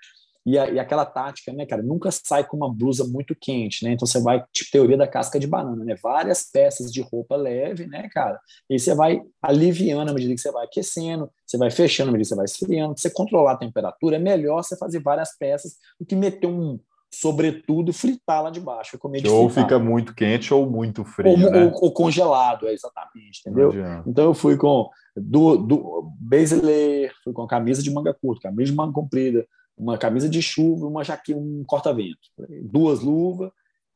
E, 0.45 0.57
a, 0.57 0.69
e, 0.69 0.79
aquela 0.79 1.05
tática, 1.05 1.53
né, 1.53 1.65
cara, 1.65 1.83
nunca 1.83 2.09
sai 2.11 2.43
com 2.43 2.57
uma 2.57 2.73
blusa 2.73 3.05
muito 3.05 3.35
quente, 3.39 3.85
né? 3.85 3.91
Então 3.91 4.07
você 4.07 4.19
vai, 4.19 4.43
tipo, 4.51 4.71
teoria 4.71 4.97
da 4.97 5.07
casca 5.07 5.39
de 5.39 5.45
banana, 5.45 5.85
né? 5.85 5.95
Várias 6.01 6.49
peças 6.51 6.91
de 6.91 7.01
roupa 7.01 7.35
leve, 7.35 7.85
né, 7.85 8.09
cara? 8.11 8.39
E 8.69 8.79
você 8.79 8.95
vai 8.95 9.21
aliviando 9.41 10.09
à 10.09 10.13
medida 10.13 10.33
que 10.33 10.41
você 10.41 10.51
vai 10.51 10.65
aquecendo, 10.65 11.29
você 11.45 11.57
vai 11.57 11.69
fechando 11.69 12.09
à 12.09 12.11
medida 12.11 12.25
que 12.25 12.29
você 12.29 12.35
vai 12.35 12.45
esfriando. 12.45 12.93
Pra 12.95 13.01
você 13.01 13.09
controlar 13.11 13.53
a 13.53 13.57
temperatura, 13.57 14.15
é 14.15 14.19
melhor 14.19 14.63
você 14.63 14.75
fazer 14.75 14.99
várias 14.99 15.37
peças 15.37 15.75
do 15.99 16.05
que 16.05 16.15
meter 16.15 16.47
um 16.47 16.79
sobretudo 17.13 17.91
fritar 17.91 18.41
lá 18.41 18.49
de 18.49 18.59
baixo. 18.59 18.97
Comer 18.97 19.27
ou 19.27 19.49
fritar. 19.49 19.65
fica 19.65 19.79
muito 19.79 20.15
quente 20.15 20.53
ou 20.53 20.69
muito 20.69 21.03
frio. 21.03 21.31
Ou, 21.31 21.37
né? 21.37 21.65
ou, 21.65 21.83
ou 21.83 21.91
congelado, 21.91 22.67
é 22.67 22.73
exatamente, 22.73 23.41
entendeu? 23.41 23.73
Então 24.07 24.23
eu 24.23 24.33
fui 24.33 24.55
com 24.57 24.89
do, 25.15 25.57
do 25.57 26.11
Basileir, 26.19 27.11
fui 27.23 27.33
com 27.33 27.45
camisa 27.45 27.83
de 27.83 27.91
manga 27.91 28.13
curta, 28.13 28.43
camisa 28.43 28.71
de 28.71 28.77
manga 28.77 28.93
comprida, 28.93 29.45
uma 29.81 29.97
camisa 29.97 30.29
de 30.29 30.41
chuva, 30.41 30.85
uma 30.85 31.03
jaqueta, 31.03 31.39
um 31.39 31.63
corta-vento, 31.65 32.19
duas 32.63 32.99
luvas, 32.99 33.51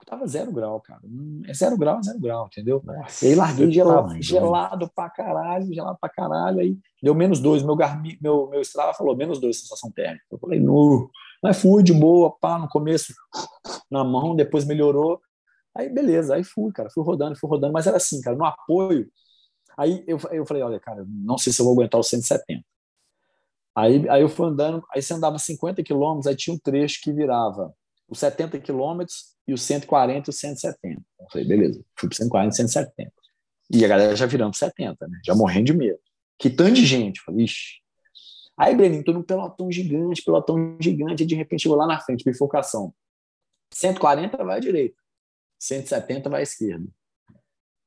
tava 0.06 0.28
zero 0.28 0.52
grau, 0.52 0.80
cara. 0.82 1.02
É 1.48 1.54
zero 1.54 1.78
grau, 1.78 2.02
zero 2.02 2.20
grau, 2.20 2.48
entendeu? 2.48 2.82
Nossa, 2.84 3.26
e 3.26 3.30
aí 3.30 3.36
larguei 3.36 3.72
gelado, 3.72 4.10
tá 4.10 4.22
gelado 4.22 4.92
pra 4.96 5.10
caralho, 5.10 5.74
gelado 5.74 5.98
pra 6.00 6.10
caralho, 6.10 6.60
aí 6.60 6.78
deu 7.02 7.14
menos 7.14 7.40
dois, 7.40 7.64
meu 7.64 7.76
Garmin, 7.76 8.18
meu, 8.22 8.50
meu 8.50 8.62
Strava 8.62 8.94
falou 8.94 9.16
menos 9.16 9.40
dois 9.40 9.60
sensação 9.60 9.92
térmica. 9.92 10.26
Eu 10.32 10.40
falei, 10.40 10.60
nu, 10.60 11.10
mas 11.42 11.60
fui 11.60 11.84
de 11.84 11.94
boa, 11.94 12.36
pá, 12.40 12.58
no 12.58 12.68
começo 12.68 13.14
na 13.90 14.04
mão, 14.04 14.36
depois 14.36 14.66
melhorou, 14.66 15.20
aí 15.76 15.90
beleza, 15.90 16.36
aí 16.36 16.44
fui, 16.44 16.72
cara, 16.72 16.90
fui 16.90 17.04
rodando, 17.04 17.36
fui 17.38 17.50
rodando, 17.50 17.74
mas 17.74 17.88
era 17.88 17.98
assim, 17.98 18.22
cara, 18.22 18.36
no 18.36 18.46
apoio, 18.46 19.08
aí 19.78 20.04
eu, 20.08 20.20
eu 20.32 20.46
falei, 20.46 20.64
olha, 20.64 20.80
cara, 20.80 21.06
não 21.08 21.38
sei 21.38 21.54
se 21.54 21.62
eu 21.62 21.66
vou 21.66 21.74
aguentar 21.74 22.00
os 22.00 22.08
170. 22.10 22.64
Aí, 23.76 24.08
aí 24.10 24.22
eu 24.22 24.30
fui 24.30 24.48
andando, 24.48 24.84
aí 24.94 25.02
você 25.02 25.14
andava 25.14 25.38
50 25.38 25.84
quilômetros, 25.84 26.28
aí 26.28 26.36
tinha 26.36 26.54
um 26.54 26.60
trecho 26.60 27.02
que 27.02 27.12
virava 27.12 27.74
os 28.08 28.20
70 28.20 28.60
quilômetros 28.60 29.36
e 29.48 29.54
os 29.54 29.62
140 29.64 30.30
e 30.30 30.32
os 30.32 30.40
170. 30.40 31.02
Eu 31.20 31.26
falei, 31.32 31.48
beleza, 31.48 31.84
fui 31.98 32.08
para 32.08 32.18
140 32.18 32.54
e 32.54 32.58
170. 32.58 33.12
E 33.72 33.84
a 33.84 33.88
galera 33.88 34.16
já 34.16 34.26
virando 34.26 34.56
70, 34.56 35.08
né? 35.08 35.20
Já 35.26 35.36
morrendo 35.36 35.66
de 35.66 35.74
medo. 35.74 36.00
Que 36.38 36.50
tanto 36.50 36.74
de 36.74 36.86
gente. 36.86 37.22
falei, 37.22 37.46
ixi. 37.46 37.82
Aí, 38.58 38.74
Breninho, 38.74 39.04
tô 39.04 39.12
num 39.12 39.24
pelotão 39.24 39.70
gigante, 39.70 40.24
pelotão 40.24 40.78
gigante, 40.80 41.24
e 41.24 41.26
de 41.26 41.36
repente 41.36 41.64
chegou 41.64 41.78
lá 41.78 41.86
na 41.86 42.00
frente, 42.00 42.24
bifurcação. 42.24 42.94
140 43.74 44.42
vai 44.44 44.58
à 44.58 44.60
direita, 44.60 44.96
170 45.60 46.30
vai 46.30 46.40
à 46.40 46.44
esquerda. 46.44 46.88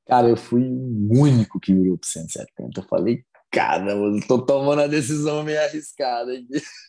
Cara, 0.07 0.28
eu 0.28 0.36
fui 0.36 0.62
o 0.62 1.18
único 1.18 1.59
que 1.59 1.72
virou 1.72 1.97
para 1.97 2.09
170. 2.09 2.80
Eu 2.80 2.84
falei, 2.84 3.24
Cara, 3.51 3.92
eu 3.92 4.20
tô 4.26 4.44
tomando 4.44 4.82
a 4.82 4.86
decisão 4.86 5.42
meio 5.42 5.61
arriscada 5.61 6.32
aqui. 6.32 6.46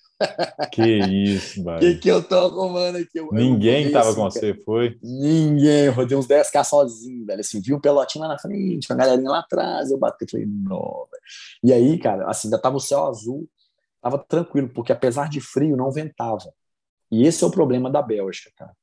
Que 0.74 0.98
isso, 0.98 1.64
velho. 1.64 1.78
O 1.78 1.80
que, 1.80 1.96
que 1.96 2.10
eu 2.10 2.22
tô 2.22 2.36
arrumando 2.36 2.98
aqui? 2.98 3.20
Eu, 3.20 3.30
Ninguém 3.32 3.86
eu 3.86 3.94
tava 3.94 4.10
assim, 4.10 4.20
com 4.20 4.30
você, 4.30 4.54
foi? 4.66 5.00
Ninguém. 5.02 5.86
Eu 5.86 5.94
rodei 5.94 6.18
uns 6.18 6.28
10k 6.28 6.62
sozinho, 6.66 7.26
velho. 7.26 7.40
Assim, 7.40 7.62
vi 7.62 7.74
um 7.74 7.80
pelotinho 7.80 8.24
lá 8.24 8.28
na 8.28 8.38
frente, 8.38 8.92
uma 8.92 8.98
galerinha 8.98 9.30
lá 9.30 9.40
atrás. 9.40 9.90
Eu 9.90 9.98
bati 9.98 10.30
falei, 10.30 10.46
não, 10.46 11.08
velho. 11.10 11.24
E 11.64 11.72
aí, 11.72 11.98
cara, 11.98 12.30
assim, 12.30 12.50
ainda 12.50 12.60
tava 12.60 12.76
o 12.76 12.82
céu 12.82 13.08
azul, 13.08 13.48
tava 14.02 14.18
tranquilo, 14.18 14.68
porque 14.68 14.92
apesar 14.92 15.30
de 15.30 15.40
frio, 15.40 15.78
não 15.78 15.90
ventava. 15.90 16.54
E 17.10 17.26
esse 17.26 17.42
é 17.42 17.48
o 17.48 17.52
problema 17.52 17.90
da 17.90 18.02
Bélgica, 18.02 18.52
cara 18.58 18.74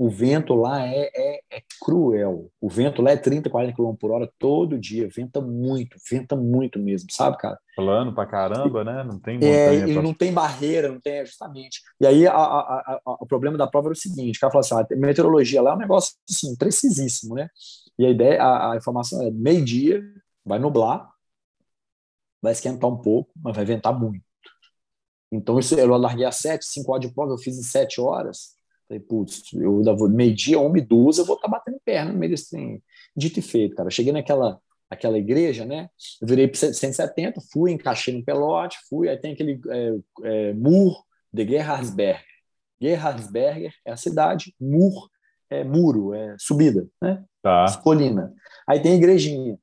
o 0.00 0.08
vento 0.08 0.54
lá 0.54 0.86
é, 0.86 1.10
é, 1.14 1.40
é, 1.50 1.62
cruel. 1.78 2.50
O 2.58 2.70
vento 2.70 3.02
lá 3.02 3.10
é 3.10 3.18
30, 3.18 3.50
40 3.50 3.76
km 3.76 3.94
por 3.96 4.10
hora 4.10 4.32
todo 4.38 4.78
dia. 4.78 5.06
Venta 5.14 5.42
muito, 5.42 5.98
venta 6.10 6.34
muito 6.34 6.78
mesmo, 6.78 7.10
sabe, 7.12 7.36
cara? 7.36 7.58
Plano 7.76 8.14
pra 8.14 8.24
caramba, 8.24 8.82
né? 8.82 9.04
Não 9.04 9.18
tem 9.18 9.34
é, 9.34 9.72
montanha. 9.72 9.90
É, 9.90 9.92
pra... 9.92 10.02
não 10.02 10.14
tem 10.14 10.32
barreira, 10.32 10.88
não 10.88 10.98
tem, 10.98 11.26
justamente. 11.26 11.82
E 12.00 12.06
aí 12.06 12.26
a, 12.26 12.32
a, 12.32 13.00
a, 13.04 13.16
o 13.20 13.26
problema 13.26 13.58
da 13.58 13.66
prova 13.66 13.88
era 13.88 13.92
o 13.92 13.94
seguinte: 13.96 14.38
o 14.38 14.40
cara 14.40 14.50
falou 14.50 14.60
assim: 14.64 14.74
a 14.74 14.78
ah, 14.78 14.86
meteorologia 14.96 15.60
lá 15.60 15.72
é 15.72 15.74
um 15.74 15.78
negócio 15.78 16.14
assim, 16.26 16.56
precisíssimo, 16.56 17.34
né? 17.34 17.50
E 17.98 18.06
a 18.06 18.08
ideia, 18.08 18.42
a, 18.42 18.76
informação 18.78 19.20
é 19.22 19.30
meio-dia, 19.30 20.02
vai 20.42 20.58
nublar, 20.58 21.10
vai 22.40 22.52
esquentar 22.52 22.88
um 22.88 22.96
pouco, 22.96 23.30
mas 23.36 23.54
vai 23.54 23.66
ventar 23.66 23.92
muito. 23.92 24.24
Então, 25.30 25.58
isso, 25.58 25.74
eu 25.74 25.94
larguei 25.98 26.24
às 26.24 26.36
sete, 26.36 26.64
cinco 26.64 26.90
horas 26.90 27.06
de 27.06 27.14
prova, 27.14 27.32
eu 27.32 27.38
fiz 27.38 27.58
em 27.58 27.62
sete 27.62 28.00
horas. 28.00 28.58
Falei, 28.90 29.00
putz, 29.00 29.52
eu 29.54 29.76
ainda 29.78 29.94
vou, 29.94 30.08
uma 30.08 30.24
e 30.24 30.80
duas, 30.80 31.18
eu 31.18 31.24
vou 31.24 31.36
estar 31.36 31.48
tá 31.48 31.58
batendo 31.58 31.80
perna 31.84 32.12
no 32.12 32.18
meio 32.18 32.32
desse 32.32 32.50
trem. 32.50 32.82
Dito 33.16 33.38
e 33.38 33.42
feito, 33.42 33.76
cara. 33.76 33.86
Eu 33.86 33.92
cheguei 33.92 34.12
naquela 34.12 34.60
aquela 34.90 35.16
igreja, 35.16 35.64
né? 35.64 35.88
Eu 36.20 36.26
virei 36.26 36.48
para 36.48 36.72
170, 36.72 37.40
fui, 37.52 37.70
encaixei 37.70 38.12
no 38.12 38.24
pelote, 38.24 38.76
fui, 38.88 39.08
aí 39.08 39.16
tem 39.16 39.34
aquele 39.34 39.60
é, 39.68 39.94
é, 40.24 40.52
Mur 40.54 41.04
de 41.32 41.46
Gerhardsberger. 41.46 42.24
Gerhardsberger 42.82 43.72
é 43.84 43.92
a 43.92 43.96
cidade, 43.96 44.52
Mur 44.60 45.08
é 45.48 45.62
muro, 45.62 46.12
é 46.12 46.34
subida, 46.38 46.88
né? 47.00 47.22
Tá. 47.40 47.80
Colina. 47.82 48.32
Aí 48.66 48.80
tem 48.80 48.92
a 48.92 48.96
igrejinha. 48.96 49.56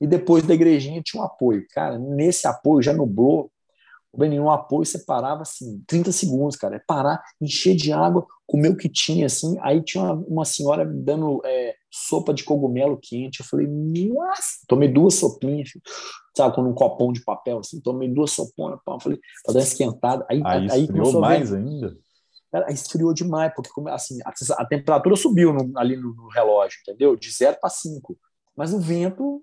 E 0.00 0.06
depois 0.06 0.44
da 0.44 0.54
igrejinha 0.54 1.02
tinha 1.02 1.20
um 1.20 1.26
apoio. 1.26 1.66
Cara, 1.70 1.98
nesse 1.98 2.46
apoio 2.46 2.82
já 2.82 2.92
nublou. 2.92 3.50
O 4.12 4.18
Beninho, 4.18 4.44
um 4.44 4.50
apoio 4.50 4.84
você 4.84 4.98
parava 4.98 5.42
assim, 5.42 5.82
30 5.86 6.10
segundos, 6.10 6.56
cara. 6.56 6.76
É 6.76 6.82
parar, 6.84 7.22
encher 7.40 7.76
de 7.76 7.92
água, 7.92 8.26
comer 8.46 8.70
o 8.70 8.76
que 8.76 8.88
tinha, 8.88 9.26
assim. 9.26 9.56
Aí 9.60 9.80
tinha 9.82 10.02
uma, 10.02 10.14
uma 10.26 10.44
senhora 10.44 10.84
dando 10.84 11.40
é, 11.44 11.74
sopa 11.90 12.34
de 12.34 12.42
cogumelo 12.42 12.98
quente. 13.00 13.40
Eu 13.40 13.46
falei, 13.46 13.68
nossa! 13.68 14.64
Tomei 14.66 14.88
duas 14.88 15.14
sopinhas, 15.14 15.70
sabe, 16.36 16.54
com 16.54 16.62
um 16.62 16.74
copão 16.74 17.12
de 17.12 17.22
papel, 17.22 17.58
assim. 17.58 17.80
Tomei 17.80 18.08
duas 18.08 18.32
soponas, 18.32 18.80
pá, 18.84 18.98
falei, 19.00 19.18
pra 19.44 19.54
dar 19.54 19.60
uma 19.60 19.64
esquentada. 19.64 20.26
Aí, 20.28 20.42
aí, 20.44 20.70
aí 20.70 20.82
esfriou 20.82 21.20
mais 21.20 21.52
ainda? 21.52 21.96
Cara, 22.50 22.72
esfriou 22.72 23.14
demais, 23.14 23.52
porque 23.54 23.70
assim, 23.90 24.18
a, 24.24 24.32
a 24.60 24.66
temperatura 24.66 25.14
subiu 25.14 25.52
no, 25.52 25.78
ali 25.78 25.96
no, 25.96 26.12
no, 26.14 26.28
relógio, 26.28 26.80
entendeu? 26.82 27.14
De 27.14 27.30
0 27.30 27.56
para 27.60 27.70
5. 27.70 28.18
Mas 28.60 28.74
o 28.74 28.78
vento, 28.78 29.40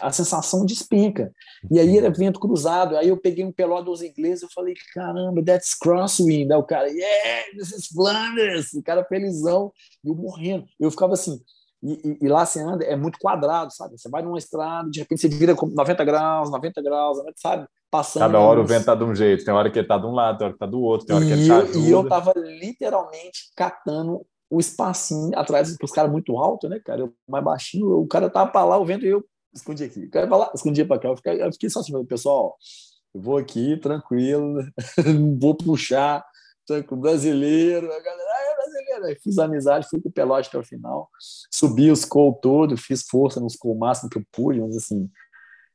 a 0.00 0.10
sensação 0.10 0.64
despenca. 0.64 1.30
E 1.70 1.78
aí 1.78 1.98
era 1.98 2.08
vento 2.08 2.40
cruzado. 2.40 2.96
Aí 2.96 3.08
eu 3.08 3.16
peguei 3.18 3.44
um 3.44 3.52
peló 3.52 3.82
dos 3.82 4.00
ingleses 4.00 4.48
e 4.48 4.54
falei, 4.54 4.72
caramba, 4.94 5.44
that's 5.44 5.74
crosswind. 5.78 6.50
Aí 6.50 6.56
o 6.56 6.62
cara, 6.62 6.88
yeah, 6.88 7.50
this 7.52 7.70
is 7.70 7.88
Flanders. 7.88 8.72
O 8.72 8.82
cara 8.82 9.04
felizão. 9.04 9.70
E 10.02 10.08
eu 10.08 10.14
morrendo. 10.14 10.64
Eu 10.80 10.90
ficava 10.90 11.12
assim, 11.12 11.38
e, 11.82 12.16
e, 12.22 12.28
lá 12.28 12.46
você 12.46 12.62
anda, 12.62 12.82
é 12.82 12.96
muito 12.96 13.18
quadrado, 13.18 13.70
sabe? 13.74 13.98
Você 13.98 14.08
vai 14.08 14.22
numa 14.22 14.38
estrada, 14.38 14.88
de 14.88 15.00
repente 15.00 15.20
você 15.20 15.28
vira 15.28 15.54
com 15.54 15.66
90 15.66 16.02
graus, 16.06 16.50
90 16.50 16.80
graus, 16.80 17.18
sabe? 17.36 17.68
Passando. 17.90 18.22
Cada 18.22 18.40
hora 18.40 18.58
o 18.58 18.64
vento 18.64 18.86
tá 18.86 18.94
de 18.94 19.04
um 19.04 19.14
jeito, 19.14 19.44
tem 19.44 19.52
hora 19.52 19.70
que 19.70 19.78
ele 19.78 19.86
tá 19.86 19.98
de 19.98 20.06
um 20.06 20.12
lado, 20.12 20.38
tem 20.38 20.46
hora 20.46 20.54
que 20.54 20.58
tá 20.58 20.66
do 20.66 20.80
outro, 20.80 21.06
tem 21.06 21.14
hora 21.14 21.26
e 21.26 21.28
que 21.28 21.34
ele 21.34 21.46
tá 21.46 21.58
ajuda. 21.58 21.78
E 21.78 21.90
eu 21.90 22.08
tava 22.08 22.32
literalmente 22.34 23.52
catando 23.54 24.26
o 24.48 24.60
espacinho 24.60 25.36
atrás 25.38 25.76
dos 25.76 25.90
caras 25.90 26.10
muito 26.10 26.36
alto, 26.36 26.68
né, 26.68 26.80
cara? 26.84 27.00
Eu 27.00 27.14
mais 27.28 27.44
baixinho, 27.44 27.98
o 27.98 28.06
cara 28.06 28.30
tava 28.30 28.50
para 28.50 28.64
lá, 28.64 28.78
o 28.78 28.84
vento 28.84 29.04
e 29.04 29.08
eu 29.08 29.24
escondi 29.54 29.84
aqui. 29.84 30.04
O 30.04 30.10
cara 30.10 30.26
pra 30.26 30.36
lá, 30.36 30.50
escondi 30.54 30.84
para 30.84 31.00
cá. 31.00 31.08
Eu 31.08 31.16
fiquei, 31.16 31.42
eu 31.42 31.52
fiquei 31.52 31.70
só 31.70 31.80
assim, 31.80 32.04
pessoal, 32.04 32.56
eu 33.14 33.20
vou 33.20 33.36
aqui 33.36 33.76
tranquilo, 33.78 34.62
não 35.04 35.38
vou 35.38 35.54
puxar, 35.54 36.24
com 36.88 36.96
brasileiro, 36.96 37.86
a 37.86 38.00
galera, 38.00 38.28
ah, 38.28 38.52
é 38.52 38.56
brasileiro. 38.56 39.04
Aí 39.06 39.16
fiz 39.22 39.38
amizade, 39.38 39.88
fui 39.88 40.00
com 40.00 40.08
o 40.08 40.12
Pelote 40.12 40.48
até 40.48 40.58
o 40.58 40.64
final, 40.64 41.08
subi 41.50 41.90
os 41.90 42.04
col 42.04 42.34
todo, 42.34 42.76
fiz 42.76 43.02
força 43.08 43.40
nos 43.40 43.56
col 43.56 43.76
máximo 43.76 44.10
que 44.10 44.18
eu 44.18 44.24
pude, 44.32 44.60
mas 44.60 44.76
assim, 44.76 45.08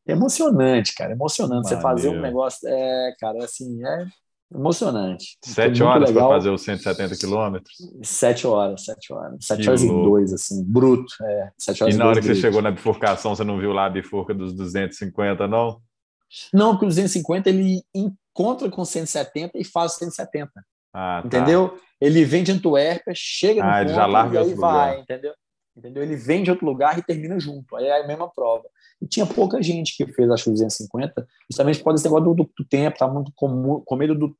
é 0.05 0.11
emocionante, 0.11 0.93
cara, 0.95 1.13
emocionante. 1.13 1.69
Você 1.69 1.79
fazer 1.79 2.09
um 2.09 2.21
negócio, 2.21 2.67
é, 2.67 3.15
cara, 3.19 3.43
assim, 3.43 3.83
é 3.85 4.05
emocionante. 4.53 5.37
Sete 5.43 5.81
horas 5.81 6.11
para 6.11 6.27
fazer 6.27 6.49
os 6.49 6.61
170 6.61 7.15
quilômetros? 7.15 7.75
Sete 8.03 8.45
horas, 8.45 8.85
sete 8.85 9.13
horas. 9.13 9.37
Sete 9.41 9.63
que 9.63 9.69
horas 9.69 9.81
louco. 9.83 9.99
e 9.99 10.09
dois, 10.09 10.33
assim, 10.33 10.63
bruto. 10.63 11.13
É, 11.23 11.51
sete 11.57 11.83
horas 11.83 11.95
e 11.95 11.97
na 11.97 12.05
hora 12.05 12.15
que 12.19 12.27
bruto. 12.27 12.35
você 12.35 12.41
chegou 12.41 12.61
na 12.61 12.71
bifurcação, 12.71 13.35
você 13.35 13.43
não 13.43 13.59
viu 13.59 13.71
lá 13.71 13.85
a 13.85 13.89
bifurca 13.89 14.33
dos 14.33 14.53
250, 14.53 15.47
não? 15.47 15.81
Não, 16.53 16.71
porque 16.71 16.85
o 16.85 16.89
250 16.89 17.49
ele 17.49 17.81
encontra 17.93 18.69
com 18.69 18.83
170 18.83 19.57
e 19.57 19.63
faz 19.63 19.93
170. 19.93 20.51
Ah, 20.93 21.21
tá. 21.21 21.27
Entendeu? 21.27 21.77
Ele 21.99 22.25
vem 22.25 22.43
de 22.43 22.51
Antuérpia, 22.51 23.13
chega 23.15 23.63
no 23.63 23.69
ah, 23.69 23.79
ponto, 23.79 23.93
já 23.93 24.05
larga 24.05 24.41
e 24.41 24.43
aí 24.43 24.53
vai, 24.53 24.99
entendeu? 24.99 25.33
entendeu? 25.75 26.03
Ele 26.03 26.15
vem 26.15 26.43
de 26.43 26.51
outro 26.51 26.65
lugar 26.65 26.97
e 26.97 27.03
termina 27.03 27.39
junto. 27.39 27.75
Aí 27.75 27.85
é 27.85 28.03
a 28.03 28.07
mesma 28.07 28.29
prova. 28.29 28.65
E 29.01 29.07
tinha 29.07 29.25
pouca 29.25 29.61
gente 29.61 29.95
que 29.95 30.11
fez, 30.11 30.29
acho, 30.29 30.51
250, 30.51 31.27
justamente 31.49 31.81
pode 31.81 31.99
ser 31.99 32.07
negócio 32.07 32.33
do, 32.33 32.43
do, 32.43 32.65
tempo, 32.65 32.97
tá 32.97 33.07
muito 33.07 33.31
com, 33.35 33.81
com 33.81 33.95
medo 33.95 34.13
do 34.13 34.35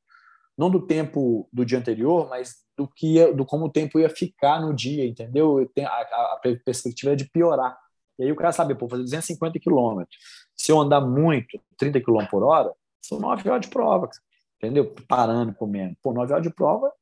não 0.56 0.70
do 0.70 0.80
tempo 0.80 1.48
do 1.52 1.64
dia 1.64 1.78
anterior, 1.78 2.28
mas 2.28 2.56
do 2.76 2.86
que 2.88 3.14
ia, 3.14 3.32
do 3.32 3.44
como 3.44 3.66
o 3.66 3.70
tempo 3.70 3.98
ia 3.98 4.08
ficar 4.08 4.60
no 4.60 4.74
dia, 4.74 5.06
entendeu? 5.06 5.68
A, 5.78 5.82
a, 5.82 6.34
a 6.34 6.40
perspectiva 6.64 7.12
é 7.12 7.16
de 7.16 7.28
piorar. 7.30 7.76
E 8.18 8.24
aí 8.24 8.32
o 8.32 8.36
cara 8.36 8.52
sabe, 8.52 8.74
pô, 8.74 8.88
fazer 8.88 9.02
250 9.02 9.58
quilômetros. 9.58 10.16
Se 10.56 10.70
eu 10.70 10.80
andar 10.80 11.00
muito, 11.00 11.60
30 11.76 12.00
km 12.00 12.26
por 12.30 12.42
hora, 12.42 12.72
são 13.00 13.18
9 13.18 13.48
horas 13.48 13.62
de 13.62 13.68
prova, 13.68 14.08
entendeu? 14.56 14.94
Parando, 15.08 15.54
comendo. 15.54 15.96
Pô, 16.02 16.12
9 16.12 16.32
horas 16.32 16.46
de 16.46 16.54
prova 16.54 16.92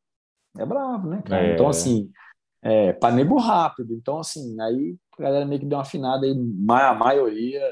é 0.59 0.65
bravo, 0.65 1.09
né, 1.09 1.23
cara? 1.27 1.47
É. 1.47 1.55
Então, 1.55 1.69
assim, 1.69 2.11
é, 2.63 2.93
para 2.93 3.15
nego 3.15 3.39
rápido. 3.39 3.95
Então, 3.95 4.19
assim, 4.19 4.61
aí 4.61 4.97
a 5.19 5.23
galera 5.23 5.45
meio 5.45 5.61
que 5.61 5.67
deu 5.67 5.77
uma 5.77 5.83
afinada 5.83 6.27
aí, 6.27 6.33
a 6.33 6.95
maioria 6.95 7.63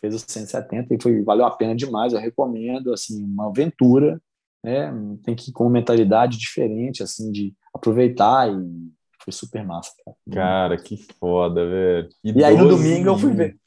fez 0.00 0.14
os 0.14 0.24
170 0.28 0.94
e 0.94 1.02
foi, 1.02 1.22
valeu 1.22 1.46
a 1.46 1.50
pena 1.50 1.74
demais. 1.74 2.12
Eu 2.12 2.20
recomendo, 2.20 2.92
assim, 2.92 3.24
uma 3.24 3.48
aventura, 3.48 4.20
né? 4.62 4.92
Tem 5.24 5.34
que 5.34 5.50
ir 5.50 5.52
com 5.52 5.64
uma 5.64 5.70
mentalidade 5.70 6.38
diferente, 6.38 7.02
assim, 7.02 7.30
de 7.30 7.54
aproveitar 7.74 8.48
e 8.50 8.90
foi 9.22 9.32
super 9.32 9.64
massa, 9.64 9.92
cara. 10.04 10.16
Cara, 10.30 10.76
que 10.76 10.96
foda, 11.18 11.68
velho. 11.68 12.08
E, 12.24 12.32
e 12.32 12.44
aí 12.44 12.56
no 12.56 12.68
domingo 12.68 13.04
mil. 13.04 13.12
eu 13.12 13.18
fui 13.18 13.32
ver. 13.32 13.58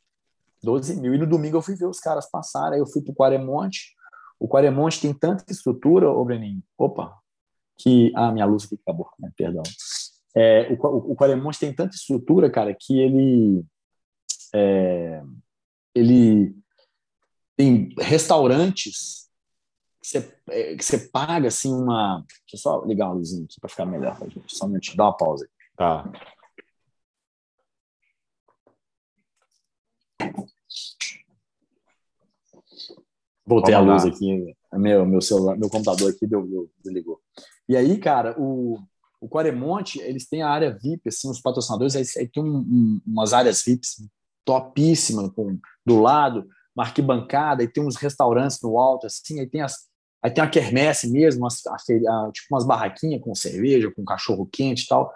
12 0.63 0.99
mil. 0.99 1.13
E 1.13 1.17
no 1.17 1.27
domingo 1.27 1.57
eu 1.57 1.61
fui 1.61 1.75
ver 1.75 1.85
os 1.85 1.99
caras 1.99 2.29
passarem. 2.29 2.75
Aí 2.75 2.79
eu 2.79 2.87
fui 2.87 3.01
pro 3.01 3.13
Quaremonte. 3.13 3.95
O 4.39 4.47
Quaremonte 4.47 5.01
tem 5.01 5.13
tanta 5.13 5.51
estrutura, 5.51 6.09
ô 6.09 6.23
Breninho. 6.25 6.63
Opa, 6.77 7.15
que. 7.77 8.11
Ah, 8.15 8.31
minha 8.31 8.45
luz 8.45 8.65
aqui 8.65 8.79
acabou, 8.81 9.09
né? 9.19 9.31
perdão. 9.35 9.63
É, 10.35 10.67
o, 10.71 10.87
o, 10.87 11.11
o 11.11 11.15
Quaremonte 11.15 11.59
tem 11.59 11.73
tanta 11.73 11.95
estrutura, 11.95 12.49
cara, 12.49 12.75
que 12.79 12.99
ele 12.99 13.63
é, 14.53 15.21
ele 15.93 16.55
tem 17.55 17.89
restaurantes 17.99 19.20
que 20.01 20.07
você, 20.07 20.35
é, 20.49 20.75
que 20.75 20.83
você 20.83 20.97
paga 20.97 21.47
assim 21.47 21.71
uma. 21.71 22.25
Deixa 22.27 22.55
eu 22.55 22.59
só 22.59 22.85
ligar 22.85 23.05
uma 23.05 23.15
luzinha 23.15 23.45
aqui 23.45 23.59
para 23.59 23.69
ficar 23.69 23.85
melhor 23.85 24.17
pra 24.17 24.27
gente. 24.27 24.55
Só 24.55 24.65
um 24.65 24.69
minutinho, 24.69 24.97
dá 24.97 25.05
uma 25.05 25.17
pausa 25.17 25.45
aí. 25.45 25.51
Tá. 25.77 26.11
Voltei 33.45 33.75
Vamos 33.75 33.89
a 33.89 33.93
luz 33.93 34.03
lá. 34.05 34.09
aqui. 34.09 34.55
Meu, 34.73 35.05
meu 35.05 35.21
celular, 35.21 35.57
meu 35.57 35.69
computador 35.69 36.09
aqui 36.09 36.25
deu, 36.25 36.47
deu, 36.47 36.71
desligou. 36.83 37.19
E 37.67 37.75
aí, 37.75 37.97
cara, 37.97 38.35
o, 38.39 38.79
o 39.19 39.27
Quaremonte, 39.29 39.99
eles 39.99 40.27
têm 40.27 40.41
a 40.41 40.49
área 40.49 40.71
VIP, 40.71 41.09
assim, 41.09 41.29
os 41.29 41.41
patrocinadores, 41.41 41.95
aí, 41.95 42.03
aí 42.17 42.27
tem 42.27 42.41
um, 42.41 42.57
um, 42.57 43.01
umas 43.05 43.33
áreas 43.33 43.61
VIPs 43.61 44.07
topíssimas 44.45 45.29
com, 45.33 45.59
do 45.85 45.99
lado, 45.99 46.47
uma 46.73 46.85
arquibancada, 46.85 47.61
e 47.61 47.67
tem 47.67 47.85
uns 47.85 47.97
restaurantes 47.97 48.59
no 48.61 48.79
alto, 48.79 49.07
assim, 49.07 49.39
aí 49.39 49.47
tem 49.47 49.61
as 49.61 49.90
Aí 50.23 50.29
tem 50.29 50.43
a 50.43 50.49
quermesse 50.49 51.11
mesmo, 51.11 51.45
a, 51.45 51.49
a, 51.49 52.31
tipo 52.31 52.47
umas 52.51 52.65
barraquinhas 52.65 53.21
com 53.21 53.33
cerveja, 53.33 53.91
com 53.95 54.05
cachorro 54.05 54.47
quente 54.51 54.83
e 54.83 54.87
tal. 54.87 55.11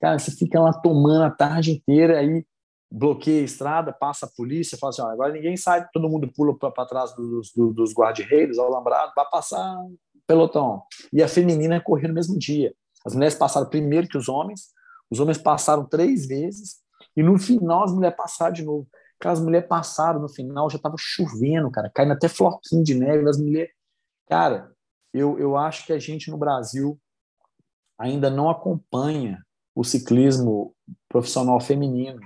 Cara, 0.00 0.18
você 0.18 0.30
fica 0.30 0.60
lá 0.60 0.72
tomando 0.72 1.24
a 1.24 1.30
tarde 1.30 1.72
inteira, 1.72 2.18
aí 2.18 2.44
bloqueia 2.90 3.42
a 3.42 3.44
estrada, 3.44 3.92
passa 3.92 4.26
a 4.26 4.30
polícia, 4.34 4.78
fala 4.78 4.90
assim: 4.90 5.02
ó, 5.02 5.10
agora 5.10 5.32
ninguém 5.32 5.56
sai, 5.56 5.86
todo 5.92 6.08
mundo 6.08 6.30
pula 6.34 6.56
para 6.56 6.86
trás 6.86 7.14
dos, 7.14 7.52
dos, 7.54 7.74
dos 7.74 7.92
guarda-reiros, 7.92 8.58
alambrado, 8.58 9.12
vai 9.14 9.26
passar 9.30 9.76
pelotão. 10.26 10.82
E 11.12 11.22
a 11.22 11.28
feminina 11.28 11.80
correu 11.80 12.08
no 12.08 12.14
mesmo 12.14 12.38
dia. 12.38 12.74
As 13.04 13.14
mulheres 13.14 13.34
passaram 13.34 13.68
primeiro 13.68 14.08
que 14.08 14.18
os 14.18 14.28
homens, 14.28 14.72
os 15.10 15.20
homens 15.20 15.38
passaram 15.38 15.84
três 15.84 16.26
vezes, 16.26 16.76
e 17.16 17.22
no 17.22 17.38
final 17.38 17.84
as 17.84 17.92
mulheres 17.92 18.16
passaram 18.16 18.52
de 18.52 18.64
novo. 18.64 18.88
Cara, 19.20 19.32
as 19.32 19.40
mulheres 19.40 19.68
passaram 19.68 20.20
no 20.20 20.28
final, 20.28 20.68
já 20.68 20.76
estava 20.76 20.96
chovendo, 20.98 21.70
cara, 21.70 21.90
caindo 21.94 22.12
até 22.12 22.28
floquinho 22.28 22.82
de 22.82 22.94
neve, 22.94 23.28
as 23.28 23.38
mulheres. 23.38 23.70
Cara, 24.26 24.72
eu, 25.12 25.38
eu 25.38 25.56
acho 25.56 25.86
que 25.86 25.92
a 25.92 25.98
gente 25.98 26.30
no 26.30 26.36
Brasil 26.36 26.98
ainda 27.98 28.28
não 28.28 28.50
acompanha 28.50 29.42
o 29.74 29.84
ciclismo 29.84 30.74
profissional 31.08 31.60
feminino, 31.60 32.20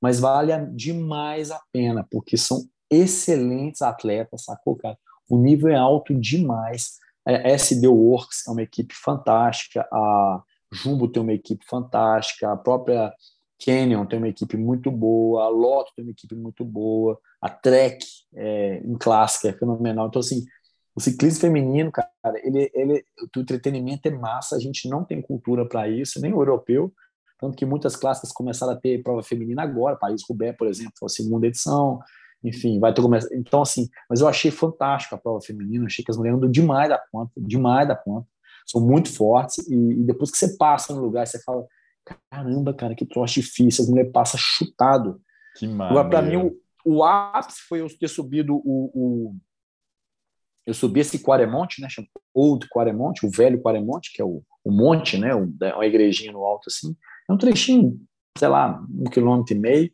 mas 0.00 0.20
vale 0.20 0.52
demais 0.74 1.50
a 1.50 1.60
pena, 1.72 2.06
porque 2.10 2.36
são 2.36 2.64
excelentes 2.90 3.82
atletas, 3.82 4.44
sacou, 4.44 4.76
cara? 4.76 4.98
O 5.28 5.38
nível 5.38 5.70
é 5.70 5.76
alto 5.76 6.14
demais. 6.14 6.98
É, 7.26 7.52
SD 7.52 7.86
Works 7.86 8.46
é 8.46 8.50
uma 8.50 8.62
equipe 8.62 8.94
fantástica, 8.94 9.86
a 9.92 10.42
Jumbo 10.72 11.08
tem 11.08 11.22
uma 11.22 11.32
equipe 11.32 11.64
fantástica, 11.66 12.52
a 12.52 12.56
própria 12.56 13.12
Canyon 13.64 14.06
tem 14.06 14.18
uma 14.18 14.28
equipe 14.28 14.56
muito 14.56 14.90
boa, 14.90 15.44
a 15.44 15.48
Lotto 15.48 15.92
tem 15.94 16.04
uma 16.04 16.10
equipe 16.10 16.34
muito 16.34 16.64
boa, 16.64 17.18
a 17.40 17.48
Trek 17.48 18.04
é, 18.34 18.78
em 18.78 18.96
clássica 18.98 19.48
é 19.48 19.52
fenomenal. 19.52 20.08
Então, 20.08 20.20
assim, 20.20 20.44
o 20.94 21.00
ciclismo 21.00 21.40
feminino, 21.40 21.90
cara, 21.90 22.10
ele, 22.42 22.70
ele, 22.74 23.04
o 23.18 23.40
entretenimento 23.40 24.06
é 24.08 24.10
massa, 24.10 24.56
a 24.56 24.58
gente 24.58 24.88
não 24.88 25.04
tem 25.04 25.22
cultura 25.22 25.66
para 25.66 25.88
isso, 25.88 26.20
nem 26.20 26.32
o 26.32 26.40
europeu, 26.40 26.92
tanto 27.40 27.56
que 27.56 27.64
muitas 27.64 27.96
clássicas 27.96 28.30
começaram 28.30 28.72
a 28.72 28.76
ter 28.76 29.02
prova 29.02 29.22
feminina 29.22 29.62
agora, 29.62 29.96
Paris-Roubaix, 29.96 30.56
por 30.56 30.68
exemplo, 30.68 30.92
foi 30.98 31.06
a 31.06 31.08
segunda 31.08 31.46
edição, 31.46 31.98
enfim, 32.44 32.78
vai 32.78 32.92
ter 32.92 33.00
começado. 33.00 33.32
Então, 33.34 33.62
assim, 33.62 33.88
mas 34.08 34.20
eu 34.20 34.28
achei 34.28 34.50
fantástico 34.50 35.14
a 35.14 35.18
prova 35.18 35.40
feminina, 35.40 35.86
achei 35.86 36.04
que 36.04 36.10
as 36.10 36.16
mulheres 36.16 36.36
andam 36.36 36.50
demais 36.50 36.88
da 36.88 37.00
conta, 37.10 37.32
demais 37.36 37.88
da 37.88 37.96
conta, 37.96 38.28
são 38.66 38.80
muito 38.80 39.12
fortes, 39.12 39.66
e, 39.66 39.74
e 39.74 40.04
depois 40.04 40.30
que 40.30 40.38
você 40.38 40.56
passa 40.56 40.94
no 40.94 41.00
lugar, 41.00 41.26
você 41.26 41.42
fala, 41.42 41.66
caramba, 42.30 42.74
cara, 42.74 42.94
que 42.94 43.06
troço 43.06 43.34
difícil, 43.34 43.84
as 43.84 43.90
mulheres 43.90 44.12
passam 44.12 44.38
chutado. 44.38 45.20
Que 45.56 45.66
Agora, 45.66 46.08
para 46.08 46.22
mim, 46.22 46.36
o, 46.36 46.56
o, 46.84 47.04
ápice 47.04 47.60
foi 47.68 47.80
eu 47.80 47.86
ter 47.98 48.08
subido 48.08 48.54
o, 48.56 48.90
o 48.94 49.36
eu 50.66 50.74
subi 50.74 51.00
esse 51.00 51.18
Quaremonte, 51.18 51.80
né, 51.80 51.88
chama 51.88 52.08
Old 52.32 52.68
Quaremonte, 52.68 53.26
o 53.26 53.30
velho 53.30 53.60
Quaremonte, 53.60 54.12
que 54.12 54.22
é 54.22 54.24
o, 54.24 54.42
o 54.64 54.70
monte, 54.70 55.18
né, 55.18 55.34
uma 55.34 55.86
igrejinha 55.86 56.32
no 56.32 56.44
alto 56.44 56.68
assim, 56.68 56.96
é 57.28 57.32
um 57.32 57.38
trechinho, 57.38 58.00
sei 58.38 58.48
lá, 58.48 58.82
um 58.90 59.04
quilômetro 59.04 59.54
e 59.54 59.58
meio, 59.58 59.92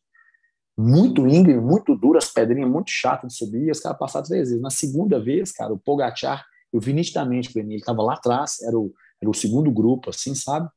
muito 0.76 1.26
íngreme, 1.26 1.60
muito 1.60 1.96
duro, 1.96 2.18
as 2.18 2.30
pedrinhas 2.30 2.70
muito 2.70 2.90
chatas 2.90 3.32
de 3.32 3.38
subir, 3.38 3.66
e 3.66 3.70
os 3.70 3.80
caras 3.80 3.98
passaram 3.98 4.26
três 4.26 4.48
vezes. 4.48 4.62
Na 4.62 4.70
segunda 4.70 5.18
vez, 5.18 5.50
cara, 5.50 5.72
o 5.72 5.78
Pogacar, 5.78 6.46
eu 6.72 6.80
vi 6.80 6.92
nitidamente 6.92 7.52
para 7.52 7.62
ele, 7.62 7.72
ele 7.72 7.80
estava 7.80 8.00
lá 8.00 8.14
atrás, 8.14 8.62
era 8.62 8.78
o, 8.78 8.94
era 9.20 9.28
o 9.28 9.34
segundo 9.34 9.72
grupo, 9.72 10.10
assim, 10.10 10.36
sabe? 10.36 10.68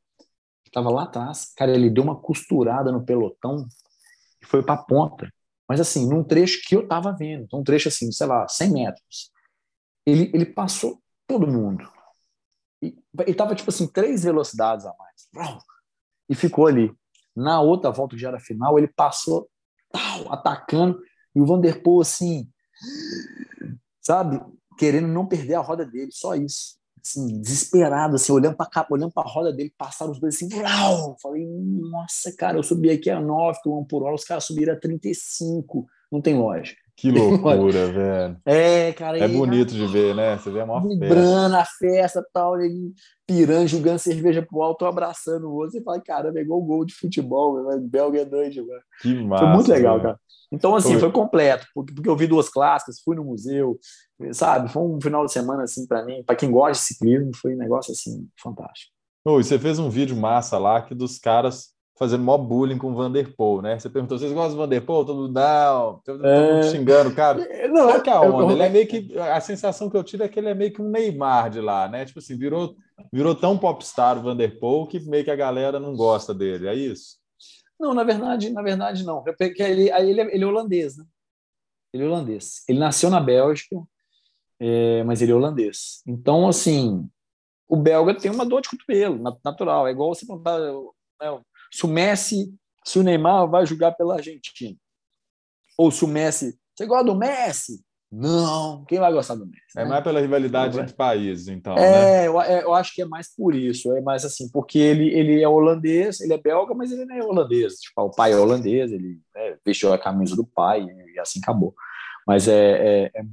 Estava 0.66 0.90
lá 0.90 1.04
atrás, 1.04 1.54
cara, 1.56 1.72
ele 1.72 1.90
deu 1.90 2.04
uma 2.04 2.20
costurada 2.20 2.92
no 2.92 3.06
pelotão 3.06 3.68
e 4.42 4.46
foi 4.46 4.64
para 4.64 4.74
a 4.74 4.84
ponta. 4.84 5.32
Mas 5.70 5.80
assim, 5.80 6.10
num 6.10 6.24
trecho 6.24 6.62
que 6.66 6.76
eu 6.76 6.82
estava 6.82 7.16
vendo, 7.16 7.44
então, 7.44 7.60
um 7.60 7.64
trecho 7.64 7.88
assim, 7.88 8.12
sei 8.12 8.26
lá, 8.26 8.48
100 8.48 8.72
metros. 8.72 9.31
Ele, 10.06 10.32
ele 10.34 10.46
passou 10.46 11.02
todo 11.28 11.48
mundo. 11.48 11.88
E, 12.82 12.96
ele 13.20 13.32
estava, 13.32 13.56
tipo 13.56 13.70
assim, 13.70 13.88
três 13.88 14.24
velocidades 14.24 14.86
a 14.86 14.94
mais. 14.98 15.30
E 16.30 16.36
ficou 16.36 16.68
ali. 16.68 16.92
Na 17.36 17.62
outra 17.62 17.92
volta, 17.92 18.16
que 18.16 18.22
já 18.22 18.30
era 18.30 18.40
final, 18.40 18.78
ele 18.78 18.88
passou 18.88 19.50
tal, 19.92 20.32
atacando, 20.32 21.02
e 21.36 21.40
o 21.40 21.46
Vanderpool, 21.46 22.02
assim, 22.02 22.50
sabe, 24.02 24.42
querendo 24.78 25.08
não 25.08 25.28
perder 25.28 25.56
a 25.56 25.62
roda 25.62 25.86
dele, 25.86 26.12
só 26.12 26.36
isso. 26.36 26.80
Assim, 27.04 27.42
desesperado, 27.42 28.16
assim, 28.16 28.32
olhando 28.32 28.56
para 28.56 28.88
olhando 28.92 29.12
para 29.12 29.28
a 29.28 29.32
roda 29.32 29.52
dele, 29.52 29.74
passaram 29.76 30.12
os 30.12 30.20
dois 30.20 30.36
assim, 30.36 30.50
falei, 31.22 31.48
nossa, 31.48 32.36
cara, 32.36 32.58
eu 32.58 32.64
subi 32.64 32.92
aqui 32.92 33.10
a 33.10 33.20
9 33.20 33.60
km 33.64 33.84
por 33.90 34.04
hora, 34.04 34.14
os 34.14 34.24
caras 34.24 34.44
subiram 34.44 34.74
a 34.74 34.80
35, 34.80 35.88
não 36.12 36.22
tem 36.22 36.38
lógica. 36.38 36.80
Que 37.02 37.10
loucura, 37.10 37.92
velho. 37.92 38.38
É, 38.46 38.94
cara. 38.94 39.18
É 39.18 39.28
bonito 39.28 39.74
de 39.74 39.88
ver, 39.88 40.14
né? 40.14 40.38
Você 40.38 40.52
vê 40.52 40.62
a 40.62 40.66
maior 40.68 40.88
Vibrando 40.88 41.56
a 41.56 41.66
festa 41.66 42.24
tal, 42.32 42.62
ele 42.62 42.94
pirando, 43.26 43.68
jogando 43.68 43.98
cerveja 43.98 44.46
pro 44.48 44.62
alto, 44.62 44.86
abraçando 44.86 45.48
o 45.48 45.54
outro. 45.56 45.72
Você 45.72 45.84
fala, 45.84 46.00
cara, 46.00 46.32
pegou 46.32 46.62
o 46.62 46.66
gol 46.66 46.86
de 46.86 46.94
futebol, 46.94 47.58
o 47.58 47.80
Belga 47.80 48.22
é 48.22 48.26
doido, 48.26 48.68
mano. 48.68 48.82
Que 49.02 49.16
massa. 49.16 49.46
Foi 49.46 49.54
muito 49.56 49.72
legal, 49.72 50.00
cara. 50.00 50.20
Então, 50.52 50.76
assim, 50.76 50.92
foi, 50.92 51.00
foi 51.00 51.12
completo, 51.12 51.66
porque, 51.74 51.94
porque 51.94 52.10
eu 52.10 52.16
vi 52.16 52.28
duas 52.28 52.50
clássicas, 52.50 53.02
fui 53.04 53.16
no 53.16 53.24
museu, 53.24 53.80
sabe? 54.34 54.72
Foi 54.72 54.84
um 54.84 55.00
final 55.02 55.26
de 55.26 55.32
semana, 55.32 55.64
assim, 55.64 55.88
para 55.88 56.06
mim, 56.06 56.24
para 56.24 56.36
quem 56.36 56.52
gosta 56.52 56.74
de 56.74 56.80
ciclismo, 56.80 57.32
foi 57.36 57.56
um 57.56 57.58
negócio, 57.58 57.94
assim, 57.94 58.28
fantástico. 58.40 58.92
Oh, 59.26 59.40
e 59.40 59.44
você 59.44 59.58
fez 59.58 59.80
um 59.80 59.90
vídeo 59.90 60.16
massa 60.16 60.58
lá 60.58 60.82
que 60.82 60.94
dos 60.94 61.18
caras 61.18 61.70
fazendo 62.02 62.24
mó 62.24 62.36
bullying 62.36 62.80
com 62.80 62.92
o 62.92 62.96
Vanderpool, 62.96 63.62
né? 63.62 63.78
Você 63.78 63.88
perguntou, 63.88 64.18
vocês 64.18 64.34
gostam 64.34 64.56
do 64.56 64.58
Vanderpool? 64.64 65.06
Todo 65.06 65.22
mundo, 65.22 65.34
não, 65.34 66.02
todo 66.04 66.16
mundo 66.16 66.28
é... 66.28 66.64
xingando, 66.64 67.14
cara. 67.14 67.38
Não, 67.68 67.90
Qual 67.90 68.02
que 68.02 68.10
é 68.10 68.14
a 68.14 68.22
onda? 68.22 68.54
Ele 68.54 68.64
é 68.64 68.70
meio 68.70 68.88
que, 68.88 69.20
a 69.20 69.40
sensação 69.40 69.88
que 69.88 69.96
eu 69.96 70.04
tive 70.04 70.24
é 70.24 70.28
que 70.28 70.40
ele 70.40 70.50
é 70.50 70.56
meio 70.56 70.74
que 70.74 70.82
um 70.82 70.90
Neymar 70.90 71.52
de 71.52 71.62
lá, 71.62 71.88
né? 71.88 72.04
Tipo 72.04 72.18
assim, 72.18 72.36
virou, 72.36 72.76
virou 73.14 73.36
tão 73.36 73.56
popstar 73.56 74.18
o 74.18 74.24
Vanderpool 74.24 74.88
que 74.88 75.00
meio 75.02 75.24
que 75.24 75.30
a 75.30 75.36
galera 75.36 75.80
não 75.80 75.96
gosta 75.96 76.34
dele, 76.34 76.68
é 76.68 76.74
isso? 76.74 77.20
Não, 77.80 77.94
na 77.94 78.04
verdade, 78.04 78.50
na 78.50 78.64
verdade 78.64 79.06
não. 79.06 79.24
Porque 79.24 79.62
ele, 79.62 79.92
ele, 79.92 80.22
é, 80.22 80.34
ele 80.36 80.44
é 80.44 80.48
holandês, 80.48 80.98
né? 80.98 81.06
Ele 81.94 82.04
é 82.04 82.08
holandês. 82.08 82.64
Ele 82.68 82.80
nasceu 82.80 83.12
na 83.12 83.20
Bélgica, 83.20 83.76
é, 84.60 85.04
mas 85.04 85.22
ele 85.22 85.34
é 85.34 85.36
holandês. 85.36 86.02
Então, 86.08 86.48
assim, 86.48 87.08
o 87.70 87.78
belga 87.78 88.16
tem 88.16 88.32
uma 88.32 88.44
dor 88.44 88.62
de 88.62 88.70
cotovelo, 88.70 89.22
natural. 89.46 89.88
É 89.88 89.92
igual 89.92 90.16
você 90.16 90.26
perguntar, 90.26 90.58
né, 90.58 90.72
se 91.72 91.86
o 91.86 91.88
Messi, 91.88 92.54
se 92.86 93.00
o 93.00 93.04
Neymar 93.04 93.50
vai 93.50 93.66
jogar 93.66 93.92
pela 93.94 94.16
Argentina. 94.16 94.78
Ou 95.78 95.92
se 95.92 96.04
o 96.04 96.08
Messi. 96.08 96.58
Você 96.76 96.86
gosta 96.86 97.06
do 97.06 97.16
Messi? 97.16 97.84
Não, 98.12 98.84
quem 98.86 99.00
vai 99.00 99.12
gostar 99.14 99.36
do 99.36 99.46
Messi? 99.46 99.62
É 99.78 99.84
né? 99.84 99.90
mais 99.90 100.04
pela 100.04 100.20
rivalidade 100.20 100.78
entre 100.78 100.94
países, 100.94 101.48
então. 101.48 101.78
É, 101.78 102.24
né? 102.24 102.28
eu, 102.28 102.42
é, 102.42 102.64
eu, 102.64 102.74
acho 102.74 102.94
que 102.94 103.02
é 103.02 103.06
mais 103.06 103.34
por 103.34 103.56
isso. 103.56 103.96
É 103.96 104.02
mais 104.02 104.26
assim, 104.26 104.50
porque 104.52 104.78
ele, 104.78 105.10
ele 105.10 105.42
é 105.42 105.48
holandês, 105.48 106.20
ele 106.20 106.34
é 106.34 106.38
belga, 106.38 106.74
mas 106.74 106.92
ele 106.92 107.06
não 107.06 107.16
é 107.16 107.24
holandês. 107.24 107.76
Tipo, 107.76 108.02
o 108.02 108.12
pai 108.12 108.34
é 108.34 108.36
holandês, 108.36 108.92
ele 108.92 109.18
né, 109.34 109.58
vestiu 109.66 109.94
a 109.94 109.98
camisa 109.98 110.36
do 110.36 110.46
pai 110.46 110.86
e 110.86 111.20
assim 111.20 111.40
acabou. 111.42 111.74
Mas 112.28 112.48
é, 112.48 112.54
é, 112.54 113.12
é, 113.16 113.24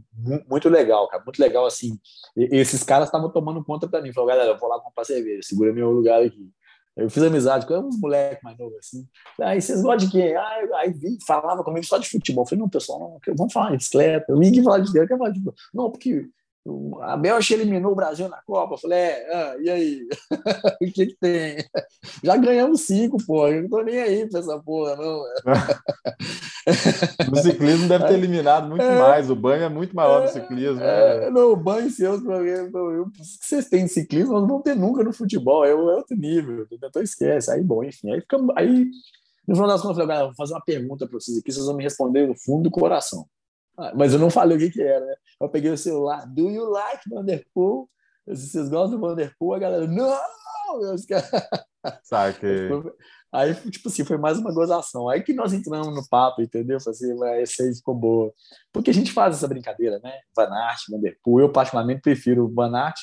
muito 0.49 0.69
legal, 0.69 1.09
cara, 1.09 1.23
muito 1.25 1.41
legal 1.41 1.67
assim. 1.67 1.99
esses 2.37 2.83
caras 2.83 3.09
estavam 3.09 3.31
tomando 3.31 3.65
conta 3.65 3.89
para 3.89 4.01
mim. 4.01 4.13
Falaram, 4.13 4.37
galera, 4.37 4.55
eu 4.55 4.59
vou 4.59 4.69
lá 4.69 4.81
comprar 4.81 5.05
cerveja, 5.05 5.43
segura 5.43 5.73
meu 5.73 5.91
lugar 5.91 6.23
aqui. 6.23 6.51
Eu 6.99 7.09
fiz 7.09 7.23
amizade 7.23 7.65
com 7.65 7.79
uns 7.79 7.99
moleques 8.01 8.43
mais 8.43 8.59
novos 8.59 8.77
assim. 8.79 9.07
Aí 9.41 9.63
vocês 9.63 9.81
gostam 9.81 10.09
de 10.09 10.11
quê? 10.11 10.35
Aí, 10.37 10.73
aí 10.75 10.93
vi, 10.93 11.17
falava 11.25 11.63
comigo 11.63 11.87
só 11.87 11.97
de 11.97 12.09
futebol. 12.09 12.43
Eu 12.43 12.49
falei, 12.49 12.61
não, 12.61 12.69
pessoal, 12.69 12.99
não, 12.99 13.37
vamos 13.37 13.53
falar 13.53 13.71
de 13.71 13.77
bicicleta. 13.77 14.27
Eu 14.29 14.37
vim 14.37 14.63
falar 14.65 14.81
de 14.81 14.93
Deus, 14.93 15.07
quer 15.07 15.17
falar 15.17 15.31
de 15.31 15.41
Não, 15.73 15.93
porque 15.93 16.29
a 17.03 17.17
Bélgica 17.17 17.55
eliminou 17.55 17.93
o 17.93 17.95
Brasil 17.97 18.29
na 18.29 18.41
Copa. 18.43 18.75
Eu 18.75 18.79
falei, 18.79 18.99
é, 18.99 19.35
ah, 19.35 19.57
e 19.61 19.71
aí? 19.71 20.09
o 20.83 20.93
que, 20.93 21.07
que 21.07 21.17
tem? 21.21 21.65
Já 22.23 22.37
ganhamos 22.37 22.83
cinco, 22.83 23.17
pô. 23.27 23.49
Eu 23.49 23.63
não 23.63 23.69
tô 23.69 23.83
nem 23.83 23.99
aí 24.01 24.29
pra 24.29 24.41
essa 24.41 24.59
porra, 24.59 24.97
não. 24.97 25.23
no 27.31 27.37
ciclismo 27.37 27.89
deve 27.89 28.07
ter 28.07 28.15
eliminado 28.15 28.69
muito 28.69 28.83
é, 28.83 28.99
mais. 28.99 29.31
O 29.31 29.37
banho 29.37 29.65
é 29.65 29.69
muito 29.69 29.95
maior 29.95 30.23
no 30.23 30.29
ciclismo. 30.29 30.83
É, 30.83 31.21
né? 31.21 31.31
Não, 31.31 31.53
o 31.53 31.57
banho 31.57 31.91
seus 31.91 32.23
problemas. 32.23 32.73
O 32.75 33.11
que 33.11 33.25
vocês 33.25 33.69
têm 33.69 33.85
em 33.85 33.89
ciclismo, 33.89 34.33
nós 34.33 34.43
não 34.43 34.49
vamos 34.49 34.65
ter 34.65 34.75
nunca 34.75 35.03
no 35.03 35.13
futebol. 35.13 35.65
É, 35.65 35.71
é 35.71 35.75
outro 35.75 36.17
nível. 36.17 36.67
Então 36.71 37.03
esquece. 37.03 37.51
Aí, 37.51 37.63
bom, 37.63 37.85
enfim. 37.85 38.13
Aí, 38.13 38.21
fica, 38.21 38.39
aí 38.57 38.91
no 39.47 39.55
final 39.55 39.69
das 39.69 39.81
contas, 39.81 39.99
eu 39.99 40.07
falei, 40.07 40.25
vou 40.25 40.35
fazer 40.35 40.53
uma 40.53 40.61
pergunta 40.61 41.07
para 41.07 41.19
vocês 41.19 41.39
aqui, 41.39 41.51
vocês 41.51 41.65
vão 41.65 41.75
me 41.75 41.83
responder 41.83 42.27
no 42.27 42.35
fundo 42.35 42.65
do 42.65 42.71
coração. 42.71 43.27
Ah, 43.79 43.93
mas 43.95 44.13
eu 44.13 44.19
não 44.19 44.29
falei 44.29 44.57
o 44.57 44.61
que, 44.61 44.71
que 44.71 44.83
era, 44.83 45.07
né? 45.07 45.15
Eu 45.41 45.49
peguei 45.49 45.71
o 45.71 45.79
celular, 45.79 46.27
do 46.27 46.51
you 46.51 46.69
like 46.69 47.09
Vanderpool? 47.09 47.89
Vocês 48.27 48.69
gostam 48.69 48.99
do 48.99 49.07
Vanderpool? 49.07 49.55
A 49.55 49.59
galera, 49.61 49.87
não! 49.87 50.81
Meus 50.81 51.07
caras. 51.07 51.31
Saquei. 52.03 52.69
Aí, 53.33 53.55
tipo 53.71 53.89
assim, 53.89 54.05
foi 54.05 54.19
mais 54.19 54.37
uma 54.39 54.53
gozação. 54.53 55.09
Aí 55.09 55.23
que 55.23 55.33
nós 55.33 55.53
entramos 55.53 55.95
no 55.95 56.07
papo, 56.09 56.43
entendeu? 56.43 56.81
Falei 56.81 56.97
assim, 56.97 57.41
essa 57.41 57.63
aí 57.63 57.75
ficou 57.75 57.95
boa. 57.95 58.33
Porque 58.73 58.91
a 58.91 58.95
gente 58.95 59.13
faz 59.13 59.37
essa 59.37 59.47
brincadeira, 59.47 60.01
né? 60.03 60.13
Van 60.37 60.51
Aert, 60.51 60.81
Vanderpool. 60.91 61.41
Eu, 61.41 61.53
particularmente, 61.53 62.03
prefiro 62.03 62.47
o 62.47 62.53
Van 62.53 62.77
Aert 62.77 62.99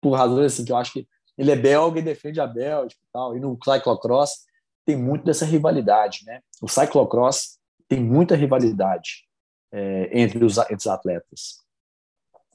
por 0.00 0.12
razões 0.12 0.54
assim, 0.54 0.64
que 0.64 0.72
eu 0.72 0.76
acho 0.76 0.94
que 0.94 1.06
ele 1.36 1.50
é 1.50 1.56
belga 1.56 1.98
e 1.98 2.02
defende 2.02 2.40
a 2.40 2.46
Bélgica 2.46 3.00
e 3.02 3.12
tal. 3.12 3.36
E 3.36 3.40
no 3.40 3.58
cyclocross 3.62 4.46
tem 4.86 4.96
muito 4.96 5.24
dessa 5.24 5.44
rivalidade, 5.44 6.20
né? 6.24 6.40
O 6.62 6.68
cyclocross 6.68 7.58
tem 7.86 8.00
muita 8.00 8.34
rivalidade 8.34 9.29
é, 9.72 10.20
entre, 10.20 10.44
os, 10.44 10.58
entre 10.58 10.76
os 10.76 10.86
atletas. 10.86 11.60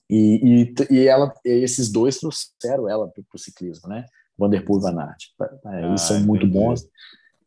E, 0.10 0.74
e, 0.90 0.94
e 0.94 1.08
ela, 1.08 1.34
esses 1.44 1.92
dois 1.92 2.20
trouxeram 2.20 2.88
ela 2.88 3.08
para 3.08 3.24
o 3.34 3.40
ciclismo, 3.40 3.90
né? 3.90 4.06
Vanderpool 4.38 4.80
e 4.80 4.82
Van. 4.82 5.16
É, 5.66 5.86
eles 5.86 6.02
ah, 6.02 6.06
são 6.06 6.20
muito 6.22 6.46
bons, 6.46 6.88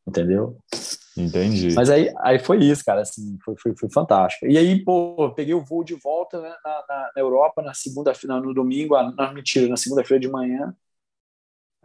entendeu? 0.07 0.57
Entendi. 1.17 1.75
Mas 1.75 1.91
aí, 1.91 2.13
aí 2.19 2.39
foi 2.39 2.59
isso, 2.59 2.85
cara, 2.85 3.03
assim, 3.03 3.37
foi, 3.45 3.55
foi, 3.57 3.77
foi 3.77 3.91
fantástico. 3.91 4.47
E 4.47 4.57
aí, 4.57 4.83
pô, 4.83 5.33
peguei 5.35 5.55
o 5.55 5.65
voo 5.65 5.85
de 5.85 5.95
volta 5.95 6.41
né, 6.41 6.55
na, 6.65 6.85
na, 6.89 7.11
na, 7.15 7.21
Europa 7.21 7.61
na 7.63 7.75
segunda 7.75 8.15
final, 8.15 8.41
no 8.41 8.55
domingo, 8.55 8.95
ah, 8.95 9.13
não, 9.17 9.35
mentira, 9.35 9.69
na 9.69 9.77
segunda-feira 9.77 10.21
de 10.21 10.29
manhã. 10.29 10.75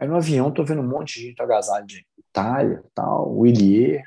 Aí 0.04 0.08
no 0.08 0.16
avião 0.16 0.50
tô 0.50 0.62
vendo 0.62 0.82
um 0.82 0.86
monte 0.86 1.18
de 1.18 1.28
gente 1.28 1.42
agasalho 1.42 1.86
de 1.86 2.04
Itália, 2.18 2.84
tal, 2.94 3.34
o 3.34 3.46
Ilier, 3.46 4.02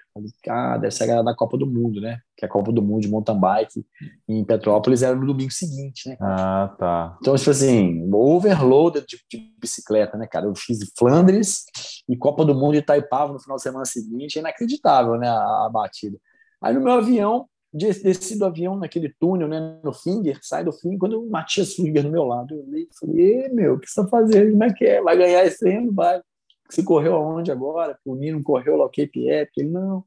ah, 0.48 0.78
deve 0.78 0.94
ser 0.94 1.06
a 1.06 1.08
galera 1.08 1.26
da 1.26 1.36
Copa 1.36 1.58
do 1.58 1.66
Mundo, 1.66 2.00
né? 2.00 2.20
Que 2.36 2.46
é 2.46 2.48
a 2.48 2.52
Copa 2.52 2.72
do 2.72 2.84
Mundo 2.84 3.02
de 3.02 3.08
mountain 3.08 3.40
bike 3.40 3.84
em 4.28 4.44
Petrópolis 4.46 5.02
era 5.02 5.16
no 5.16 5.26
domingo 5.26 5.52
seguinte, 5.52 6.10
né? 6.10 6.18
Ah, 6.20 6.76
tá. 6.78 7.18
Então, 7.20 7.36
tipo 7.36 7.50
assim, 7.50 8.08
overloaded 8.14 9.06
de, 9.08 9.18
de, 9.32 9.56
bicicleta, 9.60 10.18
né, 10.18 10.28
cara? 10.28 10.46
Eu 10.46 10.54
fiz 10.56 10.80
Flandres 11.00 11.64
e 12.08 12.16
Copa 12.16 12.46
do 12.46 12.54
Mundo 12.54 12.74
de 12.74 12.80
Itaipava 12.80 13.34
no 13.34 13.40
final 13.40 13.56
de 13.56 13.64
semana 13.64 13.86
seguinte, 13.86 14.38
é 14.38 14.42
inacreditável, 14.42 15.16
né, 15.16 15.28
a, 15.28 15.66
a 15.66 15.70
batida. 15.72 16.18
Aí 16.62 16.74
no 16.74 16.82
meu 16.82 16.94
avião, 16.94 17.48
desci 17.78 18.38
do 18.38 18.46
avião 18.46 18.78
naquele 18.78 19.14
túnel, 19.20 19.48
né, 19.48 19.80
no 19.84 19.94
Finger, 19.94 20.40
sai 20.42 20.64
do 20.64 20.72
Finger, 20.72 21.00
quando 21.00 21.22
o 21.22 21.30
Matias 21.30 21.74
Finger 21.74 22.04
do 22.04 22.12
meu 22.12 22.24
lado, 22.24 22.56
eu 22.56 22.66
olhei 22.66 22.84
e 22.84 22.98
falei, 23.00 23.50
meu, 23.50 23.76
o 23.76 23.80
que 23.80 23.90
você 23.90 24.02
tá 24.02 24.08
fazendo? 24.08 24.52
Como 24.52 24.64
é 24.64 24.74
que 24.74 24.86
é? 24.86 25.02
Vai 25.02 25.18
ganhar 25.18 25.46
esse 25.46 25.70
ano? 25.70 25.94
Vai. 25.94 26.22
Você 26.70 26.84
correu 26.84 27.16
aonde 27.16 27.52
agora? 27.52 27.98
O 28.06 28.16
Nino 28.16 28.44
correu 28.44 28.78
lá 28.78 28.86
o 28.86 28.92
Epic. 28.98 29.16
Ele, 29.16 29.70
não, 29.70 30.04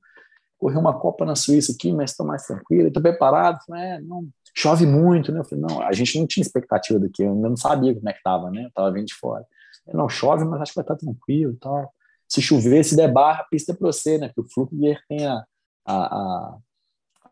correu 0.58 0.78
uma 0.78 0.98
Copa 0.98 1.24
na 1.24 1.34
Suíça 1.34 1.72
aqui, 1.72 1.92
mas 1.92 2.10
estou 2.10 2.26
mais 2.26 2.46
tranquilo. 2.46 2.88
Estou 2.88 3.02
preparado? 3.02 3.56
Eu 3.56 3.64
falei, 3.66 3.82
é, 3.82 4.00
não, 4.00 4.28
chove 4.54 4.86
muito, 4.86 5.32
né? 5.32 5.40
Eu 5.40 5.44
falei, 5.44 5.64
não, 5.64 5.82
a 5.82 5.92
gente 5.92 6.18
não 6.18 6.26
tinha 6.26 6.42
expectativa 6.42 6.98
daqui, 7.00 7.22
eu 7.22 7.32
ainda 7.32 7.48
não 7.48 7.56
sabia 7.56 7.94
como 7.94 8.08
é 8.08 8.12
que 8.12 8.18
estava, 8.18 8.50
né? 8.50 8.64
Eu 8.64 8.68
estava 8.68 8.92
vindo 8.92 9.06
de 9.06 9.14
fora. 9.14 9.44
Ele, 9.86 9.96
não, 9.96 10.08
chove, 10.08 10.44
mas 10.44 10.60
acho 10.60 10.72
que 10.72 10.76
vai 10.76 10.84
estar 10.84 10.96
tranquilo 10.96 11.56
tal. 11.58 11.92
Se 12.28 12.42
chover, 12.42 12.84
se 12.84 12.94
der 12.94 13.10
barra, 13.10 13.40
a 13.40 13.44
pista 13.44 13.72
é 13.72 13.74
para 13.74 13.86
você, 13.86 14.18
né? 14.18 14.28
Porque 14.28 14.42
o 14.42 14.52
Flukiger 14.52 15.00
tem 15.08 15.26
a, 15.26 15.44
a, 15.84 15.94
a, 15.94 16.58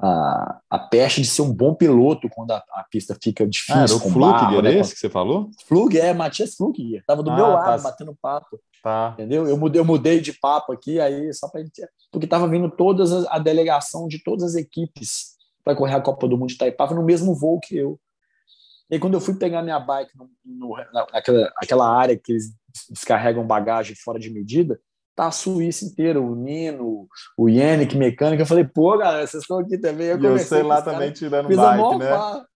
a, 0.01 0.61
a 0.71 0.79
peste 0.79 1.23
de 1.23 1.27
ser 1.27 1.43
um 1.43 1.53
bom 1.53 1.75
piloto 1.75 2.29
quando 2.29 2.53
a, 2.53 2.63
a 2.73 2.85
pista 2.89 3.17
fica 3.21 3.47
difícil. 3.47 3.75
Ah, 3.75 3.85
era 3.85 3.95
o 3.95 4.01
Flug, 4.01 4.63
né? 4.63 4.79
esse 4.79 4.95
que 4.95 5.01
você 5.01 5.11
falou? 5.11 5.51
Flug, 5.67 5.99
é, 5.99 6.15
Matias 6.15 6.55
Flug. 6.55 6.97
Estava 6.97 7.23
do 7.23 7.31
ah, 7.31 7.37
meu 7.37 7.49
lado, 7.49 7.83
tá. 7.83 7.91
batendo 7.91 8.17
papo. 8.21 8.61
Tá. 8.83 9.11
Entendeu? 9.15 9.47
Eu 9.49 9.57
mudei, 9.57 9.81
eu 9.81 9.85
mudei 9.85 10.21
de 10.21 10.33
papo 10.33 10.73
aqui, 10.73 11.01
aí 11.01 11.33
só 11.35 11.49
para 11.49 11.63
Porque 12.13 12.27
estava 12.27 12.47
vindo 12.47 12.71
todas 12.71 13.13
as, 13.13 13.27
a 13.27 13.39
delegação 13.41 14.07
de 14.07 14.23
todas 14.23 14.45
as 14.45 14.55
equipes 14.55 15.37
para 15.65 15.75
correr 15.75 15.95
a 15.95 16.01
Copa 16.01 16.29
do 16.29 16.39
Mundo 16.39 16.49
de 16.49 16.55
Itaipava 16.55 16.95
no 16.95 17.03
mesmo 17.03 17.35
voo 17.35 17.59
que 17.59 17.77
eu. 17.77 17.99
E 18.91 18.95
aí, 18.95 19.01
quando 19.01 19.15
eu 19.15 19.21
fui 19.21 19.35
pegar 19.35 19.63
minha 19.63 19.79
bike 19.79 20.13
no, 20.17 20.31
no, 20.45 20.77
naquela 21.13 21.53
aquela 21.57 21.91
área 21.91 22.17
que 22.17 22.33
eles 22.33 22.55
descarregam 22.89 23.47
bagagem 23.47 23.97
fora 23.97 24.19
de 24.19 24.31
medida, 24.31 24.81
tá 25.19 25.27
a 25.27 25.33
Suíça 25.33 25.85
inteira, 25.85 26.23
o 26.23 26.37
Nino, 26.37 27.09
o 27.37 27.49
Yannick, 27.49 27.97
mecânica. 27.97 28.43
Eu 28.43 28.47
falei, 28.47 28.63
pô, 28.63 28.97
galera, 28.97 29.27
vocês 29.27 29.43
estão 29.43 29.59
aqui 29.59 29.77
também. 29.77 30.07
Eu 30.07 30.37
e 30.37 30.39
sei 30.39 30.63
lá 30.63 30.81
também 30.81 31.11
tirando 31.11 31.49
bike, 31.49 31.99
né? 31.99 32.13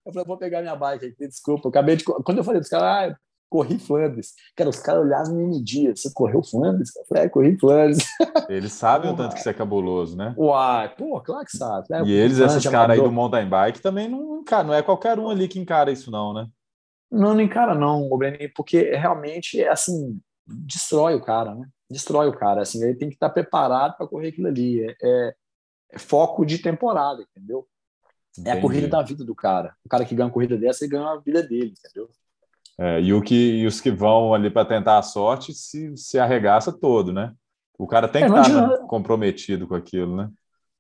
Eu 0.06 0.12
falei, 0.12 0.26
vou 0.26 0.38
pegar 0.38 0.62
minha 0.62 0.76
bike 0.76 1.06
aqui, 1.06 1.26
desculpa. 1.26 1.66
Eu 1.66 1.70
acabei 1.70 1.96
de. 1.96 2.04
Quando 2.04 2.38
eu 2.38 2.44
falei 2.44 2.60
dos 2.60 2.68
caras, 2.68 3.12
ah, 3.12 3.16
corri 3.50 3.80
Flandres. 3.80 4.34
Cara, 4.54 4.70
os 4.70 4.78
caras 4.78 5.02
olhavam 5.02 5.34
me 5.34 5.44
mediam. 5.44 5.94
Você 5.94 6.08
correu 6.14 6.40
Flandres? 6.44 6.94
Eu 6.94 7.04
falei, 7.08 7.24
é, 7.24 7.28
corri 7.28 7.58
Flandres. 7.58 8.06
Eles 8.48 8.72
sabem 8.72 9.10
o 9.10 9.16
tanto 9.16 9.34
que 9.34 9.42
você 9.42 9.50
é 9.50 9.54
cabuloso, 9.54 10.16
né? 10.16 10.32
Uai, 10.38 10.88
pô, 10.94 11.20
claro 11.20 11.44
que 11.44 11.56
sabe. 11.56 11.88
Né? 11.90 12.02
E 12.06 12.12
eles, 12.12 12.38
esses 12.38 12.64
caras 12.68 12.96
aí 12.96 13.02
do 13.02 13.10
mountain 13.10 13.48
bike, 13.48 13.82
também 13.82 14.08
não, 14.08 14.44
cara, 14.44 14.62
não 14.62 14.74
é 14.74 14.82
qualquer 14.82 15.18
um 15.18 15.28
ali 15.28 15.48
que 15.48 15.58
encara 15.58 15.90
isso, 15.90 16.12
não, 16.12 16.32
né? 16.32 16.46
Não, 17.10 17.34
não 17.34 17.40
encara, 17.40 17.74
não, 17.74 18.08
Breni, 18.16 18.48
porque 18.54 18.94
realmente 18.94 19.60
é 19.60 19.68
assim, 19.68 20.18
destrói 20.46 21.14
o 21.14 21.20
cara, 21.20 21.54
né? 21.54 21.66
Destrói 21.92 22.28
o 22.28 22.36
cara. 22.36 22.62
Assim, 22.62 22.82
ele 22.82 22.94
tem 22.94 23.08
que 23.08 23.14
estar 23.14 23.30
preparado 23.30 23.96
para 23.96 24.06
correr 24.06 24.28
aquilo 24.28 24.48
ali. 24.48 24.82
É, 24.82 24.96
é, 25.02 25.34
é, 25.92 25.98
foco 25.98 26.44
de 26.44 26.58
temporada, 26.58 27.22
entendeu? 27.22 27.66
Entendi. 28.32 28.48
É 28.48 28.52
a 28.52 28.60
corrida 28.60 28.88
da 28.88 29.02
vida 29.02 29.24
do 29.24 29.34
cara. 29.34 29.74
O 29.84 29.88
cara 29.88 30.04
que 30.04 30.14
ganha 30.14 30.26
uma 30.26 30.32
corrida 30.32 30.56
dessa, 30.56 30.84
ele 30.84 30.92
ganha 30.92 31.06
a 31.06 31.18
vida 31.18 31.42
dele, 31.42 31.74
entendeu? 31.78 32.08
É, 32.78 33.00
e, 33.00 33.12
o 33.12 33.20
que, 33.20 33.34
e 33.34 33.66
os 33.66 33.80
que 33.80 33.90
vão 33.90 34.32
ali 34.32 34.50
para 34.50 34.66
tentar 34.66 34.98
a 34.98 35.02
sorte 35.02 35.52
se, 35.52 35.94
se 35.96 36.18
arregaça 36.18 36.72
todo, 36.72 37.12
né? 37.12 37.34
O 37.78 37.86
cara 37.86 38.08
tem 38.08 38.24
é, 38.24 38.26
que 38.30 38.38
estar 38.38 38.68
tá 38.68 38.78
comprometido 38.86 39.66
com 39.66 39.74
aquilo, 39.74 40.16
né? 40.16 40.30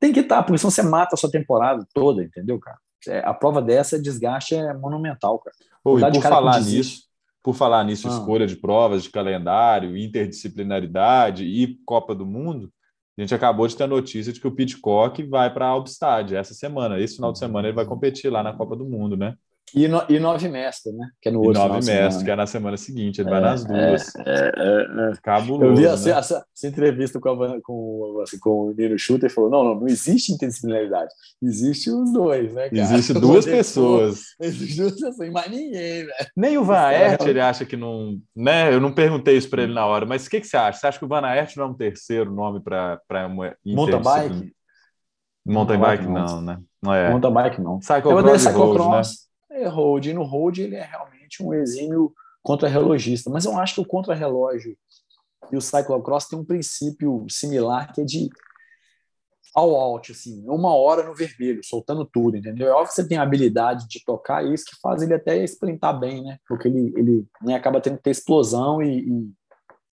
Tem 0.00 0.12
que 0.12 0.20
estar, 0.20 0.36
tá, 0.36 0.42
porque 0.42 0.58
senão 0.58 0.70
você 0.70 0.82
mata 0.82 1.14
a 1.14 1.18
sua 1.18 1.30
temporada 1.30 1.86
toda, 1.92 2.24
entendeu, 2.24 2.58
cara? 2.58 2.78
É, 3.06 3.18
a 3.18 3.34
prova 3.34 3.60
dessa, 3.60 4.00
desgaste 4.00 4.54
é 4.54 4.72
monumental, 4.72 5.38
cara. 5.38 5.54
Oh, 5.84 5.98
e 5.98 6.12
por 6.12 6.22
falar 6.22 6.60
nisso, 6.60 7.02
por 7.42 7.54
falar 7.54 7.84
nisso, 7.84 8.08
ah. 8.08 8.10
escolha 8.12 8.46
de 8.46 8.56
provas, 8.56 9.02
de 9.02 9.10
calendário, 9.10 9.96
interdisciplinaridade 9.96 11.44
e 11.44 11.78
Copa 11.84 12.14
do 12.14 12.24
Mundo, 12.24 12.72
a 13.16 13.20
gente 13.20 13.34
acabou 13.34 13.66
de 13.66 13.76
ter 13.76 13.84
a 13.84 13.88
notícia 13.88 14.32
de 14.32 14.40
que 14.40 14.46
o 14.46 14.52
Pitcock 14.52 15.22
vai 15.24 15.52
para 15.52 15.66
a 15.66 15.68
Albstad 15.68 16.32
essa 16.32 16.54
semana. 16.54 16.98
Esse 16.98 17.16
final 17.16 17.32
de 17.32 17.38
semana 17.38 17.68
ele 17.68 17.74
vai 17.74 17.84
competir 17.84 18.30
lá 18.30 18.42
na 18.42 18.54
Copa 18.54 18.74
do 18.74 18.86
Mundo, 18.86 19.16
né? 19.16 19.36
E, 19.74 19.88
no, 19.88 20.02
e 20.08 20.18
nove 20.18 20.48
mestre, 20.48 20.92
né? 20.92 21.08
Que 21.20 21.30
é 21.30 21.32
no 21.32 21.40
outro 21.40 21.62
e 21.62 21.68
nove 21.68 21.86
mestre, 21.86 22.24
que 22.24 22.30
é 22.30 22.36
na 22.36 22.46
semana 22.46 22.76
seguinte, 22.76 23.20
ele 23.20 23.28
é, 23.28 23.32
vai 23.32 23.40
nas 23.40 23.64
duas. 23.64 24.14
É, 24.16 24.52
é, 24.56 25.10
é. 25.10 25.12
Cabuloso, 25.22 25.64
Eu 25.64 25.76
vi 25.76 25.86
essa, 25.86 26.10
né? 26.10 26.18
essa, 26.18 26.46
essa, 26.54 26.66
entrevista 26.66 27.18
com, 27.18 27.30
a, 27.30 27.60
com, 27.62 28.20
assim, 28.22 28.38
com 28.38 28.68
o 28.68 28.74
Nino 28.76 28.98
Schutter 28.98 29.30
e 29.30 29.32
falou: 29.32 29.50
não, 29.50 29.64
não, 29.64 29.80
não 29.80 29.86
existe 29.86 30.32
interdisciplinaridade, 30.32 31.10
existe 31.42 31.90
os 31.90 32.12
dois, 32.12 32.52
né? 32.52 32.68
Cara? 32.68 32.82
Existe 32.82 33.14
duas 33.18 33.46
pessoas. 33.46 34.20
Existe 34.40 34.76
duas 34.76 34.92
pessoas, 34.92 35.30
mas 35.30 35.50
ninguém, 35.50 36.04
velho. 36.04 36.12
Nem 36.36 36.58
o 36.58 36.64
Van 36.64 36.78
Aert, 36.78 37.22
ele 37.22 37.40
acha 37.40 37.64
que 37.64 37.76
não. 37.76 38.18
Né? 38.36 38.74
Eu 38.74 38.80
não 38.80 38.92
perguntei 38.92 39.36
isso 39.36 39.48
para 39.48 39.62
ele 39.62 39.72
na 39.72 39.86
hora, 39.86 40.04
mas 40.04 40.26
o 40.26 40.30
que, 40.30 40.40
que 40.40 40.46
você 40.46 40.56
acha? 40.56 40.80
Você 40.80 40.86
acha 40.86 40.98
que 40.98 41.04
o 41.04 41.08
Van 41.08 41.22
Aert 41.24 41.56
não 41.56 41.64
é 41.64 41.68
um 41.68 41.74
terceiro 41.74 42.30
nome 42.30 42.60
para 42.60 43.00
uma 43.26 43.56
Mountain 43.64 44.02
bike? 44.02 44.52
Mountain 45.46 45.78
bike, 45.78 46.06
não, 46.06 46.40
né? 46.42 46.58
Não 46.82 46.94
é. 46.94 47.10
Mountain 47.10 47.32
bike, 47.32 47.60
não. 47.60 47.80
Cyclocross, 47.80 48.44
né? 48.44 49.31
Road. 49.68 50.10
E 50.10 50.14
no 50.14 50.22
road 50.22 50.62
ele 50.62 50.76
é 50.76 50.84
realmente 50.84 51.42
um 51.42 51.52
exímio 51.54 52.12
contra-relogista. 52.42 53.30
Mas 53.30 53.44
eu 53.44 53.56
acho 53.56 53.74
que 53.76 53.80
o 53.80 53.86
contra-relógio 53.86 54.76
e 55.50 55.56
o 55.56 55.60
cyclocross 55.60 56.28
tem 56.28 56.38
um 56.38 56.44
princípio 56.44 57.26
similar 57.28 57.92
que 57.92 58.00
é 58.00 58.04
de 58.04 58.30
all 59.54 59.76
out, 59.76 60.12
assim, 60.12 60.42
uma 60.48 60.74
hora 60.74 61.02
no 61.02 61.14
vermelho, 61.14 61.60
soltando 61.62 62.06
tudo, 62.06 62.36
entendeu? 62.36 62.68
É 62.68 62.70
óbvio 62.70 62.88
que 62.88 62.94
você 62.94 63.06
tem 63.06 63.18
a 63.18 63.22
habilidade 63.22 63.86
de 63.86 64.02
tocar, 64.02 64.46
isso 64.46 64.64
que 64.64 64.80
faz 64.80 65.02
ele 65.02 65.12
até 65.12 65.44
sprintar 65.44 65.98
bem, 65.98 66.24
né? 66.24 66.38
Porque 66.48 66.68
ele, 66.68 66.92
ele 66.96 67.26
né, 67.42 67.54
acaba 67.54 67.80
tendo 67.80 67.98
que 67.98 68.02
ter 68.02 68.10
explosão 68.10 68.82
e, 68.82 69.30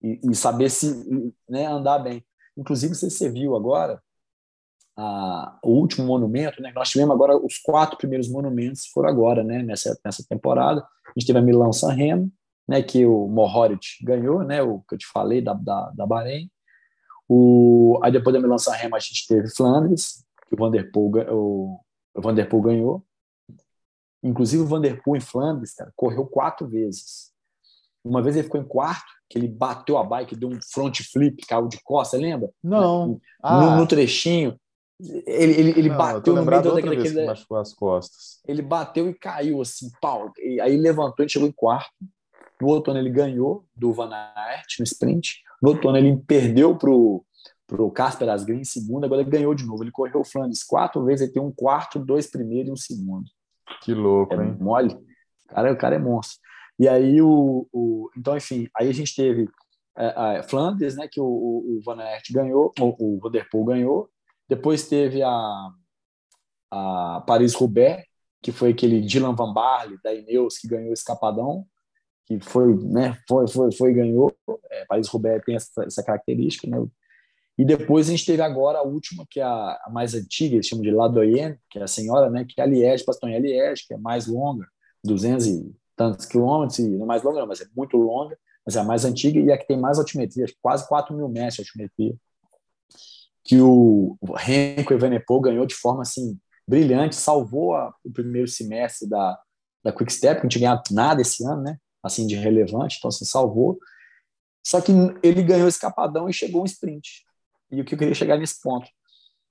e, 0.01 0.20
e 0.32 0.36
saber 0.36 0.70
se 0.70 1.34
né, 1.49 1.65
andar 1.65 1.99
bem. 1.99 2.24
Inclusive, 2.55 2.95
você 2.95 3.30
viu 3.30 3.55
agora, 3.55 4.01
a, 5.00 5.58
o 5.64 5.72
último 5.72 6.06
monumento, 6.06 6.62
né? 6.62 6.72
Nós 6.76 6.89
tivemos 6.89 7.16
agora 7.16 7.38
os 7.38 7.58
quatro 7.58 7.97
primeiros 7.97 8.30
monumentos 8.30 8.88
foram 8.88 9.08
agora, 9.10 9.43
né? 9.43 9.64
Nessa 9.64 9.97
nessa 10.04 10.24
temporada, 10.28 10.82
a 10.82 11.12
gente 11.18 11.26
teve 11.26 11.39
a 11.39 11.41
Milão 11.41 11.72
San 11.72 11.93
Remo, 11.93 12.30
né? 12.68 12.84
Que 12.84 13.06
o 13.06 13.28
Mohoric 13.28 14.04
ganhou, 14.04 14.43
né? 14.43 14.62
O 14.62 14.82
que 14.82 14.95
eu 14.95 14.97
te 14.97 15.08
falei 15.08 15.41
da 15.41 15.54
da, 15.54 15.89
da 15.91 16.06
Bahrein. 16.06 16.52
O 17.30 17.97
aí 18.04 18.12
depois 18.12 18.34
da 18.34 18.41
Milão 18.41 18.58
San 18.58 18.74
Remo 18.74 18.95
a 18.95 19.00
gente 19.00 19.26
teve 19.26 19.50
Flandres, 19.50 20.26
que 20.47 20.56
o 20.56 20.58
Vanderpool 20.58 21.12
o, 21.32 21.80
o 22.14 22.22
Vanderpool 22.22 22.62
ganhou. 22.62 23.06
Inclusive 24.22 24.64
o 24.64 24.68
Vanderpool 24.68 25.16
em 25.16 25.22
Flandres, 25.22 25.74
cara, 25.74 25.93
correu 25.95 26.26
quatro 26.26 26.68
vezes. 26.68 27.30
Uma 28.04 28.22
vez 28.22 28.36
ele 28.36 28.43
ficou 28.43 28.60
em 28.60 28.66
quarto, 28.66 29.08
que 29.30 29.38
ele 29.38 29.47
bateu 29.47 29.97
a 29.97 30.04
bike, 30.04 30.36
deu 30.36 30.50
um 30.50 30.60
front 30.62 31.00
flip, 31.04 31.45
caiu 31.45 31.68
de 31.68 31.82
costa, 31.84 32.18
lembra? 32.18 32.50
Não. 32.62 33.08
No, 33.08 33.22
ah. 33.41 33.76
no 33.78 33.88
trenchinho. 33.88 34.60
Ele, 35.00 35.54
ele, 35.54 35.70
ele 35.80 35.89
não, 35.89 35.97
bateu 35.97 36.36
no 36.36 36.45
meio 36.45 36.62
daquele. 36.62 36.95
Vez 36.95 37.14
que 37.14 37.26
machucou 37.26 37.58
as 37.58 37.74
costas. 37.74 38.41
Ele 38.45 38.62
bateu 38.62 39.10
e 39.10 39.14
caiu 39.14 39.62
assim, 39.62 39.89
pau. 40.02 40.32
E 40.38 40.60
aí 40.60 40.76
levantou 40.76 41.26
e 41.26 41.30
chegou 41.30 41.47
em 41.47 41.54
quarto. 41.54 41.93
No 42.60 42.68
outro 42.68 42.91
ano 42.91 43.00
ele 43.00 43.10
ganhou 43.10 43.66
do 43.74 43.93
Van 43.93 44.10
Aert 44.14 44.80
no 44.80 44.84
sprint. 44.84 45.41
No 45.62 45.70
outro 45.70 45.88
ano 45.89 45.97
ele 45.97 46.18
perdeu 46.28 46.76
pro 46.78 47.24
pro 47.66 47.91
Casper 47.91 48.28
Asgreen 48.30 48.62
em 48.62 48.66
segundo, 48.66 49.06
agora 49.06 49.22
ele 49.22 49.30
ganhou 49.30 49.54
de 49.54 49.64
novo. 49.64 49.84
Ele 49.84 49.91
correu 49.91 50.22
o 50.22 50.26
Flandres 50.26 50.64
quatro 50.64 51.06
vezes, 51.06 51.22
ele 51.22 51.34
tem 51.34 51.41
um 51.41 51.52
quarto, 51.52 52.00
dois 52.00 52.26
primeiros 52.26 52.68
e 52.68 52.72
um 52.72 52.76
segundo. 52.76 53.30
Que 53.84 53.93
louco, 53.93 54.34
é 54.34 54.43
hein? 54.43 54.58
Mole. 54.60 54.95
O 54.95 55.54
cara, 55.54 55.72
o 55.72 55.78
cara 55.78 55.95
é 55.95 56.00
monstro. 56.00 56.39
E 56.80 56.88
aí 56.88 57.22
o, 57.22 57.68
o 57.72 58.10
então 58.18 58.36
enfim, 58.36 58.68
aí 58.76 58.89
a 58.89 58.93
gente 58.93 59.16
teve 59.16 59.47
é, 59.95 60.41
Flandres, 60.43 60.95
né, 60.95 61.08
que 61.08 61.20
o, 61.20 61.26
o, 61.26 61.80
Van 61.86 62.02
Aert 62.02 62.32
ganhou, 62.32 62.74
o, 62.80 63.16
o 63.18 63.20
Vanderpool 63.20 63.66
ganhou, 63.66 64.10
depois 64.50 64.88
teve 64.88 65.22
a, 65.22 65.70
a 66.72 67.24
Paris-Roubaix, 67.28 68.04
que 68.41 68.52
foi 68.52 68.72
aquele 68.72 69.00
Dylan 69.00 69.36
Van 69.36 69.54
Barley, 69.54 70.00
da 70.04 70.14
Ineos, 70.14 70.58
que 70.58 70.68
ganhou 70.68 70.89
o 70.89 70.93
Escapadão, 70.93 71.66
que 72.26 72.39
foi, 72.39 72.76
né, 72.76 73.16
foi, 73.28 73.47
foi, 73.47 73.72
foi 73.72 73.93
ganhou. 73.93 74.36
É, 74.72 74.86
Paris-Roubaix 74.86 75.43
tem 75.45 75.56
essa, 75.56 75.84
essa, 75.84 76.04
característica, 76.04 76.68
né? 76.68 76.84
E 77.58 77.66
depois 77.66 78.08
a 78.08 78.12
gente 78.12 78.26
teve 78.26 78.41
agora 78.41 78.80
a 78.80 78.84
última, 78.84 79.26
que 79.30 79.39
é 79.39 79.43
a, 79.43 79.80
a 79.86 79.89
mais 79.91 80.16
antiga, 80.16 80.56
eles 80.56 80.66
chamam 80.66 80.82
de 80.82 80.91
La 80.91 81.08
Doyenne, 81.08 81.60
que 81.70 81.78
é 81.78 81.84
a 81.84 81.88
senhora, 81.88 82.30
né, 82.30 82.45
que 82.47 82.60
é 82.60 82.64
a 82.64 82.68
Liège, 82.68 83.04
Bastogne-Liège, 83.06 83.86
que 83.86 83.93
é 83.93 83.97
mais 83.97 84.28
longa, 84.28 84.66
200 85.04 85.45
e 85.47 85.76
tantos 85.95 86.26
quilômetros, 86.26 86.80
não 86.80 87.04
é 87.04 87.06
mais 87.06 87.22
longa 87.22 87.45
mas 87.45 87.60
é 87.60 87.66
muito 87.76 87.97
longa, 87.97 88.38
mas 88.66 88.78
é 88.78 88.80
a 88.80 88.84
mais 88.84 89.04
antiga 89.04 89.39
e 89.39 89.50
é 89.50 89.54
a 89.54 89.58
que 89.58 89.68
tem 89.68 89.78
mais 89.78 90.00
altimetria, 90.00 90.45
quase 90.62 90.88
4 90.88 91.14
mil 91.14 91.28
metros 91.28 91.56
de 91.56 91.62
altimetria 91.64 92.16
que 93.50 93.60
o 93.60 94.16
Renko 94.36 94.93
Evenepoel 94.93 95.41
ganhou 95.41 95.66
de 95.66 95.74
forma 95.74 96.04
assim 96.04 96.39
brilhante, 96.68 97.16
salvou 97.16 97.74
a, 97.74 97.91
o 98.06 98.12
primeiro 98.12 98.47
semestre 98.47 99.10
da, 99.10 99.39
da 99.84 99.91
Quick 99.91 100.14
Step, 100.14 100.38
que 100.38 100.43
não 100.43 100.50
tinha 100.50 100.70
ganhado 100.70 100.84
nada 100.91 101.20
esse 101.20 101.43
ano, 101.43 101.64
né? 101.64 101.80
Assim, 102.04 102.28
de 102.28 102.36
relevante, 102.36 102.97
então 103.00 103.10
assim, 103.10 103.26
salvou. 103.26 103.80
Só 104.64 104.80
que 104.80 104.91
ele 105.24 105.41
ganhou 105.41 105.68
escapadão 105.68 106.30
e 106.30 106.34
chegou 106.34 106.62
um 106.62 106.66
sprint. 106.66 107.26
E 107.72 107.82
o 107.82 107.86
que 107.86 107.95
eu 107.95 107.97
queria 107.97 108.14
chegar 108.14 108.38
nesse 108.38 108.62
ponto? 108.62 108.88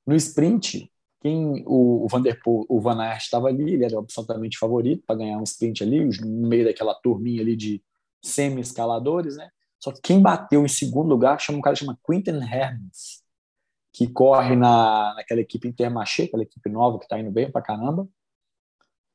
No 0.06 0.14
sprint, 0.14 0.88
quem 1.20 1.64
o, 1.66 2.06
Vanderpool, 2.08 2.66
o 2.68 2.80
Van 2.80 3.02
Aert 3.02 3.24
estava 3.24 3.48
ali, 3.48 3.74
ele 3.74 3.84
era 3.84 3.98
absolutamente 3.98 4.56
favorito 4.58 5.02
para 5.04 5.16
ganhar 5.16 5.38
um 5.38 5.42
sprint 5.42 5.82
ali, 5.82 6.04
no 6.20 6.46
meio 6.46 6.66
daquela 6.66 6.94
turminha 6.94 7.42
ali 7.42 7.56
de 7.56 7.82
semi-escaladores, 8.22 9.36
né? 9.36 9.50
Só 9.80 9.90
que 9.90 10.00
quem 10.00 10.22
bateu 10.22 10.64
em 10.64 10.68
segundo 10.68 11.08
lugar 11.08 11.40
chama 11.40 11.58
um 11.58 11.62
cara 11.62 11.74
que 11.74 11.80
chama 11.80 11.98
Quinten 12.06 12.36
Hermans 12.36 13.26
que 13.92 14.06
corre 14.06 14.54
na, 14.54 15.14
naquela 15.14 15.40
equipe 15.40 15.68
Intermarché, 15.68 16.24
aquela 16.24 16.42
equipe 16.42 16.68
nova 16.70 16.98
que 16.98 17.04
está 17.04 17.18
indo 17.18 17.30
bem 17.30 17.50
para 17.50 17.62
caramba. 17.62 18.08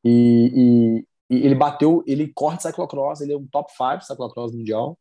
E, 0.04 1.06
e, 1.30 1.36
e, 1.36 1.46
ele 1.46 1.56
bateu, 1.56 2.04
ele 2.06 2.28
corre 2.28 2.58
de 2.58 2.64
cyclocross, 2.64 3.22
ele 3.22 3.34
é 3.34 3.38
um 3.38 3.48
top 3.48 3.72
5 3.72 4.02
cyclocross 4.02 4.52
mundial. 4.52 4.98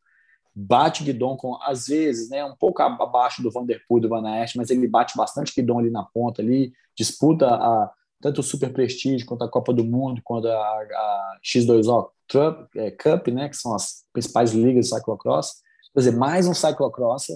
Bate 0.55 1.03
guidon 1.03 1.37
com, 1.37 1.57
às 1.62 1.87
vezes, 1.87 2.29
né, 2.29 2.45
um 2.45 2.55
pouco 2.55 2.83
abaixo 2.83 3.43
do 3.43 3.51
Vanderpool 3.51 3.99
e 3.99 4.01
do 4.03 4.09
Van 4.09 4.27
Aert, 4.29 4.55
mas 4.55 4.70
ele 4.70 4.87
bate 4.87 5.16
bastante 5.16 5.53
guidon 5.55 5.79
ali 5.79 5.91
na 5.91 6.05
ponta 6.05 6.43
ali, 6.43 6.73
disputa 6.95 7.49
a, 7.49 7.91
tanto 8.20 8.41
o 8.41 8.45
Super 8.45 8.73
Prestige 8.73 9.25
quanto 9.25 9.45
a 9.45 9.51
Copa 9.51 9.73
do 9.73 9.83
Mundo, 9.83 10.20
quanto 10.23 10.47
a, 10.47 10.55
a 10.55 11.39
X2O 11.43 12.11
Cup, 12.31 12.77
é, 12.77 12.91
Cup, 12.91 13.29
né, 13.29 13.49
que 13.49 13.57
são 13.57 13.75
as 13.75 14.05
principais 14.12 14.53
ligas 14.53 14.87
de 14.87 14.95
cyclocross. 14.95 15.62
Quer 15.93 16.01
dizer, 16.01 16.16
mais 16.16 16.47
um 16.47 16.55
cyclocross 16.55 17.31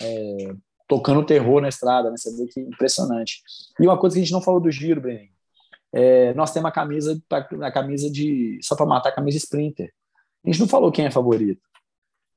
é, 0.00 0.54
tocando 0.86 1.24
terror 1.24 1.60
na 1.60 1.68
estrada, 1.68 2.10
né? 2.10 2.16
Você 2.16 2.34
vê 2.36 2.46
que 2.46 2.60
impressionante. 2.60 3.42
E 3.80 3.86
uma 3.86 3.98
coisa 3.98 4.14
que 4.14 4.20
a 4.20 4.24
gente 4.24 4.32
não 4.32 4.42
falou 4.42 4.60
do 4.60 4.70
giro, 4.70 5.00
Breninho, 5.00 5.30
é, 5.92 6.34
nós 6.34 6.52
temos 6.52 6.68
a 6.68 6.72
camisa, 6.72 7.22
a 7.62 7.72
camisa 7.72 8.10
de. 8.10 8.58
Só 8.62 8.74
para 8.74 8.86
matar 8.86 9.10
a 9.10 9.14
camisa 9.14 9.38
Sprinter. 9.38 9.92
A 10.44 10.50
gente 10.50 10.60
não 10.60 10.68
falou 10.68 10.92
quem 10.92 11.06
é 11.06 11.10
favorito. 11.10 11.62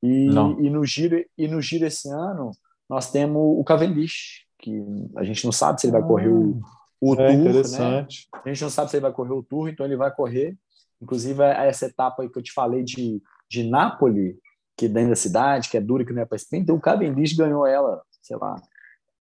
E, 0.02 0.28
e, 0.28 0.70
no 0.70 0.86
giro, 0.86 1.26
e 1.38 1.48
no 1.48 1.62
giro 1.62 1.86
esse 1.86 2.10
ano, 2.10 2.52
nós 2.88 3.12
temos 3.12 3.42
o 3.42 3.64
Cavendish, 3.64 4.46
que 4.60 4.80
a 5.16 5.24
gente 5.24 5.44
não 5.44 5.52
sabe 5.52 5.82
se 5.82 5.88
ele 5.88 5.94
vai 5.94 6.04
correr 6.04 6.30
o, 6.30 6.62
o 7.02 7.14
é 7.16 7.36
Tour. 7.36 7.80
Né? 7.80 8.08
A 8.46 8.50
gente 8.50 8.62
não 8.62 8.70
sabe 8.70 8.92
se 8.92 8.98
ele 8.98 9.02
vai 9.02 9.12
correr 9.12 9.34
o 9.34 9.44
Tour, 9.44 9.70
então 9.70 9.86
ele 9.86 9.98
vai 9.98 10.14
correr. 10.14 10.56
Inclusive, 11.02 11.42
é 11.42 11.68
essa 11.68 11.88
etapa 11.88 12.22
aí 12.22 12.30
que 12.30 12.38
eu 12.38 12.44
te 12.44 12.54
falei 12.54 12.84
de, 12.84 13.22
de 13.50 13.64
Nápoles, 13.64 14.36
que 14.78 14.86
é 14.86 14.90
dentro 14.90 15.10
da 15.10 15.16
cidade, 15.16 15.70
que 15.70 15.78
é 15.78 15.82
dura, 15.82 16.06
que 16.06 16.14
não 16.14 16.22
é 16.22 16.26
para 16.26 16.36
sprint, 16.36 16.64
então 16.64 16.76
o 16.76 16.82
Cavendish 16.82 17.34
ganhou 17.34 17.66
ela, 17.66 18.02
sei 18.28 18.38
lá, 18.38 18.62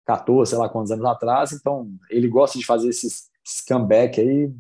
14, 0.06 0.52
sei 0.52 0.60
lá 0.60 0.70
quantos 0.70 0.92
anos 0.92 1.06
atrás, 1.06 1.52
então 1.52 1.90
ele 2.10 2.28
gosta 2.28 2.58
de 2.58 2.66
fazer 2.66 2.90
esses, 2.90 3.30
esses 3.46 3.66
comeback 3.68 4.20
aí, 4.22 4.52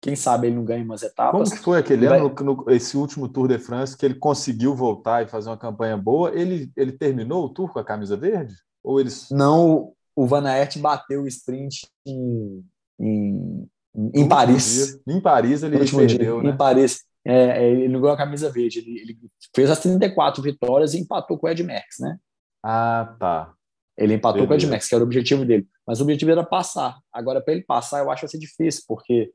quem 0.00 0.16
sabe 0.16 0.48
ele 0.48 0.56
não 0.56 0.64
ganha 0.64 0.84
umas 0.84 1.02
etapas. 1.02 1.48
Como 1.48 1.50
que 1.50 1.64
foi 1.64 1.78
aquele 1.78 2.06
ano, 2.06 2.34
vai... 2.34 2.44
no, 2.44 2.64
esse 2.68 2.96
último 2.96 3.28
Tour 3.28 3.48
de 3.48 3.58
France, 3.58 3.96
que 3.96 4.04
ele 4.04 4.16
conseguiu 4.16 4.74
voltar 4.74 5.22
e 5.22 5.28
fazer 5.28 5.48
uma 5.48 5.56
campanha 5.56 5.96
boa? 5.96 6.34
Ele, 6.34 6.72
ele 6.76 6.92
terminou 6.92 7.44
o 7.44 7.48
Tour 7.48 7.72
com 7.72 7.78
a 7.78 7.84
camisa 7.84 8.16
verde? 8.16 8.54
Ou 8.82 8.98
eles... 8.98 9.28
Não, 9.30 9.92
o 10.14 10.26
Van 10.26 10.44
Aert 10.44 10.78
bateu 10.78 11.22
o 11.22 11.28
sprint 11.28 11.86
em, 12.06 12.64
em, 12.98 13.68
em 14.14 14.28
Paris. 14.28 15.00
Dia. 15.04 15.16
Em 15.16 15.20
Paris 15.20 15.62
ele 15.62 15.78
perdeu, 15.78 16.06
dia, 16.06 16.42
né? 16.42 16.50
Em 16.50 16.56
Paris. 16.56 17.04
É, 17.24 17.64
é, 17.64 17.70
ele 17.70 17.88
não 17.88 18.00
ganhou 18.00 18.14
a 18.14 18.18
camisa 18.18 18.50
verde. 18.50 18.80
Ele, 18.80 19.00
ele, 19.00 19.18
fez 19.54 19.70
as 19.70 19.78
34 19.80 20.42
vitórias 20.42 20.94
e 20.94 20.98
empatou 20.98 21.38
com 21.38 21.46
o 21.46 21.50
Ed 21.50 21.62
Merckx, 21.62 22.00
né? 22.00 22.18
Ah, 22.62 23.14
tá. 23.18 23.54
Ele 23.96 24.14
empatou 24.14 24.46
Beleza. 24.46 24.48
com 24.48 24.52
o 24.52 24.56
Ed 24.56 24.66
Merckx, 24.66 24.88
que 24.88 24.94
era 24.94 25.04
o 25.04 25.06
objetivo 25.06 25.44
dele. 25.44 25.66
Mas 25.86 26.00
o 26.00 26.02
objetivo 26.02 26.30
era 26.30 26.44
passar. 26.44 26.98
Agora, 27.12 27.40
para 27.40 27.54
ele 27.54 27.62
passar, 27.62 28.00
eu 28.00 28.10
acho 28.10 28.20
que 28.20 28.26
vai 28.26 28.30
ser 28.30 28.38
difícil, 28.38 28.84
porque 28.88 29.30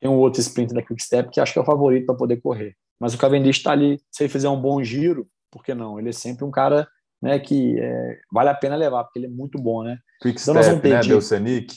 tem 0.00 0.10
um 0.10 0.16
outro 0.16 0.40
sprint 0.40 0.72
da 0.72 0.82
Quick 0.82 1.02
Step 1.02 1.30
que 1.30 1.40
acho 1.40 1.52
que 1.52 1.58
é 1.58 1.62
o 1.62 1.66
favorito 1.66 2.06
para 2.06 2.14
poder 2.14 2.40
correr. 2.40 2.74
Mas 3.00 3.14
o 3.14 3.18
Cavendish 3.18 3.58
está 3.58 3.72
ali. 3.72 4.00
Se 4.10 4.22
ele 4.22 4.30
fizer 4.30 4.48
um 4.48 4.60
bom 4.60 4.82
giro, 4.82 5.28
por 5.50 5.62
que 5.62 5.74
não? 5.74 5.98
Ele 5.98 6.08
é 6.08 6.12
sempre 6.12 6.44
um 6.44 6.50
cara 6.50 6.88
né, 7.20 7.38
que 7.38 7.78
é, 7.78 8.20
vale 8.32 8.48
a 8.48 8.54
pena 8.54 8.76
levar, 8.76 9.04
porque 9.04 9.18
ele 9.18 9.26
é 9.26 9.30
muito 9.30 9.58
bom, 9.58 9.82
né? 9.82 9.98
Quick 10.22 10.40
então, 10.40 10.62
Step, 10.62 10.88
né? 10.88 11.00
De... 11.00 11.08
Delcenic. 11.08 11.74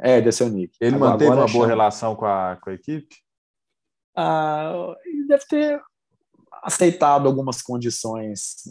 É, 0.00 0.20
Delcenic. 0.20 0.76
Ele 0.80 0.96
agora, 0.96 1.12
manteve 1.12 1.30
agora 1.30 1.46
uma 1.46 1.52
boa 1.52 1.64
chama... 1.64 1.66
relação 1.66 2.16
com 2.16 2.24
a, 2.24 2.56
com 2.62 2.70
a 2.70 2.74
equipe? 2.74 3.14
Ah, 4.16 4.94
ele 5.04 5.26
deve 5.26 5.44
ter 5.46 5.80
aceitado 6.62 7.26
algumas 7.26 7.62
condições 7.62 8.64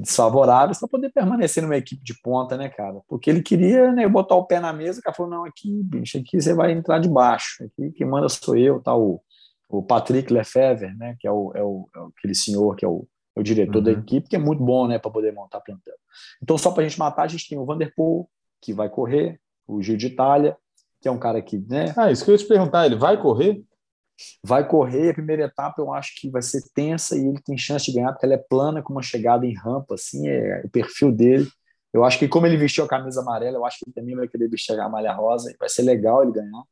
desfavoráveis 0.00 0.78
para 0.78 0.88
poder 0.88 1.10
permanecer 1.10 1.62
numa 1.62 1.76
equipe 1.76 2.02
de 2.02 2.14
ponta, 2.20 2.56
né, 2.56 2.68
cara? 2.68 3.00
Porque 3.08 3.28
ele 3.28 3.42
queria 3.42 3.92
né, 3.92 4.08
botar 4.08 4.34
o 4.34 4.46
pé 4.46 4.58
na 4.60 4.72
mesa, 4.72 5.00
o 5.00 5.02
cara 5.02 5.16
falou, 5.16 5.30
não, 5.30 5.44
aqui, 5.44 5.82
bicho, 5.84 6.18
aqui 6.18 6.40
você 6.40 6.54
vai 6.54 6.72
entrar 6.72 6.98
de 6.98 7.08
baixo, 7.08 7.64
aqui 7.64 7.92
quem 7.92 8.06
manda 8.06 8.28
sou 8.28 8.56
eu, 8.56 8.80
tá 8.80 8.96
o, 8.96 9.20
o 9.68 9.82
Patrick 9.82 10.32
Lefebvre, 10.32 10.94
né, 10.96 11.16
que 11.20 11.26
é, 11.26 11.30
o, 11.30 11.52
é, 11.54 11.62
o, 11.62 11.88
é 11.94 12.00
aquele 12.18 12.34
senhor 12.34 12.74
que 12.76 12.84
é 12.84 12.88
o, 12.88 13.06
é 13.36 13.40
o 13.40 13.42
diretor 13.42 13.78
uhum. 13.78 13.84
da 13.84 13.92
equipe, 13.92 14.28
que 14.28 14.36
é 14.36 14.38
muito 14.38 14.62
bom, 14.62 14.86
né, 14.86 14.98
para 14.98 15.10
poder 15.10 15.32
montar 15.32 15.60
plantel. 15.60 15.94
Então, 16.42 16.56
só 16.56 16.70
para 16.70 16.84
a 16.84 16.88
gente 16.88 16.98
matar, 16.98 17.24
a 17.24 17.28
gente 17.28 17.48
tem 17.48 17.58
o 17.58 17.66
Vanderpool, 17.66 18.28
que 18.60 18.72
vai 18.72 18.88
correr, 18.88 19.40
o 19.66 19.82
Gil 19.82 19.96
de 19.96 20.06
Itália, 20.06 20.56
que 21.00 21.08
é 21.08 21.10
um 21.10 21.18
cara 21.18 21.42
que, 21.42 21.58
né... 21.58 21.92
Ah, 21.96 22.10
isso 22.10 22.24
que 22.24 22.30
eu 22.30 22.34
ia 22.34 22.38
te 22.38 22.46
perguntar, 22.46 22.86
ele 22.86 22.96
vai 22.96 23.20
correr? 23.20 23.62
Vai 24.42 24.66
correr. 24.66 25.10
A 25.10 25.14
primeira 25.14 25.44
etapa 25.44 25.80
eu 25.80 25.92
acho 25.92 26.12
que 26.20 26.30
vai 26.30 26.42
ser 26.42 26.62
tensa 26.74 27.16
e 27.16 27.26
ele 27.26 27.40
tem 27.40 27.56
chance 27.56 27.86
de 27.86 27.92
ganhar, 27.92 28.12
porque 28.12 28.26
ela 28.26 28.34
é 28.34 28.38
plana, 28.38 28.82
com 28.82 28.92
uma 28.92 29.02
chegada 29.02 29.46
em 29.46 29.54
rampa, 29.54 29.94
assim, 29.94 30.28
é 30.28 30.62
o 30.64 30.68
perfil 30.68 31.12
dele. 31.12 31.48
Eu 31.92 32.04
acho 32.04 32.18
que, 32.18 32.26
como 32.26 32.46
ele 32.46 32.56
vestiu 32.56 32.84
a 32.84 32.88
camisa 32.88 33.20
amarela, 33.20 33.58
eu 33.58 33.64
acho 33.64 33.78
que 33.78 33.84
ele 33.86 33.94
também 33.94 34.16
vai 34.16 34.26
querer 34.26 34.48
vestir 34.48 34.78
a 34.78 34.88
malha 34.88 35.12
rosa. 35.12 35.54
Vai 35.58 35.68
ser 35.68 35.82
legal 35.82 36.22
ele 36.22 36.32
ganhar. 36.32 36.62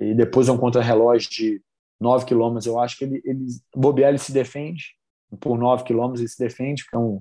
E 0.00 0.14
depois 0.14 0.48
um 0.48 0.56
contra-relógio 0.56 1.30
de 1.30 1.62
9 2.00 2.24
quilômetros. 2.24 2.66
Eu 2.66 2.78
acho 2.78 2.96
que 2.96 3.04
ele, 3.04 3.20
ele 3.24 3.46
bobear, 3.76 4.08
ele 4.08 4.18
se 4.18 4.32
defende. 4.32 4.94
Por 5.38 5.58
9 5.58 5.84
quilômetros, 5.84 6.20
ele 6.20 6.28
se 6.28 6.38
defende, 6.38 6.84
porque 6.84 6.96
é 6.96 6.98
um, 6.98 7.20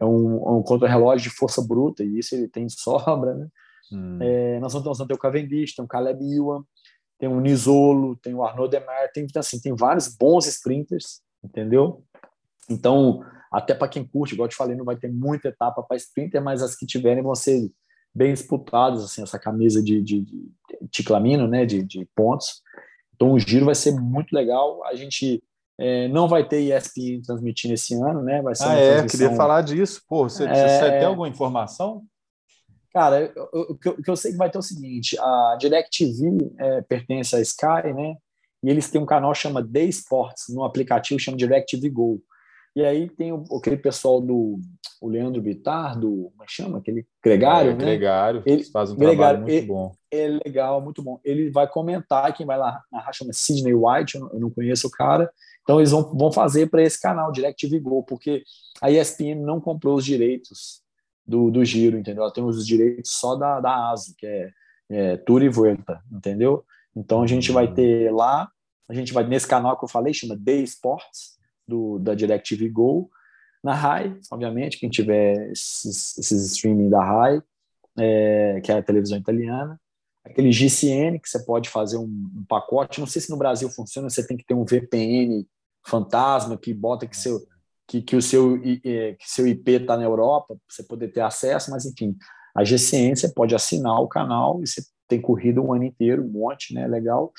é 0.00 0.04
um, 0.04 0.62
é 0.64 0.96
um 0.96 1.16
de 1.16 1.30
força 1.30 1.60
bruta, 1.60 2.02
e 2.02 2.18
isso 2.18 2.34
ele 2.34 2.48
tem 2.48 2.68
sobra, 2.68 3.34
né? 3.34 3.48
Hum. 3.92 4.18
É, 4.20 4.60
nós 4.60 4.72
vamos 4.72 4.98
ter 4.98 5.12
o 5.12 5.18
Cavendish, 5.18 5.74
tem 5.74 5.84
o 5.84 5.88
Caleb 5.88 6.24
Ewan, 6.24 6.62
tem 7.20 7.28
o 7.28 7.38
Nisolo, 7.38 8.16
tem 8.16 8.34
o 8.34 8.42
Arnaud 8.42 8.70
Demar, 8.70 9.12
tem, 9.12 9.26
assim, 9.36 9.60
tem 9.60 9.76
vários 9.76 10.08
bons 10.08 10.46
sprinters, 10.46 11.20
entendeu? 11.44 12.02
Então, 12.68 13.22
até 13.52 13.74
para 13.74 13.88
quem 13.88 14.02
curte, 14.02 14.32
igual 14.32 14.46
eu 14.46 14.50
te 14.50 14.56
falei, 14.56 14.74
não 14.74 14.86
vai 14.86 14.96
ter 14.96 15.12
muita 15.12 15.48
etapa 15.48 15.82
para 15.82 15.98
sprinter, 15.98 16.42
mas 16.42 16.62
as 16.62 16.74
que 16.74 16.86
tiverem 16.86 17.22
vão 17.22 17.34
ser 17.34 17.70
bem 18.14 18.32
disputadas, 18.32 19.04
assim, 19.04 19.22
essa 19.22 19.38
camisa 19.38 19.82
de, 19.82 20.00
de, 20.00 20.22
de 20.22 20.50
ticlamino, 20.90 21.46
né, 21.46 21.66
de, 21.66 21.82
de 21.82 22.08
pontos. 22.16 22.62
Então, 23.14 23.32
o 23.32 23.38
giro 23.38 23.66
vai 23.66 23.74
ser 23.74 23.92
muito 23.92 24.32
legal. 24.32 24.82
A 24.86 24.94
gente 24.94 25.42
é, 25.78 26.08
não 26.08 26.26
vai 26.26 26.48
ter 26.48 26.60
ESPN 26.60 27.20
transmitindo 27.22 27.74
esse 27.74 27.94
ano, 27.94 28.22
né? 28.22 28.40
Vai 28.40 28.54
ser 28.54 28.64
ah, 28.64 28.74
é, 28.74 29.06
queria 29.06 29.36
falar 29.36 29.60
disso. 29.60 30.02
Pô, 30.08 30.26
você, 30.26 30.44
é... 30.44 30.68
você 30.68 30.90
tem 30.90 31.04
alguma 31.04 31.28
informação? 31.28 32.02
Cara, 32.92 33.32
o 33.52 33.76
que 33.76 34.10
eu, 34.10 34.16
sei 34.16 34.32
que 34.32 34.38
vai 34.38 34.50
ter 34.50 34.58
é 34.58 34.60
o 34.60 34.62
seguinte: 34.62 35.16
a 35.18 35.56
DirecTV 35.58 36.52
é, 36.58 36.82
pertence 36.82 37.36
à 37.36 37.40
Sky, 37.40 37.92
né? 37.94 38.16
E 38.62 38.68
eles 38.68 38.90
têm 38.90 39.00
um 39.00 39.06
canal 39.06 39.34
chama 39.34 39.66
The 39.66 39.84
Sports, 39.84 40.48
no 40.48 40.64
aplicativo 40.64 41.20
chama 41.20 41.36
DirecTV 41.36 41.88
Go. 41.88 42.22
E 42.74 42.84
aí 42.84 43.08
tem 43.08 43.32
o, 43.32 43.44
aquele 43.56 43.76
pessoal 43.76 44.20
do 44.20 44.58
o 45.00 45.08
Leandro 45.08 45.40
Bittar, 45.40 45.98
do. 45.98 46.30
Como 46.30 46.42
é 46.42 46.46
que 46.46 46.52
chama? 46.52 46.78
Aquele 46.78 47.06
Gregário, 47.22 47.70
é, 47.70 47.74
né? 47.74 47.84
Gregário, 47.84 48.42
ele 48.44 48.64
faz 48.64 48.90
um 48.90 48.96
Gregário, 48.96 49.18
trabalho 49.18 49.40
muito 49.42 49.54
ele, 49.54 49.66
bom. 49.66 49.92
É 50.10 50.40
legal, 50.44 50.80
muito 50.80 51.02
bom. 51.02 51.20
Ele 51.24 51.50
vai 51.50 51.68
comentar, 51.68 52.34
quem 52.34 52.44
vai 52.44 52.58
lá 52.58 52.82
narrar 52.92 53.12
chama 53.12 53.32
Sidney 53.32 53.74
White, 53.74 54.16
eu 54.16 54.22
não, 54.22 54.32
eu 54.32 54.40
não 54.40 54.50
conheço 54.50 54.88
o 54.88 54.90
cara. 54.90 55.30
Então 55.62 55.78
eles 55.78 55.92
vão, 55.92 56.02
vão 56.14 56.32
fazer 56.32 56.68
para 56.68 56.82
esse 56.82 57.00
canal, 57.00 57.30
DirecTV 57.30 57.78
Go, 57.78 58.02
porque 58.02 58.42
a 58.82 58.90
ESPN 58.90 59.36
não 59.36 59.60
comprou 59.60 59.96
os 59.96 60.04
direitos 60.04 60.82
do, 61.30 61.48
do 61.48 61.64
giro, 61.64 61.96
entendeu? 61.96 62.24
Ela 62.24 62.32
tem 62.32 62.42
os 62.42 62.66
direitos 62.66 63.12
só 63.12 63.36
da, 63.36 63.60
da 63.60 63.90
ASO, 63.90 64.14
que 64.18 64.26
é, 64.26 64.50
é 64.90 65.16
Tour 65.16 65.42
e 65.42 65.48
Vuelta, 65.48 66.02
entendeu? 66.10 66.64
Então 66.94 67.22
a 67.22 67.26
gente 67.26 67.52
vai 67.52 67.72
ter 67.72 68.12
lá, 68.12 68.50
a 68.88 68.94
gente 68.94 69.12
vai 69.12 69.24
nesse 69.24 69.46
canal 69.46 69.78
que 69.78 69.84
eu 69.84 69.88
falei, 69.88 70.12
chama 70.12 70.36
Day 70.36 70.64
Sports, 70.64 71.38
do, 71.66 72.00
da 72.00 72.14
DirecTV 72.14 72.68
Go, 72.70 73.08
na 73.62 73.74
RAI, 73.74 74.18
obviamente, 74.32 74.78
quem 74.78 74.90
tiver 74.90 75.50
esses, 75.52 76.18
esses 76.18 76.52
streaming 76.52 76.88
da 76.88 77.04
RAI, 77.04 77.40
é, 77.96 78.60
que 78.64 78.72
é 78.72 78.78
a 78.78 78.82
televisão 78.82 79.18
italiana, 79.18 79.80
aquele 80.24 80.50
GCN, 80.50 81.20
que 81.20 81.28
você 81.28 81.38
pode 81.44 81.68
fazer 81.68 81.96
um, 81.96 82.30
um, 82.36 82.44
pacote, 82.48 82.98
não 82.98 83.06
sei 83.06 83.22
se 83.22 83.30
no 83.30 83.36
Brasil 83.36 83.70
funciona, 83.70 84.10
você 84.10 84.26
tem 84.26 84.36
que 84.36 84.44
ter 84.44 84.54
um 84.54 84.64
VPN 84.64 85.46
fantasma 85.86 86.56
que 86.56 86.74
bota 86.74 87.06
que 87.06 87.16
seu 87.16 87.40
que, 87.90 88.00
que 88.00 88.14
o 88.14 88.22
seu, 88.22 88.56
que 88.60 89.16
seu 89.26 89.48
IP 89.48 89.72
está 89.72 89.96
na 89.96 90.04
Europa, 90.04 90.56
você 90.68 90.84
poder 90.84 91.08
ter 91.08 91.22
acesso, 91.22 91.72
mas 91.72 91.84
enfim, 91.84 92.16
a 92.54 92.62
GCN 92.62 93.16
você 93.16 93.28
pode 93.28 93.52
assinar 93.52 94.00
o 94.00 94.06
canal 94.06 94.60
e 94.62 94.66
você 94.68 94.80
tem 95.08 95.20
corrido 95.20 95.60
um 95.60 95.74
ano 95.74 95.82
inteiro, 95.82 96.22
um 96.22 96.28
monte, 96.28 96.72
né? 96.72 96.86
Legal. 96.86 97.32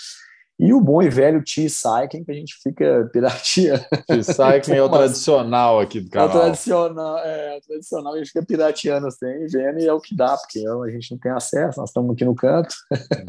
E 0.60 0.74
o 0.74 0.82
bom 0.82 1.02
e 1.02 1.10
velho 1.10 1.41
T-Cycling, 1.41 2.26
que 2.26 2.32
a 2.32 2.36
gente 2.36 2.56
fica 2.62 3.10
pirateando. 3.14 3.86
T-Cycling 4.06 4.76
é 4.76 4.84
o 4.84 4.89
tradicional 4.91 5.80
aqui 5.80 6.02
do 6.02 6.10
canal. 6.10 6.28
É 6.28 6.30
o 6.30 6.41
tradicional, 6.41 7.18
é, 7.20 7.58
o 7.58 7.62
tradicional, 7.62 8.14
a 8.14 8.18
gente 8.18 8.28
fica 8.28 8.45
pirateando 8.45 9.08
assim, 9.08 9.45
vendo 9.49 9.80
e 9.80 9.88
é 9.88 9.93
o 9.93 10.02
que 10.02 10.14
dá, 10.14 10.36
porque 10.36 10.68
a 10.68 10.89
gente 10.89 11.12
não 11.12 11.18
tem 11.18 11.32
acesso, 11.32 11.80
nós 11.80 11.89
estamos 11.89 12.12
aqui 12.12 12.26
no 12.26 12.36
canto. 12.36 12.76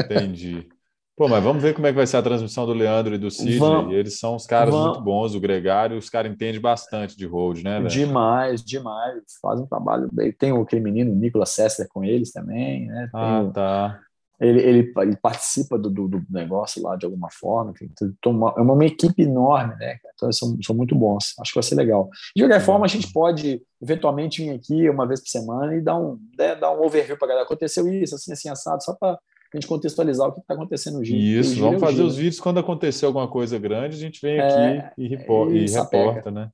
Entendi. 0.04 0.68
Pô, 1.14 1.28
mas 1.28 1.44
vamos 1.44 1.62
ver 1.62 1.74
como 1.74 1.86
é 1.86 1.90
que 1.90 1.96
vai 1.96 2.06
ser 2.06 2.16
a 2.16 2.22
transmissão 2.22 2.64
do 2.64 2.72
Leandro 2.72 3.14
e 3.14 3.18
do 3.18 3.30
Cid. 3.30 3.58
Vamos, 3.58 3.92
Eles 3.92 4.18
são 4.18 4.34
os 4.34 4.46
caras 4.46 4.72
vamos. 4.72 4.88
muito 4.88 5.04
bons, 5.04 5.34
o 5.34 5.40
Gregário, 5.40 5.98
os 5.98 6.08
caras 6.08 6.32
entendem 6.32 6.60
bastante 6.60 7.16
de 7.16 7.26
road, 7.26 7.62
né? 7.62 7.78
Véio? 7.78 7.88
Demais, 7.88 8.64
demais. 8.64 9.22
Fazem 9.40 9.64
um 9.64 9.68
trabalho 9.68 10.08
bem. 10.10 10.32
Tem 10.32 10.58
aquele 10.58 10.82
menino, 10.82 11.12
o 11.12 11.14
Nicolas 11.14 11.50
Sessler, 11.50 11.86
com 11.88 12.02
eles 12.02 12.32
também, 12.32 12.86
né? 12.86 13.10
Tem 13.12 13.20
ah, 13.20 13.50
tá. 13.52 14.00
Ele, 14.40 14.60
ele, 14.60 14.92
ele, 14.96 15.16
participa 15.16 15.78
do, 15.78 15.88
do, 15.88 16.08
do, 16.08 16.22
negócio 16.28 16.82
lá 16.82 16.96
de 16.96 17.04
alguma 17.04 17.28
forma. 17.30 17.72
Então, 17.80 18.52
é 18.56 18.60
uma, 18.60 18.72
uma 18.72 18.84
equipe 18.84 19.22
enorme, 19.22 19.76
né? 19.76 19.98
Então, 20.14 20.32
são, 20.32 20.58
são 20.60 20.74
muito 20.74 20.96
bons. 20.96 21.34
Acho 21.38 21.52
que 21.52 21.60
vai 21.60 21.62
ser 21.62 21.76
legal. 21.76 22.10
De 22.34 22.42
qualquer 22.42 22.60
forma, 22.60 22.84
a 22.84 22.88
gente 22.88 23.12
pode 23.12 23.62
eventualmente 23.80 24.42
vir 24.42 24.50
aqui 24.50 24.90
uma 24.90 25.06
vez 25.06 25.20
por 25.20 25.28
semana 25.28 25.76
e 25.76 25.80
dar 25.80 25.96
um, 25.96 26.18
né, 26.36 26.56
dar 26.56 26.72
um 26.72 26.82
overview 26.82 27.16
para 27.16 27.26
a 27.26 27.28
galera. 27.28 27.46
Aconteceu 27.46 27.86
isso, 27.86 28.16
assim, 28.16 28.32
assim, 28.32 28.48
assado, 28.48 28.82
só 28.82 28.94
para 28.94 29.16
a 29.56 29.60
gente 29.60 29.68
contextualizar 29.68 30.28
o 30.28 30.32
que 30.32 30.40
está 30.40 30.54
acontecendo 30.54 30.98
no 30.98 31.04
giro. 31.04 31.18
Isso, 31.18 31.60
vamos 31.60 31.80
fazer 31.80 31.96
giro. 31.96 32.06
os 32.06 32.16
vídeos 32.16 32.40
quando 32.40 32.58
acontecer 32.58 33.06
alguma 33.06 33.28
coisa 33.28 33.58
grande, 33.58 33.96
a 33.96 33.98
gente 33.98 34.20
vem 34.20 34.40
aqui 34.40 34.54
é, 34.54 34.92
e, 34.96 35.08
repor, 35.08 35.54
e 35.54 35.68
reporta, 35.68 36.30
né? 36.30 36.50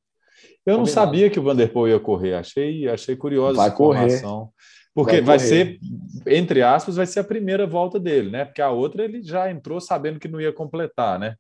Eu 0.64 0.76
não 0.76 0.86
sabia 0.86 1.30
que 1.30 1.40
o 1.40 1.42
Vanderpool 1.42 1.88
ia 1.88 1.98
correr, 1.98 2.34
achei, 2.34 2.88
achei 2.88 3.16
curiosa 3.16 3.56
vai 3.56 3.68
essa 3.68 3.74
informação. 3.74 4.38
Correr. 4.38 4.52
Porque 4.94 5.16
vai, 5.16 5.22
vai 5.22 5.38
ser, 5.38 5.78
entre 6.26 6.62
aspas, 6.62 6.96
vai 6.96 7.06
ser 7.06 7.20
a 7.20 7.24
primeira 7.24 7.66
volta 7.66 8.00
dele, 8.00 8.30
né? 8.30 8.44
Porque 8.44 8.60
a 8.60 8.70
outra 8.70 9.04
ele 9.04 9.22
já 9.22 9.50
entrou 9.50 9.80
sabendo 9.80 10.18
que 10.18 10.28
não 10.28 10.40
ia 10.40 10.52
completar, 10.52 11.18
né? 11.18 11.36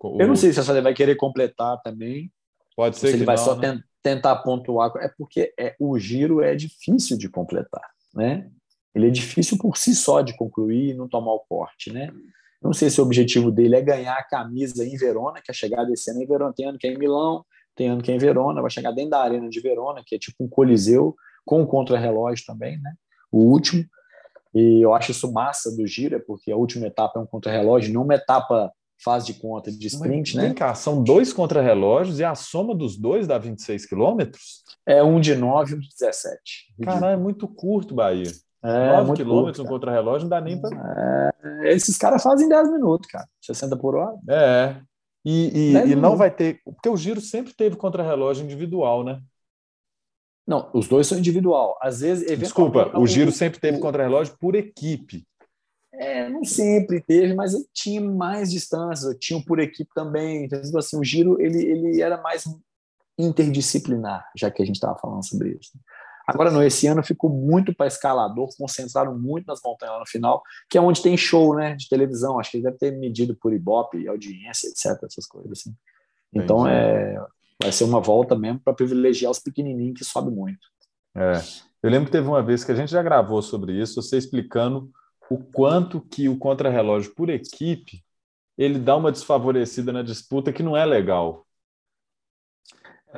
O... 0.00 0.20
Eu 0.20 0.26
não 0.26 0.36
sei 0.36 0.52
se 0.52 0.70
ele 0.70 0.80
vai 0.80 0.94
querer 0.94 1.16
completar 1.16 1.80
também. 1.82 2.32
Pode 2.74 2.96
ser 2.96 3.08
se 3.08 3.12
que 3.12 3.18
ele 3.18 3.24
vai 3.26 3.36
não, 3.36 3.44
só 3.44 3.56
né? 3.56 3.80
tentar 4.02 4.36
pontuar, 4.36 4.90
é 4.98 5.10
porque 5.18 5.52
é, 5.58 5.76
o 5.78 5.98
giro 5.98 6.40
é 6.40 6.54
difícil 6.54 7.18
de 7.18 7.28
completar, 7.28 7.84
né? 8.14 8.48
Ele 8.94 9.08
é 9.08 9.10
difícil 9.10 9.58
por 9.58 9.76
si 9.76 9.94
só 9.94 10.20
de 10.22 10.36
concluir 10.36 10.90
e 10.90 10.94
não 10.94 11.08
tomar 11.08 11.32
o 11.32 11.44
corte, 11.48 11.92
né? 11.92 12.12
Não 12.60 12.72
sei 12.72 12.90
se 12.90 13.00
o 13.00 13.04
objetivo 13.04 13.50
dele 13.50 13.76
é 13.76 13.80
ganhar 13.80 14.14
a 14.14 14.24
camisa 14.24 14.84
em 14.84 14.96
Verona, 14.96 15.40
que 15.42 15.50
é 15.50 15.54
chegar 15.54 15.84
desse 15.84 16.10
ano 16.10 16.22
em 16.22 16.26
Verona, 16.26 16.52
tem 16.52 16.66
ano 16.66 16.78
que 16.78 16.86
é 16.86 16.92
em 16.92 16.98
Milão, 16.98 17.44
tem 17.76 17.88
ano 17.88 18.02
que 18.02 18.10
é 18.10 18.14
em 18.14 18.18
Verona, 18.18 18.60
vai 18.60 18.70
chegar 18.70 18.90
dentro 18.90 19.10
da 19.10 19.22
arena 19.22 19.48
de 19.48 19.60
Verona, 19.60 20.02
que 20.04 20.16
é 20.16 20.18
tipo 20.18 20.42
um 20.42 20.48
coliseu, 20.48 21.14
com 21.44 21.64
contra-relógio 21.64 22.44
também, 22.44 22.80
né? 22.80 22.92
O 23.30 23.38
último. 23.38 23.84
E 24.54 24.84
eu 24.84 24.92
acho 24.92 25.12
isso 25.12 25.32
massa 25.32 25.74
do 25.74 25.86
Gira, 25.86 26.18
porque 26.18 26.50
a 26.50 26.56
última 26.56 26.86
etapa 26.86 27.20
é 27.20 27.22
um 27.22 27.26
contra-relógio, 27.26 27.94
não 27.94 28.02
uma 28.02 28.14
etapa 28.14 28.72
faz 29.02 29.24
de 29.24 29.34
conta 29.34 29.70
de 29.70 29.86
sprint, 29.86 30.34
Mas, 30.34 30.42
né? 30.42 30.42
Vem 30.48 30.54
cá, 30.54 30.74
são 30.74 31.02
dois 31.02 31.32
contra-relógios 31.32 32.18
e 32.18 32.24
a 32.24 32.34
soma 32.34 32.74
dos 32.74 32.96
dois 32.96 33.28
dá 33.28 33.38
26 33.38 33.86
quilômetros? 33.86 34.64
É 34.84 35.02
um 35.02 35.20
de 35.20 35.36
9 35.36 35.72
e 35.72 35.76
um 35.76 35.78
de 35.78 35.88
17. 35.88 36.74
Caralho, 36.82 37.14
é 37.14 37.16
muito 37.16 37.46
curto, 37.46 37.94
Bahia. 37.94 38.30
É, 38.62 38.96
9 38.96 39.14
quilômetros 39.14 39.64
no 39.64 39.70
contra-relógio 39.70 40.22
não 40.24 40.30
dá 40.30 40.40
nem 40.40 40.60
para. 40.60 41.32
É, 41.62 41.72
esses 41.72 41.96
caras 41.96 42.22
fazem 42.22 42.48
10 42.48 42.72
minutos, 42.72 43.08
cara. 43.08 43.28
60 43.40 43.76
por 43.76 43.94
hora. 43.94 44.16
É. 44.28 44.76
E, 45.24 45.72
e, 45.72 45.92
e 45.92 45.96
não 45.96 46.16
vai 46.16 46.30
ter. 46.30 46.60
Porque 46.64 46.88
o 46.88 46.96
giro 46.96 47.20
sempre 47.20 47.52
teve 47.52 47.76
contra-relógio 47.76 48.44
individual, 48.44 49.04
né? 49.04 49.20
Não, 50.46 50.70
os 50.72 50.88
dois 50.88 51.06
são 51.06 51.18
individual. 51.18 51.78
Às 51.80 52.00
vezes. 52.00 52.38
Desculpa, 52.38 52.98
o 52.98 53.06
giro 53.06 53.30
sempre 53.30 53.60
teve 53.60 53.78
contra-relógio 53.78 54.36
por 54.40 54.54
equipe. 54.54 55.26
É, 55.92 56.28
não 56.28 56.44
sempre 56.44 57.00
teve, 57.00 57.34
mas 57.34 57.52
tinha 57.72 58.00
mais 58.00 58.50
distâncias, 58.50 59.16
tinha 59.18 59.42
por 59.44 59.58
equipe 59.58 59.90
também. 59.94 60.44
Então, 60.44 60.60
assim, 60.78 60.98
o 60.98 61.04
giro 61.04 61.40
ele, 61.40 61.62
ele 61.62 62.00
era 62.00 62.20
mais 62.22 62.44
interdisciplinar, 63.18 64.30
já 64.36 64.50
que 64.50 64.62
a 64.62 64.64
gente 64.64 64.76
estava 64.76 64.98
falando 64.98 65.26
sobre 65.26 65.58
isso. 65.60 65.72
Agora, 66.28 66.50
no 66.50 66.62
esse 66.62 66.86
ano 66.86 67.02
ficou 67.02 67.30
muito 67.30 67.74
para 67.74 67.86
escalador, 67.86 68.50
concentraram 68.58 69.18
muito 69.18 69.46
nas 69.46 69.60
montanhas 69.64 69.94
lá 69.94 70.00
no 70.00 70.06
final, 70.06 70.42
que 70.68 70.76
é 70.76 70.80
onde 70.80 71.02
tem 71.02 71.16
show 71.16 71.56
né, 71.56 71.74
de 71.74 71.88
televisão. 71.88 72.38
Acho 72.38 72.50
que 72.50 72.56
ele 72.58 72.64
deve 72.64 72.76
ter 72.76 72.92
medido 72.98 73.34
por 73.34 73.54
Ibope, 73.54 74.06
audiência, 74.06 74.68
etc., 74.68 75.02
essas 75.04 75.26
coisas 75.26 75.50
assim. 75.50 75.74
Então, 76.30 76.68
é, 76.68 77.18
vai 77.60 77.72
ser 77.72 77.84
uma 77.84 77.98
volta 77.98 78.36
mesmo 78.36 78.60
para 78.60 78.74
privilegiar 78.74 79.32
os 79.32 79.38
pequenininhos 79.38 79.98
que 79.98 80.04
sobe 80.04 80.30
muito. 80.30 80.60
É. 81.16 81.40
Eu 81.82 81.90
lembro 81.90 82.06
que 82.06 82.12
teve 82.12 82.28
uma 82.28 82.42
vez 82.42 82.62
que 82.62 82.72
a 82.72 82.74
gente 82.74 82.92
já 82.92 83.02
gravou 83.02 83.40
sobre 83.40 83.72
isso, 83.80 84.02
você 84.02 84.18
explicando 84.18 84.90
o 85.30 85.38
quanto 85.38 86.00
que 86.00 86.28
o 86.28 86.36
contrarrelógio 86.36 87.14
por 87.14 87.30
equipe 87.30 88.04
ele 88.58 88.78
dá 88.78 88.96
uma 88.96 89.12
desfavorecida 89.12 89.92
na 89.92 90.02
disputa 90.02 90.52
que 90.52 90.64
não 90.64 90.76
é 90.76 90.84
legal. 90.84 91.46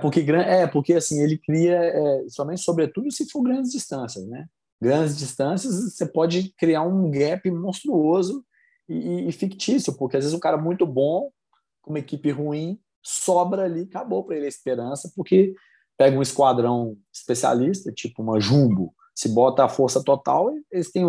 Porque, 0.01 0.21
é, 0.21 0.67
porque 0.67 0.95
assim, 0.95 1.21
ele 1.23 1.37
cria, 1.39 1.77
é, 1.77 2.29
somente 2.29 2.61
sobretudo 2.61 3.11
se 3.11 3.29
for 3.29 3.43
grandes 3.43 3.73
distâncias, 3.73 4.27
né? 4.27 4.47
Grandes 4.81 5.17
distâncias, 5.17 5.93
você 5.93 6.07
pode 6.07 6.55
criar 6.57 6.83
um 6.83 7.11
gap 7.11 7.51
monstruoso 7.51 8.45
e, 8.89 9.29
e 9.29 9.33
fictício, 9.33 9.97
porque 9.97 10.17
às 10.17 10.25
vezes 10.25 10.37
o 10.37 10.41
cara 10.41 10.57
muito 10.57 10.87
bom, 10.87 11.31
com 11.83 11.91
uma 11.91 11.99
equipe 11.99 12.31
ruim, 12.31 12.79
sobra 13.03 13.65
ali, 13.65 13.83
acabou 13.83 14.25
para 14.25 14.37
ele 14.37 14.47
a 14.47 14.49
esperança, 14.49 15.11
porque 15.17 15.55
pega 15.99 16.17
um 16.17 16.23
esquadrão 16.23 16.97
especialista, 17.13 17.93
tipo 17.93 18.23
uma 18.23 18.41
Jumbo, 18.41 18.95
se 19.15 19.29
bota 19.29 19.65
a 19.65 19.69
força 19.69 20.03
total, 20.03 20.51
eles 20.71 20.91
têm 20.91 21.05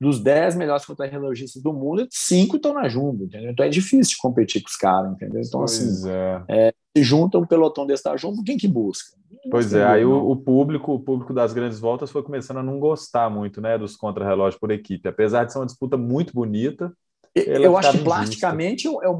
dos 0.00 0.20
10 0.20 0.56
melhores 0.56 0.84
contrarrelogistas 0.84 1.62
do 1.62 1.72
mundo, 1.72 2.06
cinco 2.10 2.56
estão 2.56 2.72
na 2.72 2.88
Jumbo, 2.88 3.24
entendeu? 3.24 3.50
Então 3.50 3.66
é 3.66 3.68
difícil 3.68 4.14
de 4.14 4.18
competir 4.18 4.62
com 4.62 4.68
os 4.68 4.76
caras, 4.76 5.12
entendeu? 5.12 5.40
Então, 5.40 5.60
pois 5.60 5.78
assim, 5.78 6.08
é. 6.08 6.42
É, 6.48 6.74
se 6.96 7.02
junta 7.02 7.38
um 7.38 7.46
pelotão 7.46 7.86
desse 7.86 8.04
da 8.04 8.16
Jumbo, 8.16 8.44
quem 8.44 8.56
que 8.56 8.68
busca? 8.68 9.16
Pois 9.50 9.72
é, 9.74 9.84
aí 9.84 10.04
o, 10.04 10.30
o, 10.30 10.36
público, 10.36 10.92
o 10.92 11.00
público 11.00 11.32
das 11.32 11.52
grandes 11.52 11.80
voltas 11.80 12.10
foi 12.10 12.22
começando 12.22 12.58
a 12.58 12.62
não 12.62 12.78
gostar 12.78 13.28
muito, 13.28 13.60
né, 13.60 13.76
dos 13.76 13.96
contrarrelógios 13.96 14.58
por 14.58 14.70
equipe, 14.70 15.08
apesar 15.08 15.44
de 15.44 15.52
ser 15.52 15.58
uma 15.58 15.66
disputa 15.66 15.96
muito 15.96 16.32
bonita. 16.32 16.92
Eu 17.34 17.76
acho 17.76 17.92
que 17.92 18.04
plasticamente 18.04 18.88
é, 18.88 18.90
é, 18.90 18.94
é, 18.94 19.06
é, 19.06 19.10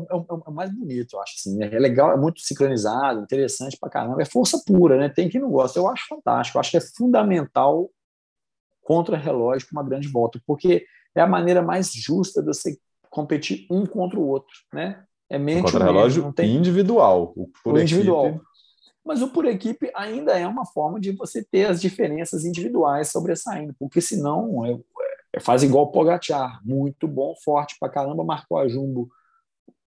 o 0.46 0.52
mais 0.52 0.72
bonito, 0.74 1.14
eu 1.14 1.22
acho 1.22 1.34
assim. 1.38 1.62
É 1.62 1.78
legal, 1.78 2.12
é 2.12 2.16
muito 2.16 2.40
sincronizado, 2.40 3.20
interessante 3.20 3.76
pra 3.78 3.90
caramba. 3.90 4.20
É 4.20 4.24
força 4.24 4.60
pura, 4.66 4.96
né? 4.96 5.08
Tem 5.08 5.28
quem 5.28 5.40
não 5.40 5.50
gosta. 5.50 5.78
Eu 5.78 5.88
acho 5.88 6.06
fantástico. 6.08 6.58
Eu 6.58 6.60
acho 6.60 6.70
que 6.70 6.76
é 6.76 6.80
fundamental 6.80 7.88
contra-relógio 8.88 9.68
com 9.68 9.76
uma 9.76 9.86
grande 9.86 10.08
volta, 10.08 10.40
porque 10.46 10.86
é 11.14 11.20
a 11.20 11.26
maneira 11.26 11.60
mais 11.60 11.92
justa 11.92 12.40
de 12.40 12.46
você 12.46 12.78
competir 13.10 13.66
um 13.70 13.84
contra 13.84 14.18
o 14.18 14.26
outro, 14.26 14.54
né? 14.72 15.04
É 15.28 15.38
mente 15.38 15.64
contra-relógio 15.64 16.32
tem... 16.32 16.56
individual, 16.56 17.34
o 17.36 17.50
por 17.62 17.74
o 17.74 17.78
individual. 17.78 18.28
Equipe. 18.28 18.44
Mas 19.04 19.20
o 19.20 19.28
por 19.28 19.44
equipe 19.44 19.90
ainda 19.94 20.38
é 20.38 20.46
uma 20.46 20.64
forma 20.64 20.98
de 20.98 21.12
você 21.12 21.44
ter 21.44 21.66
as 21.66 21.82
diferenças 21.82 22.46
individuais 22.46 23.12
sobressaindo, 23.12 23.74
porque 23.78 24.00
senão 24.00 24.64
é, 24.64 24.78
é, 25.34 25.40
faz 25.40 25.62
igual 25.62 25.84
o 25.84 25.92
Pogacar, 25.92 26.58
muito 26.64 27.06
bom, 27.06 27.34
forte 27.44 27.76
pra 27.78 27.90
caramba, 27.90 28.24
marcou 28.24 28.56
a 28.56 28.66
Jumbo 28.66 29.10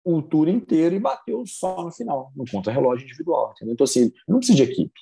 o 0.03 0.21
tour 0.21 0.47
inteiro 0.47 0.95
e 0.95 0.99
bateu 0.99 1.43
só 1.47 1.83
no 1.83 1.91
final, 1.91 2.31
no 2.35 2.45
contra-relógio 2.49 3.05
individual. 3.05 3.51
Entendeu? 3.55 3.73
Então, 3.73 3.85
assim, 3.85 4.11
não 4.27 4.37
precisa 4.37 4.57
de 4.57 4.71
equipe. 4.71 4.99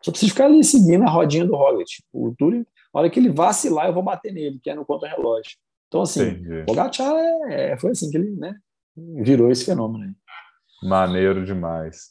Só 0.00 0.10
precisa 0.12 0.32
ficar 0.32 0.46
ali 0.46 0.62
seguindo 0.62 1.04
a 1.04 1.10
rodinha 1.10 1.44
do 1.44 1.56
Roglic. 1.56 2.02
O 2.12 2.34
tour 2.36 2.64
a 2.92 2.98
hora 2.98 3.10
que 3.10 3.18
ele 3.18 3.30
vacilar, 3.30 3.86
eu 3.86 3.94
vou 3.94 4.02
bater 4.02 4.32
nele, 4.32 4.60
que 4.62 4.68
é 4.68 4.74
no 4.74 4.84
contra-relógio. 4.84 5.56
Então, 5.88 6.02
assim, 6.02 6.28
Entendi. 6.28 6.60
o 6.60 6.66
Pogacar 6.66 7.14
é, 7.14 7.72
é, 7.72 7.78
foi 7.78 7.90
assim 7.92 8.10
que 8.10 8.16
ele 8.16 8.30
né, 8.36 8.54
virou 8.96 9.50
esse 9.50 9.64
fenômeno. 9.64 10.04
Aí. 10.04 10.88
Maneiro 10.88 11.44
demais. 11.44 12.10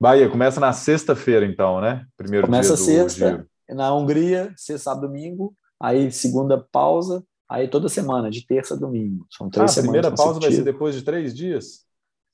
Bahia, 0.00 0.28
começa 0.28 0.60
na 0.60 0.72
sexta-feira, 0.72 1.44
então, 1.44 1.80
né? 1.80 2.06
Primeiro 2.16 2.46
começa 2.46 2.74
dia 2.74 2.76
do 2.76 2.84
sexta, 2.84 3.30
giro. 3.30 3.48
na 3.70 3.94
Hungria, 3.94 4.52
sexta, 4.56 4.90
sábado, 4.90 5.08
domingo, 5.08 5.54
aí 5.80 6.10
segunda 6.12 6.58
pausa, 6.70 7.24
aí 7.48 7.66
toda 7.66 7.88
semana, 7.88 8.30
de 8.30 8.46
terça 8.46 8.74
a 8.74 8.76
domingo. 8.76 9.26
São 9.30 9.50
três 9.50 9.70
ah, 9.70 9.74
semanas. 9.74 9.88
A 9.88 9.92
primeira 9.92 10.16
pausa 10.16 10.40
vai 10.40 10.52
ser 10.52 10.62
depois 10.62 10.94
de 10.94 11.02
três 11.02 11.34
dias? 11.34 11.84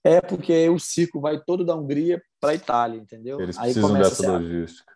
É, 0.04 0.20
porque 0.20 0.68
o 0.68 0.78
ciclo 0.78 1.20
vai 1.20 1.40
todo 1.40 1.64
da 1.64 1.74
Hungria 1.74 2.22
para 2.38 2.50
a 2.50 2.54
Itália, 2.54 3.00
entendeu? 3.00 3.40
Eles 3.40 3.56
aí 3.56 3.72
precisam 3.72 3.94
dessa 3.94 4.32
logística 4.32 4.93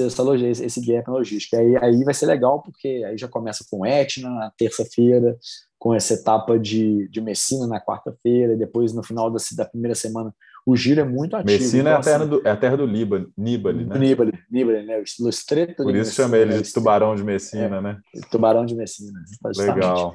essa 0.00 0.22
logística, 0.22 0.66
esse 0.66 0.80
gap 0.80 1.06
na 1.06 1.14
logística. 1.14 1.58
Aí, 1.58 1.76
aí 1.76 2.04
vai 2.04 2.14
ser 2.14 2.26
legal, 2.26 2.62
porque 2.62 3.02
aí 3.06 3.18
já 3.18 3.28
começa 3.28 3.64
com 3.70 3.84
Etna 3.84 4.30
na 4.30 4.50
terça-feira, 4.56 5.36
com 5.78 5.92
essa 5.94 6.14
etapa 6.14 6.58
de, 6.58 7.08
de 7.08 7.20
Messina 7.20 7.66
na 7.66 7.80
quarta-feira, 7.80 8.56
depois 8.56 8.92
no 8.92 9.02
final 9.02 9.30
da, 9.30 9.38
da 9.56 9.64
primeira 9.64 9.94
semana 9.94 10.32
o 10.64 10.76
giro 10.76 11.00
é 11.00 11.04
muito 11.04 11.34
ativo. 11.34 11.60
Messina 11.60 11.90
então, 11.90 11.92
é, 11.92 11.96
a 11.96 12.00
terra 12.00 12.16
assim, 12.18 12.28
do, 12.28 12.48
é 12.48 12.50
a 12.50 12.56
terra 12.56 12.76
do 12.76 12.86
Líbano, 12.86 13.32
Nibali, 13.36 13.84
né? 13.84 13.98
Nibali, 13.98 14.32
Nibali, 14.48 14.86
né? 14.86 15.02
O 15.20 15.28
estreito 15.28 15.82
Por 15.82 15.94
isso 15.94 16.12
chama 16.12 16.38
ele 16.38 16.52
de 16.52 16.58
né? 16.58 16.70
Tubarão 16.72 17.16
de 17.16 17.24
Messina, 17.24 17.76
é, 17.78 17.80
né? 17.80 18.00
Tubarão 18.30 18.64
de 18.64 18.74
Messina. 18.74 19.20
Legal. 19.56 20.14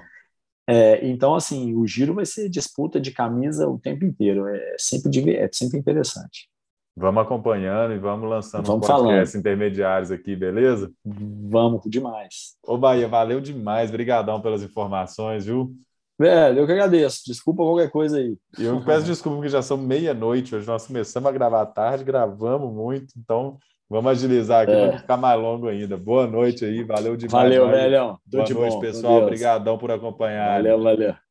É, 0.70 1.06
então, 1.06 1.36
assim, 1.36 1.76
o 1.76 1.86
giro 1.86 2.14
vai 2.14 2.26
ser 2.26 2.50
disputa 2.50 3.00
de 3.00 3.12
camisa 3.12 3.68
o 3.68 3.78
tempo 3.78 4.06
inteiro. 4.06 4.48
É 4.48 4.76
sempre, 4.78 5.36
é 5.36 5.50
sempre 5.52 5.78
interessante. 5.78 6.50
Vamos 7.00 7.22
acompanhando 7.22 7.94
e 7.94 8.00
vamos 8.00 8.28
lançando 8.28 8.66
vamos 8.66 8.88
podcasts 8.88 9.36
intermediários 9.36 10.10
aqui, 10.10 10.36
beleza? 10.36 10.92
Vamos, 11.06 11.84
demais. 11.86 12.58
Ô, 12.66 12.76
Bahia, 12.76 13.08
valeu 13.08 13.40
demais. 13.40 13.90
Obrigadão 13.90 14.42
pelas 14.42 14.64
informações, 14.64 15.46
viu? 15.46 15.76
Velho, 16.20 16.60
eu 16.60 16.66
que 16.66 16.72
agradeço. 16.72 17.22
Desculpa 17.28 17.62
qualquer 17.62 17.92
coisa 17.92 18.18
aí. 18.18 18.36
Eu 18.58 18.84
peço 18.84 19.06
desculpa 19.06 19.38
porque 19.38 19.50
já 19.50 19.62
são 19.62 19.78
meia-noite. 19.78 20.56
Hoje 20.56 20.66
nós 20.66 20.88
começamos 20.88 21.30
a 21.30 21.32
gravar 21.32 21.68
tarde, 21.68 22.04
gravamos 22.04 22.74
muito, 22.74 23.14
então 23.16 23.60
vamos 23.88 24.10
agilizar 24.14 24.64
aqui 24.64 24.72
é. 24.72 24.90
para 24.90 24.98
ficar 24.98 25.18
mais 25.18 25.40
longo 25.40 25.68
ainda. 25.68 25.96
Boa 25.96 26.26
noite 26.26 26.66
aí, 26.66 26.84
valeu 26.84 27.16
demais. 27.16 27.32
Valeu, 27.32 27.70
velhão. 27.70 28.18
Boa 28.26 28.44
noite, 28.44 28.54
bom, 28.56 28.80
pessoal. 28.80 29.22
Obrigadão 29.22 29.78
por 29.78 29.92
acompanhar. 29.92 30.54
Valeu, 30.54 30.82
valeu. 30.82 31.27